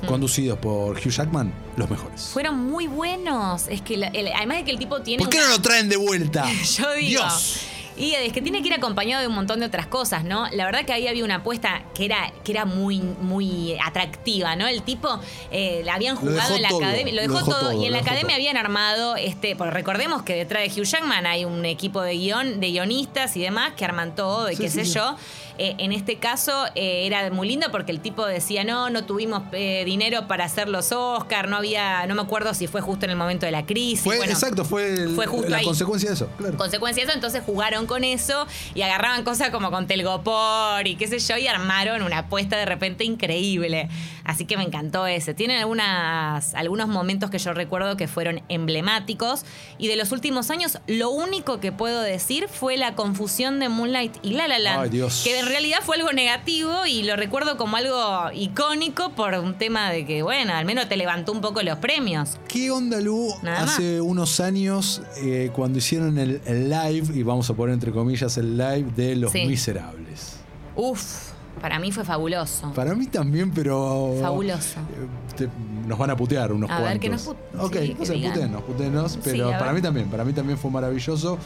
[0.02, 0.06] Mm.
[0.06, 2.22] conducidos por Hugh Jackman, los mejores.
[2.32, 3.68] Fueron muy buenos.
[3.68, 5.22] Es que la- el- además de que el tipo tiene.
[5.22, 6.44] ¿Por qué una- no lo traen de vuelta?
[6.78, 7.08] Yo digo.
[7.20, 7.60] Dios.
[8.00, 10.48] Y es que tiene que ir acompañado de un montón de otras cosas, ¿no?
[10.52, 14.66] La verdad que ahí había una apuesta que era, que era muy, muy atractiva, ¿no?
[14.66, 15.20] El tipo
[15.50, 17.92] eh, la habían jugado en la todo, academia, lo lo dejó, todo, todo, y en
[17.92, 18.36] la academia todo.
[18.36, 22.58] habían armado, este, porque recordemos que detrás de Hugh Jackman hay un equipo de guion,
[22.60, 24.92] de guionistas y demás que arman todo y Sí, qué sí, sé sí.
[24.94, 25.16] yo.
[25.62, 29.42] Eh, en este caso eh, era muy lindo porque el tipo decía, no, no tuvimos
[29.52, 33.10] eh, dinero para hacer los Oscar, no había, no me acuerdo si fue justo en
[33.10, 34.00] el momento de la crisis.
[34.00, 35.64] Fue, Bueno, exacto, fue, el- fue justo la ahí.
[35.66, 36.30] consecuencia de eso.
[36.38, 36.56] Claro.
[36.56, 41.06] consecuencia de eso, entonces jugaron con eso y agarraban cosas como con Telgopor y qué
[41.06, 43.90] sé yo, y armaron una apuesta de repente increíble.
[44.24, 45.34] Así que me encantó ese.
[45.34, 49.44] Tienen algunas, algunos momentos que yo recuerdo que fueron emblemáticos.
[49.76, 54.16] Y de los últimos años, lo único que puedo decir fue la confusión de Moonlight
[54.22, 54.82] y La La Land.
[54.84, 55.22] Ay, Dios.
[55.24, 59.90] Que en realidad fue algo negativo y lo recuerdo como algo icónico por un tema
[59.90, 62.38] de que, bueno, al menos te levantó un poco los premios.
[62.48, 63.32] ¿Qué onda, Lu?
[63.42, 67.92] Nada Hace unos años, eh, cuando hicieron el, el live, y vamos a poner entre
[67.92, 69.44] comillas el live de Los Sí.
[69.46, 70.36] Miserables.
[70.76, 71.29] Uf,
[71.60, 72.72] para mí fue fabuloso.
[72.72, 74.14] Para mí también, pero.
[74.20, 74.78] Fabuloso.
[74.80, 75.48] eh, te-
[75.86, 78.32] nos van a putear unos A ver, que nos put- Ok, sí, no digan.
[78.32, 81.38] putenos, putenos, pero Sí, para mí también, para mí también fue maravilloso.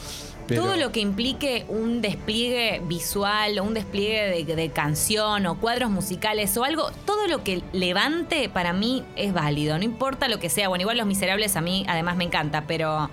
[0.46, 5.54] Pero Todo lo que implique un despliegue visual o un despliegue de, de canción o
[5.58, 10.38] cuadros musicales o algo, todo lo que levante para mí es válido, no importa lo
[10.38, 10.68] que sea.
[10.68, 13.08] Bueno, igual Los Miserables a mí además me encanta, pero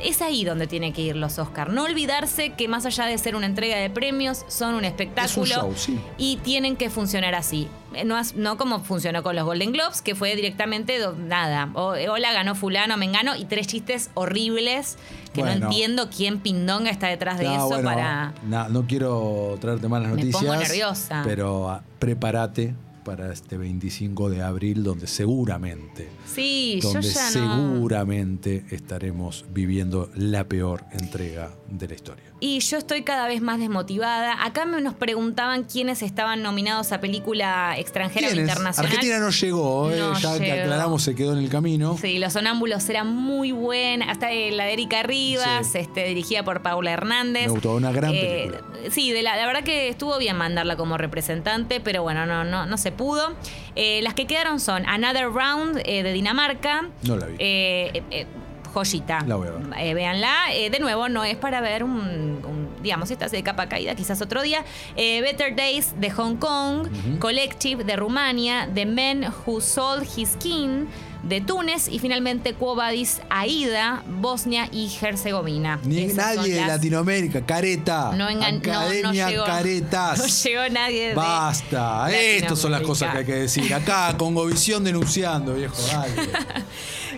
[0.00, 1.70] es ahí donde tiene que ir los Oscar.
[1.70, 5.72] No olvidarse que más allá de ser una entrega de premios, son un espectáculo show,
[5.76, 5.98] sí.
[6.18, 7.68] y tienen que funcionar así.
[7.94, 11.68] Eh, No, no como funcionó con los Golden Globes, que fue directamente do- nada.
[11.74, 14.96] O, hola, ganó fulano, mengano, y tres chistes horribles
[15.34, 15.60] que Bueno.
[15.60, 18.32] no entiendo quién pindonga está detrás de No, eso bueno, para...
[18.48, 20.42] na- no quiero traerte malas Me noticias.
[20.42, 21.22] pongo nerviosa.
[21.24, 22.74] Pero ah, prepárate
[23.04, 27.14] para este 25 de abril, donde seguramente, Sí, yo donde no...
[27.14, 32.24] seguramente estaremos viviendo la peor entrega de la historia.
[32.40, 34.44] Y yo estoy cada vez más desmotivada.
[34.44, 38.86] Acá me nos preguntaban quiénes estaban nominados a película extranjera o internacional.
[38.90, 41.96] Argentina no llegó, eh, No ya que aclaramos, se quedó en el camino.
[42.00, 44.10] Sí, Los Sonámbulos era muy buena.
[44.10, 45.78] Hasta la de Erika Rivas, Sí.
[45.78, 47.46] este, dirigida por Paula Hernández.
[47.46, 48.90] Me gustó, una gran Eh, película.
[48.90, 52.66] sí, de la, la verdad que estuvo bien mandarla como representante, pero bueno, no, no,
[52.66, 53.34] no se pudo.
[53.76, 56.88] Eh, las que quedaron son Another Round eh, de Dinamarca.
[57.02, 57.36] No la vi.
[57.38, 58.26] Eh,
[58.72, 59.20] joyita.
[59.26, 59.94] La voy a ver.
[59.94, 60.34] Véanla.
[60.70, 64.20] De nuevo, no es para ver un, un- digamos, esta es de capa caída, quizás
[64.22, 64.64] otro día.
[64.96, 66.88] Eh, Better Days de Hong Kong,
[67.18, 70.86] Collective de Rumania, The Men Who Sold His King
[71.22, 75.78] de Túnez y finalmente Quo Vadis Aida, Bosnia y Herzegovina.
[75.84, 78.12] Ni Esas nadie de Latinoamérica, careta.
[78.16, 80.18] No engan- no- no Academia llegó- Caretas.
[80.22, 83.72] No llegó nadie de Basta, estas son las cosas que hay que decir.
[83.72, 86.12] Acá, Congovisión denunciando, viejo, dale.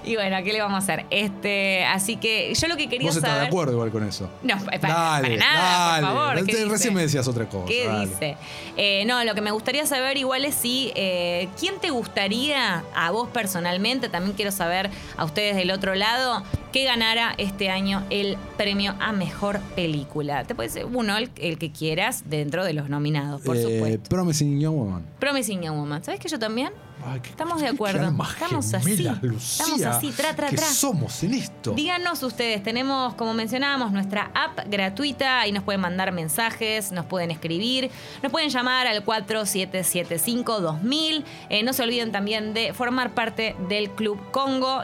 [0.06, 1.06] Y bueno, ¿qué le vamos a hacer?
[1.08, 3.42] Este, así que yo lo que quería Vos estás saber.
[3.44, 4.28] de acuerdo igual con eso.
[4.42, 6.06] No, pa- pa- dale, para nada, dale.
[6.06, 6.34] por favor.
[6.46, 6.90] ¿qué Recién dice?
[6.90, 7.66] me decías otra cosa.
[7.68, 8.06] ¿Qué dale.
[8.08, 8.36] dice?
[8.76, 13.10] Eh, no, lo que me gustaría saber igual es si, eh, ¿quién te gustaría a
[13.12, 13.93] vos personalmente?
[14.00, 16.42] También quiero saber a ustedes del otro lado
[16.72, 20.44] que ganara este año el premio a mejor película.
[20.44, 24.08] Te puede ser uno, el, el que quieras, dentro de los nominados, por Eh, supuesto.
[24.08, 25.06] Promising Young Woman.
[25.18, 26.02] Promising Young Woman.
[26.04, 26.70] ¿Sabes que yo también?
[27.06, 28.02] Ay, qué- Estamos de acuerdo.
[28.08, 28.96] Estamos así.
[28.96, 29.64] gemelas, Lucía.
[29.64, 30.66] Estamos así, tra, tra, ¿Qué tra.
[30.66, 31.72] somos en esto?
[31.72, 37.30] Díganos ustedes, tenemos, como mencionábamos, nuestra app gratuita, ahí nos pueden mandar mensajes, nos pueden
[37.30, 37.90] escribir,
[38.22, 41.24] nos pueden llamar al 4775-2000.
[41.50, 44.82] Eh, no se olviden también de formar parte del Club Congo.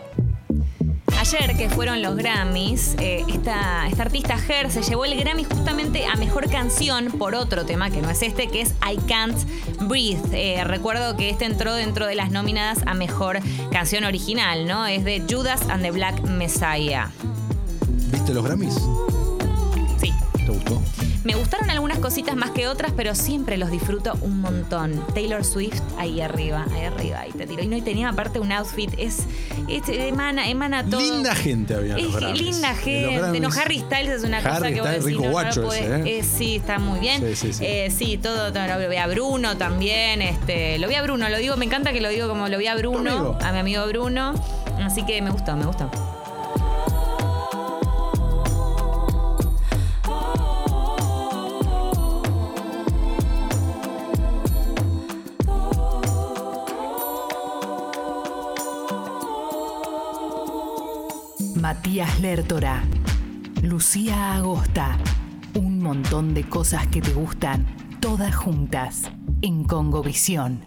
[1.33, 6.05] Ayer que fueron los Grammys, eh, esta, esta artista Her se llevó el Grammy justamente
[6.05, 9.37] a Mejor Canción por otro tema que no es este, que es I Can't
[9.83, 10.21] Breathe.
[10.33, 13.39] Eh, recuerdo que este entró dentro de las nominadas a Mejor
[13.71, 14.87] Canción Original, ¿no?
[14.87, 17.13] Es de Judas and the Black Messiah.
[18.11, 18.75] ¿Viste los Grammys?
[20.01, 20.13] Sí.
[20.51, 20.83] ¿Te gustó?
[21.25, 25.05] Me gustaron algunas cositas más que otras, pero siempre los disfruto un montón.
[25.15, 27.63] Taylor Swift ahí arriba, ahí arriba, ahí te tiro.
[27.63, 29.25] Y no, y tenía aparte un outfit, es,
[29.69, 31.01] es- emana, emana todo.
[31.01, 32.43] Linda gente había en los Es Grammys.
[32.43, 33.41] linda gente.
[33.41, 33.49] No.
[33.61, 35.97] Harry Styles es una cosa que vos decís, rico no, no lo guacho podés- ese,
[36.11, 36.19] ¿eh?
[36.19, 37.21] eh, sí, está muy bien.
[37.23, 37.65] Sí, sí, sí.
[37.67, 40.23] Eh, sí, todo, todo, lo vi a Bruno también.
[40.23, 42.67] Este, lo vi a Bruno, lo digo, me encanta que lo digo como lo vi
[42.67, 44.35] a Bruno, a mi amigo Bruno.
[44.83, 45.91] Así que me gustó, me gustó.
[61.71, 62.83] Matías Lertora,
[63.63, 64.99] Lucía Agosta,
[65.55, 67.65] un montón de cosas que te gustan,
[68.01, 69.03] todas juntas,
[69.41, 70.65] en Congovisión.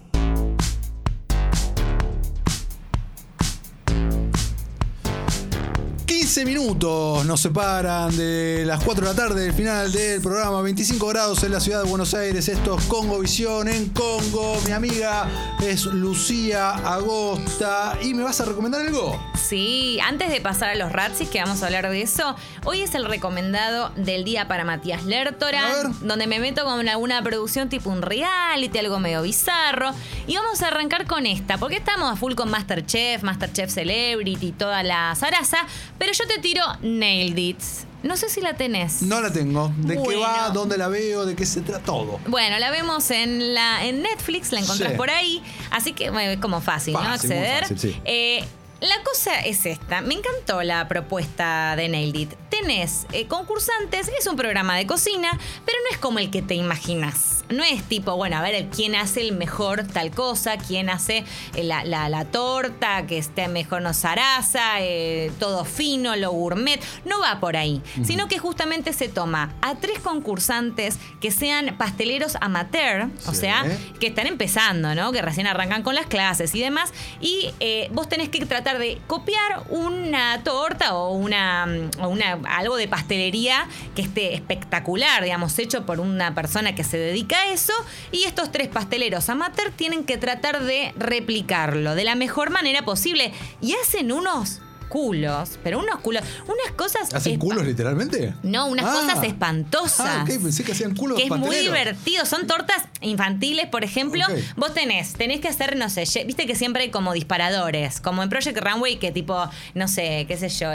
[6.33, 10.63] 15 minutos nos separan de las 4 de la tarde del final del programa.
[10.63, 12.49] 25 grados en la ciudad de Buenos Aires.
[12.49, 14.59] Esto es Congo Visión en Congo.
[14.65, 15.27] Mi amiga
[15.61, 17.99] es Lucía Agosta.
[18.01, 19.21] ¿Y me vas a recomendar algo?
[19.35, 22.95] Sí, antes de pasar a los Ratsis, que vamos a hablar de eso, hoy es
[22.95, 25.61] el recomendado del día para Matías Lertora,
[26.01, 29.91] donde me meto con alguna producción tipo un reality, algo medio bizarro.
[30.25, 34.81] Y vamos a arrancar con esta, porque estamos a full con Masterchef, Masterchef Celebrity, toda
[34.81, 35.57] la zaraza,
[35.99, 37.59] pero yo te tiro Nailed It.
[38.03, 39.01] No sé si la tenés.
[39.01, 39.71] No la tengo.
[39.77, 40.49] ¿De qué va?
[40.49, 41.25] ¿Dónde la veo?
[41.25, 41.85] ¿De qué se trata?
[41.85, 42.19] Todo.
[42.27, 44.97] Bueno, la vemos en la en Netflix, la encontrás Sí.
[44.97, 45.41] por ahí,
[45.71, 46.99] así que es como fácil, ¿no?
[47.01, 47.61] Muy Acceder.
[47.61, 48.01] fácil, sí.
[48.03, 48.43] Eh,
[48.83, 52.33] la cosa es esta, me encantó la propuesta de Nailed It.
[52.49, 55.31] Tenés eh, concursantes, es un programa de cocina,
[55.65, 57.43] pero no es como el que te imaginas.
[57.49, 61.23] No es tipo, bueno, a ver quién hace el mejor tal cosa, quién hace
[61.55, 66.79] eh, la, la- la torta, que esté mejor no zaraza, eh, todo fino, lo gourmet.
[67.05, 72.37] No va por ahí, sino que justamente se toma a tres concursantes que sean pasteleros
[72.41, 73.65] amateur, o sea,
[73.99, 75.11] que están empezando, ¿no?
[75.11, 76.91] Que recién arrancan con las clases y demás.
[77.19, 81.67] Y eh, vos tenés que tratar de copiar una torta o una,
[81.99, 86.97] o una algo de pastelería que esté espectacular, digamos, hecho por una persona que se
[86.97, 87.73] dedica a eso.
[88.11, 93.33] Y estos tres pasteleros amateur tienen que tratar de replicarlo de la mejor manera posible.
[93.61, 94.61] Y hacen unos
[94.93, 97.11] culos, pero unos culos, unas cosas.
[97.15, 98.35] ¿Hacen culos literalmente?
[98.43, 98.93] No, unas Ah.
[99.01, 100.07] cosas espantosas.
[100.07, 102.27] Ah, ok, pensé que hacían culos Que es muy divertido.
[102.27, 104.23] Son tortas infantiles, por ejemplo.
[104.55, 108.29] Vos tenés, tenés que hacer, no sé, viste que siempre hay como disparadores, como en
[108.29, 110.69] Project Runway, que tipo, no sé, qué sé yo,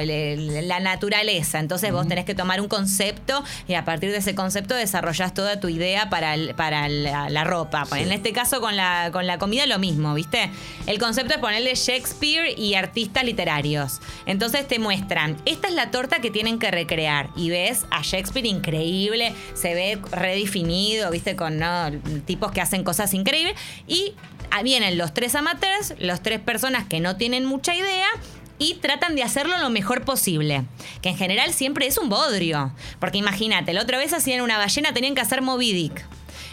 [0.66, 1.60] la naturaleza.
[1.60, 5.60] Entonces vos tenés que tomar un concepto y a partir de ese concepto desarrollás toda
[5.60, 7.86] tu idea para, el- para la, la ropa.
[7.96, 10.50] En este caso con la, con la comida lo mismo, ¿viste?
[10.86, 14.00] El concepto es ponerle Shakespeare y artistas literarios.
[14.26, 18.46] Entonces te muestran, esta es la torta que tienen que recrear y ves a Shakespeare
[18.46, 21.36] increíble, se ve redefinido, ¿viste?
[21.36, 21.90] Con ¿no?
[22.26, 23.54] tipos que hacen cosas increíbles
[23.86, 24.14] y
[24.62, 28.08] vienen los tres amateurs, los tres personas que no tienen mucha idea
[28.58, 30.64] y tratan de hacerlo lo mejor posible.
[31.00, 32.72] Que en general siempre es un bodrio.
[32.98, 36.04] Porque imagínate, la otra vez hacían una ballena, tenían que hacer Moby Dick.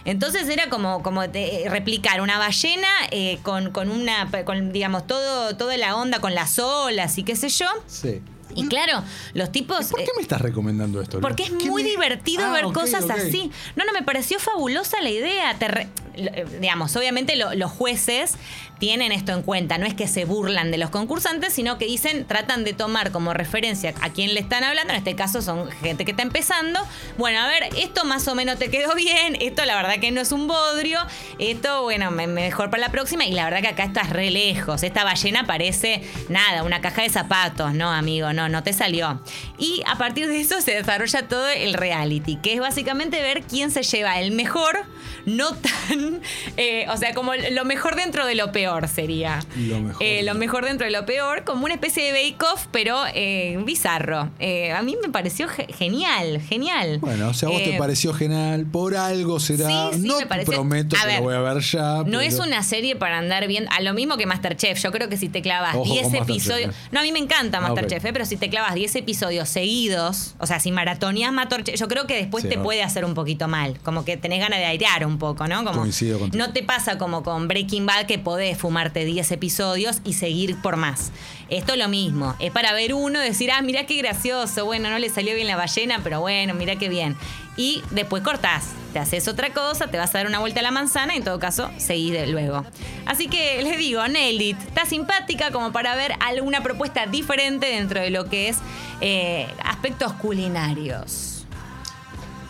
[0.05, 5.57] Entonces era como, como de- replicar una ballena eh, con, con una, con, digamos, todo,
[5.57, 7.65] toda la onda con las olas y qué sé yo.
[7.87, 8.21] Sí.
[8.57, 9.03] Y claro,
[9.33, 9.87] los tipos...
[9.87, 11.19] ¿Por qué eh, me estás recomendando esto?
[11.19, 13.51] porque es ¿Qué muy me- divertido Ah, ver cosas así.
[13.75, 15.57] No, no, me pareció fabulosa la idea.
[15.59, 18.35] Te re- eh, digamos, obviamente lo- los jueces
[18.79, 19.77] tienen esto en cuenta.
[19.77, 23.33] No es que se burlan de los concursantes, sino que dicen, tratan de tomar como
[23.33, 24.93] referencia a quién le están hablando.
[24.93, 26.79] En este caso son gente que está empezando.
[27.17, 29.37] Bueno, a ver, esto más o menos te quedó bien.
[29.39, 30.99] Esto la verdad que no es un bodrio.
[31.39, 33.25] Esto, bueno, me- mejor para la próxima.
[33.25, 34.83] Y la verdad que acá estás re lejos.
[34.83, 38.33] Esta ballena parece nada, una caja de zapatos, ¿no, amigo?
[38.33, 39.21] No, no te salió.
[39.57, 43.71] Y a partir de eso se desarrolla todo el reality, que es básicamente ver quién
[43.71, 44.85] se lleva el mejor,
[45.25, 46.21] no tan.
[46.57, 49.39] eh, o sea, como lo mejor dentro de lo peor sería.
[49.55, 50.03] Lo mejor.
[50.03, 54.29] Eh, lo mejor dentro de lo peor, como una especie de bake-off, pero eh, bizarro.
[54.39, 56.99] Eh, a mí me pareció ge- genial, genial.
[56.99, 59.67] Bueno, si a vos te pareció genial, por algo será.
[59.91, 61.97] Sí, sí, no me parece- prometo que ver, lo voy a ver ya.
[61.99, 63.69] No pero- es una serie para andar viendo.
[63.71, 64.79] A lo mismo que Masterchef.
[64.81, 66.75] Yo creo que si te clavas Ojo con 10 Masterchef, episodios.
[66.91, 68.05] No, a mí me encanta Ah, Masterchef, ok.
[68.09, 72.07] eh, pero si te clavas 10 episodios seguidos, o sea, si maratoneas Masterchef, yo creo
[72.07, 73.77] que después Sí, te puede hacer un poquito mal.
[73.83, 75.63] Como que tenés ganas de airear un poco, ¿no?
[75.63, 76.45] Como Coincido contigo.
[76.45, 80.77] No te pasa como con Breaking Bad que podés fumarte 10 episodios y seguir por
[80.77, 81.11] más.
[81.49, 82.35] Esto es lo mismo.
[82.39, 84.65] Es para ver uno, decir, ah, mirá qué gracioso.
[84.65, 87.15] Bueno, no le salió bien la ballena, pero bueno, mirá qué bien.
[87.57, 88.71] Y después cortás.
[88.93, 91.23] Te haces otra cosa, te vas a dar una vuelta a la manzana y en
[91.23, 92.65] todo caso seguís de luego.
[93.05, 94.57] Así que les digo, Nailed It.
[94.67, 98.57] Está simpática como para ver alguna propuesta diferente dentro de lo que es
[99.01, 101.34] eh, aspectos culinarios.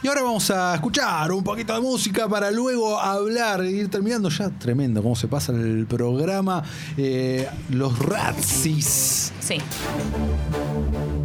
[0.06, 4.30] Y ahora vamos a escuchar un poquito de música para luego hablar e ir terminando
[4.30, 4.52] ya.
[4.52, 6.62] Tremendo cómo se pasa el programa.
[6.96, 9.34] Eh, los Ratsis.
[9.46, 9.60] Sí.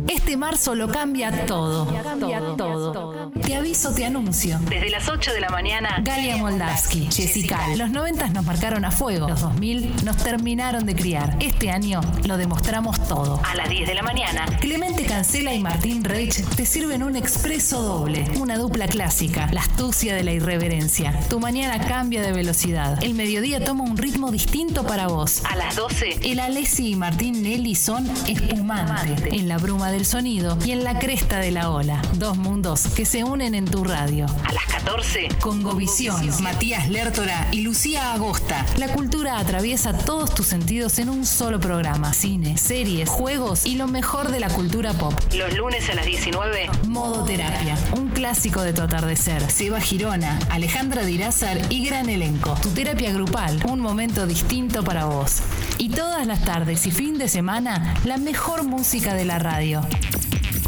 [0.08, 1.86] Este marzo lo cambia todo.
[2.02, 3.30] Cambia todo.
[3.42, 4.58] Te aviso, te anuncio.
[4.68, 7.74] Desde las 8 de la mañana, Galia Moldavsky, Jessica.
[7.76, 9.26] Los 90 nos marcaron a fuego.
[9.28, 11.36] Los 2000 nos terminaron de criar.
[11.40, 13.40] Este año lo demostramos todo.
[13.48, 17.80] A las 10 de la mañana, Clemente Cancela y Martín Reich te sirven un expreso
[17.80, 18.26] doble.
[18.38, 19.48] Una dupla clásica.
[19.52, 21.18] La astucia de la irreverencia.
[21.30, 23.02] Tu mañana cambia de velocidad.
[23.02, 25.42] El mediodía toma un ritmo distinto para vos.
[25.44, 30.56] A las 12, el Alessi y Martín Nelly son espumante, en la bruma del sonido
[30.64, 32.02] y en la cresta de la ola.
[32.14, 34.26] Dos mundos que se unen en tu radio.
[34.44, 38.64] A las 14, Congovisión, Matías Lertora y Lucía Agosta.
[38.76, 42.12] La cultura atraviesa todos tus sentidos en un solo programa.
[42.12, 45.14] Cine, series, juegos y lo mejor de la cultura pop.
[45.34, 49.50] Los lunes a las 19, Modo Terapia, un clásico de tu atardecer.
[49.50, 52.56] Seba Girona, Alejandra Dirázar y gran elenco.
[52.62, 55.40] Tu terapia grupal, un momento distinto para vos.
[55.78, 59.82] Y todas las tardes y fin de semana, la mejor música de la radio.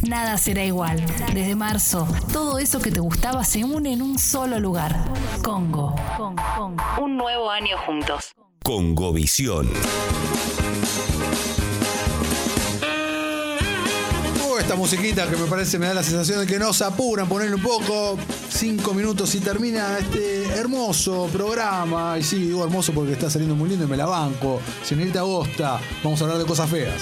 [0.06, 1.04] Nada será igual.
[1.32, 5.04] Desde marzo, todo eso que te gustaba se une en un solo lugar.
[5.42, 5.94] Congo.
[7.00, 8.32] Un nuevo año juntos.
[8.64, 9.68] Congovisión.
[14.76, 18.18] Musiquita que me parece me da la sensación de que nos apuran, ponerle un poco,
[18.48, 22.18] cinco minutos y termina este hermoso programa.
[22.18, 24.60] Y sí, digo hermoso porque está saliendo muy lindo y me la banco.
[24.84, 27.00] Señorita Agosta, vamos a hablar de cosas feas.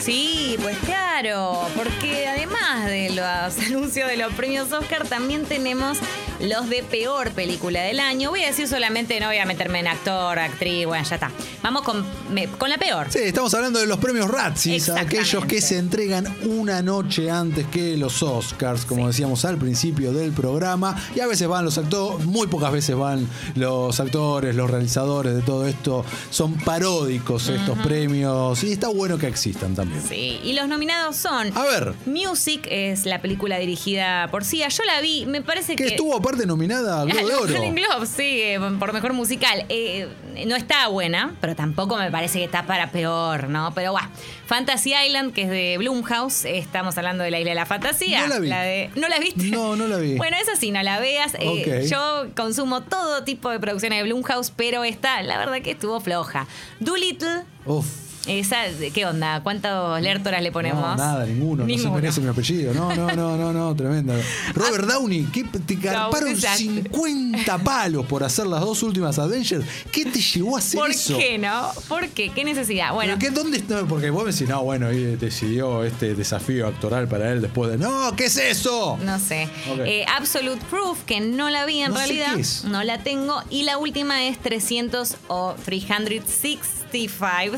[0.00, 5.98] Sí, pues claro, porque además de los anuncios de los premios Oscar, también tenemos
[6.40, 8.30] los de peor película del año.
[8.30, 11.30] Voy a decir solamente, no voy a meterme en actor, actriz, bueno, ya está.
[11.62, 12.02] Vamos con,
[12.32, 13.08] me- con la peor.
[13.10, 17.98] Sí, estamos hablando de los premios Razzies, aquellos que se entregan una noche antes que
[17.98, 20.96] los Oscars, como decíamos al principio del programa.
[21.14, 25.42] Y a veces van los actores, muy pocas veces van los actores, los realizadores de
[25.42, 26.06] todo esto.
[26.30, 29.99] Son paródicos estos premios y está bueno que existan también.
[30.08, 34.68] Sí, y los nominados son A ver, Music, es la película dirigida por Sia.
[34.68, 35.90] Yo la vi, me parece que que...
[35.90, 38.06] estuvo aparte nominada a Globo de Oro.
[38.16, 38.42] Sí,
[38.78, 39.64] por mejor musical.
[39.68, 40.08] Eh,
[40.46, 43.72] no está buena, pero tampoco me parece que está para peor, ¿no?
[43.74, 44.08] Pero bueno,
[44.46, 48.22] Fantasy Island, que es de Blumhouse, estamos hablando de la isla de la fantasía.
[48.22, 48.48] No la vi.
[48.48, 49.44] de- ¿No la viste?
[49.44, 50.16] No, no la vi.
[50.16, 51.32] Bueno, esa sí, no la veas.
[51.38, 56.00] Eh, yo consumo todo tipo de producciones de Blumhouse, pero esta, la verdad que estuvo
[56.00, 56.46] floja.
[56.80, 57.86] Doolittle, Uf.
[58.26, 58.56] Esa,
[58.92, 59.42] ¿qué onda?
[59.42, 60.82] ¿Cuántos lertoras le ponemos?
[60.82, 62.74] No, nada, ninguno, no se merece mi apellido.
[62.74, 64.14] No, no, no, no, no, tremenda.
[64.54, 66.82] Robert Downey, ¿qué te carparon desastre.
[66.82, 69.64] 50 palos por hacer las dos últimas Avengers?
[69.90, 71.16] ¿Qué te llevó a hacer ¿Por eso?
[71.18, 71.70] qué no?
[71.88, 72.30] ¿Por qué?
[72.30, 72.92] ¿Qué necesidad?
[72.92, 73.84] Bueno, ¿Pero qué, ¿Dónde está?
[73.86, 77.78] Porque vos me decís, no, bueno, y decidió este desafío actoral para él después de.
[77.78, 78.14] ¡No!
[78.16, 78.98] ¿Qué es eso?
[79.02, 79.48] No sé.
[79.86, 82.34] Eh, Absolute Proof, que no la vi en No sé realidad.
[82.34, 82.64] qué es.
[82.64, 83.42] No la tengo.
[83.48, 86.80] Y la última es 300 o 365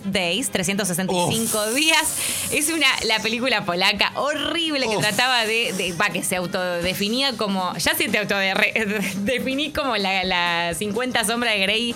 [0.04, 2.16] Days, 365 días.
[2.52, 5.02] Es una la película polaca horrible que Uf.
[5.02, 10.74] trataba de, de- va, que se autodefinía como, ya se te autodefiní como la, la
[10.74, 11.94] 50 sombras de Grey.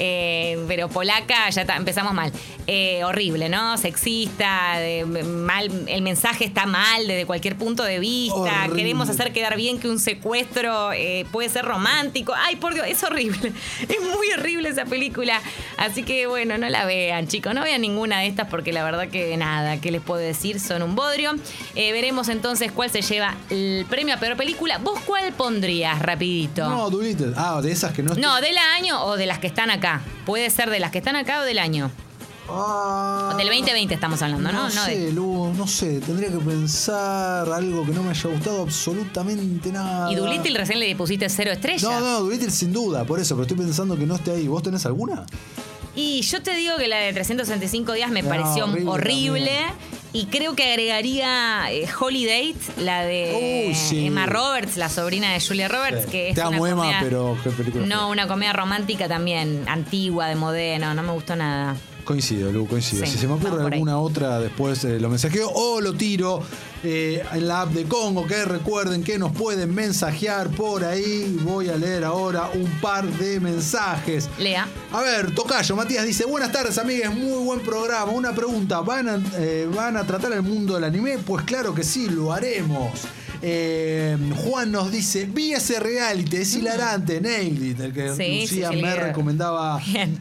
[0.00, 2.32] eh, pero polaca, ya ta- empezamos mal.
[2.70, 3.76] Eh, horrible, ¿no?
[3.78, 8.36] Sexista, de- mal, el mensaje está mal desde cualquier punto de vista.
[8.36, 8.76] Horrible.
[8.76, 12.32] Queremos hacer quedar bien que un secuestro eh, puede ser romántico.
[12.36, 13.52] Ay, por Dios, es horrible.
[13.88, 15.40] Es muy horrible esa película.
[15.78, 17.54] Así que bueno, no la vean, chicos.
[17.54, 20.60] No vean ninguna de estas porque la verdad que nada, ¿qué les puedo decir?
[20.60, 21.34] Son un bodrio.
[21.74, 24.78] Eh, veremos entonces cuál se lleva el premio a peor película.
[24.78, 26.68] ¿Vos cuál pondrías, rapidito?
[26.68, 27.32] No, Doolittle.
[27.36, 30.00] Ah, de esas que no No, del año o de las que están acá.
[30.24, 31.90] Puede ser de las que están acá o del año.
[32.50, 34.68] Ah, Del 2020 estamos hablando, ¿no?
[34.68, 36.00] No, No de- sé, Lu, no sé.
[36.00, 40.10] Tendría que pensar algo que no me haya gustado absolutamente nada.
[40.10, 41.82] Y Doolittle recién le pusiste cero estrellas.
[41.82, 44.46] No, no, Doolittle sin duda, por eso, pero estoy pensando que no esté ahí.
[44.48, 45.26] ¿Vos tenés alguna?
[46.00, 49.50] Y yo te digo que la de 365 días me No, pareció horrible.
[50.12, 54.06] Y creo que agregaría eh, Holiday, la de sí.
[54.06, 56.10] Emma Roberts, la sobrina de Julia Roberts, Sí.
[56.10, 57.84] que es Te amo, una Emma, comedia- pero qué película.
[57.86, 61.76] No, una comedia romántica también, antigua, de modelo, no me gustó nada.
[62.04, 63.04] Coincido, Lu, coincido.
[63.04, 63.72] Sí, si se me ocurre ahí.
[63.74, 66.42] alguna otra, después eh, lo mensajeo o lo tiro
[66.84, 68.26] eh, en la app de Congo.
[68.26, 71.38] Que recuerden que nos pueden mensajear por ahí.
[71.42, 74.28] Voy a leer ahora un par de mensajes.
[74.38, 74.66] Lea.
[74.92, 78.12] A ver, Tocayo, Matías dice, buenas tardes amigues, muy buen programa.
[78.12, 81.18] Una pregunta, ¿van a, eh, ¿van a tratar el mundo del anime?
[81.18, 83.06] Pues claro que sí, lo haremos.
[83.40, 88.70] Eh, Juan nos dice, vi ese reality, es hilarante, Nailed It, el que Sí, Lucía
[88.70, 89.80] sí, sí, me recomendaba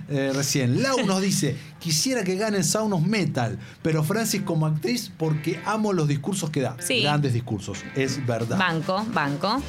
[0.09, 0.81] eh, recién.
[0.81, 5.93] Lau nos dice, quisiera que gane Sound of Metal, pero Francis como actriz porque amo
[5.93, 6.77] los discursos que da.
[7.01, 8.57] Grandes discursos, es verdad.
[8.57, 9.61] Banco, banco.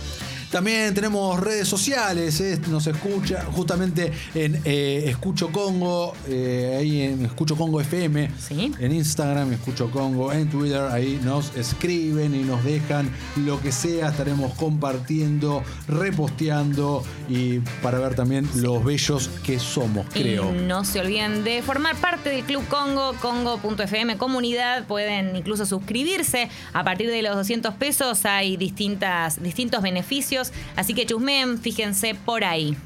[0.51, 7.27] También tenemos redes sociales, eh, nos escucha justamente en eh, Escucho Congo, eh, ahí en
[7.27, 8.73] Escucho Congo FM, Sí.
[8.79, 14.09] en Instagram, Escucho Congo, en Twitter, ahí nos escriben y nos dejan lo que sea,
[14.09, 20.51] estaremos compartiendo, reposteando y para ver también los bellos que somos, creo.
[20.55, 24.87] Y no se olviden de formar parte del Club Congo, congo.fm comunidad.
[24.87, 26.49] Pueden incluso suscribirse.
[26.73, 30.38] A partir de los 200 pesos hay distintas, distintos beneficios.
[30.77, 32.77] Así que chusmen, fíjense por ahí.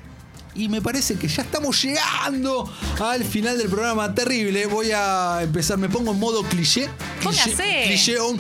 [0.55, 2.71] Y me parece que ya estamos llegando
[3.01, 4.15] al final del programa.
[4.15, 4.67] Terrible.
[4.67, 5.79] Voy a empezar.
[5.79, 6.91] Me pongo en modo cliché.
[7.21, 7.83] Cliché, Póngase.
[7.87, 8.37] cliché on.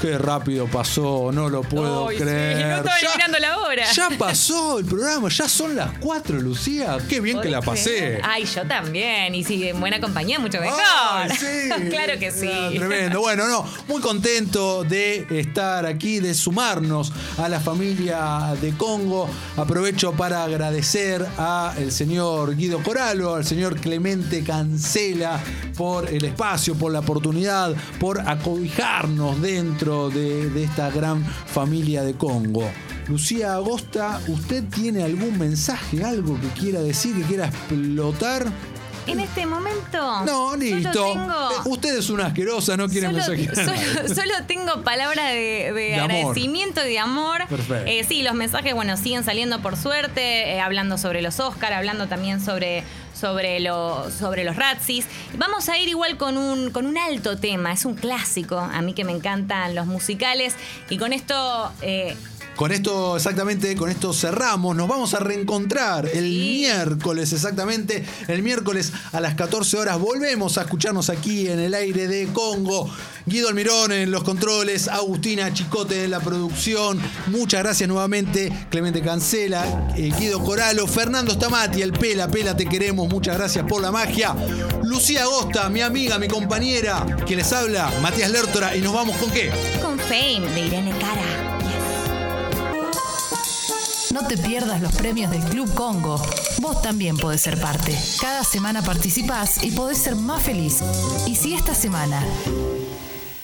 [0.00, 2.68] Qué rápido pasó, no lo puedo Ay, sí, creer.
[2.68, 3.92] no estaba mirando la hora.
[3.92, 6.96] Ya pasó el programa, ya son las 4, Lucía.
[7.06, 8.18] Qué bien que la pasé.
[8.24, 9.34] Ay, yo también.
[9.34, 10.80] Y si en buena compañía, mucho mejor.
[11.12, 11.68] Ay, sí.
[11.90, 12.50] claro que sí.
[12.78, 13.20] Tremendo.
[13.20, 19.28] Bueno, no, muy contento de estar aquí, de sumarnos a la familia de Congo.
[19.58, 25.38] Aprovecho para agradecer al señor Guido Coralo, al señor Clemente Cancela
[25.76, 32.14] por el espacio, por la oportunidad, por acobijarnos dentro de, de esta gran familia de
[32.14, 32.68] Congo.
[33.08, 38.46] Lucía Agosta, ¿usted tiene algún mensaje, algo que quiera decir, que quiera explotar?
[39.06, 40.24] En este momento.
[40.24, 40.90] No, listo.
[40.92, 41.34] Tengo,
[41.64, 43.56] Usted es una asquerosa, no quiere mensajear.
[43.56, 47.40] solo- solo tengo palabras de, agradecimiento y de amor.
[47.48, 47.84] Perfecto.
[47.90, 52.06] Eh, sí, los mensajes, bueno, siguen saliendo por suerte, eh, hablando sobre los Oscar, hablando
[52.06, 52.84] también sobre,
[53.20, 55.06] sobre, lo, sobre los Razzies.
[55.36, 58.94] Vamos a ir igual con un, con un alto tema, es un clásico, a mí
[58.94, 60.56] que me encantan los musicales.
[60.88, 62.16] Y con esto eh,
[62.56, 64.76] Con esto, exactamente, con esto cerramos.
[64.76, 66.38] Nos vamos a reencontrar el Sí.
[66.60, 68.04] miércoles, exactamente.
[68.28, 72.90] El miércoles a las 14 horas volvemos a escucharnos aquí en el aire de Congo.
[73.24, 77.00] Guido Almirón en los controles, Agustina Chicote en la producción.
[77.28, 83.08] Muchas gracias nuevamente, Clemente Cancela, eh, Guido Coralo, Fernando Stamati, el Pela, Pela, te queremos.
[83.08, 84.34] Muchas gracias por la magia.
[84.82, 88.76] Lucía Agosta, mi amiga, mi compañera, que les habla, Matías Lertora.
[88.76, 89.50] Y nos vamos con qué?
[89.80, 91.59] con Fame de Irene Cara.
[94.12, 96.20] No te pierdas los premios del Club Congo.
[96.60, 97.96] Vos también podés ser parte.
[98.20, 100.82] Cada semana participás y podés ser más feliz.
[101.28, 102.24] Y si esta semana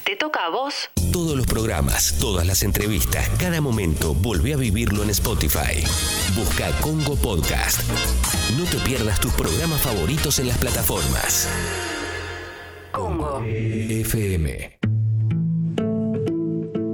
[0.04, 5.02] te toca a vos, Todos los programas, todas las entrevistas, cada momento, volvé a vivirlo
[5.04, 5.84] en Spotify.
[6.34, 7.80] Busca Congo Podcast.
[8.58, 11.48] No te pierdas tus programas favoritos en las plataformas.
[12.92, 13.40] Congo.
[13.44, 14.78] FM.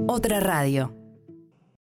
[0.07, 1.02] Otra radio.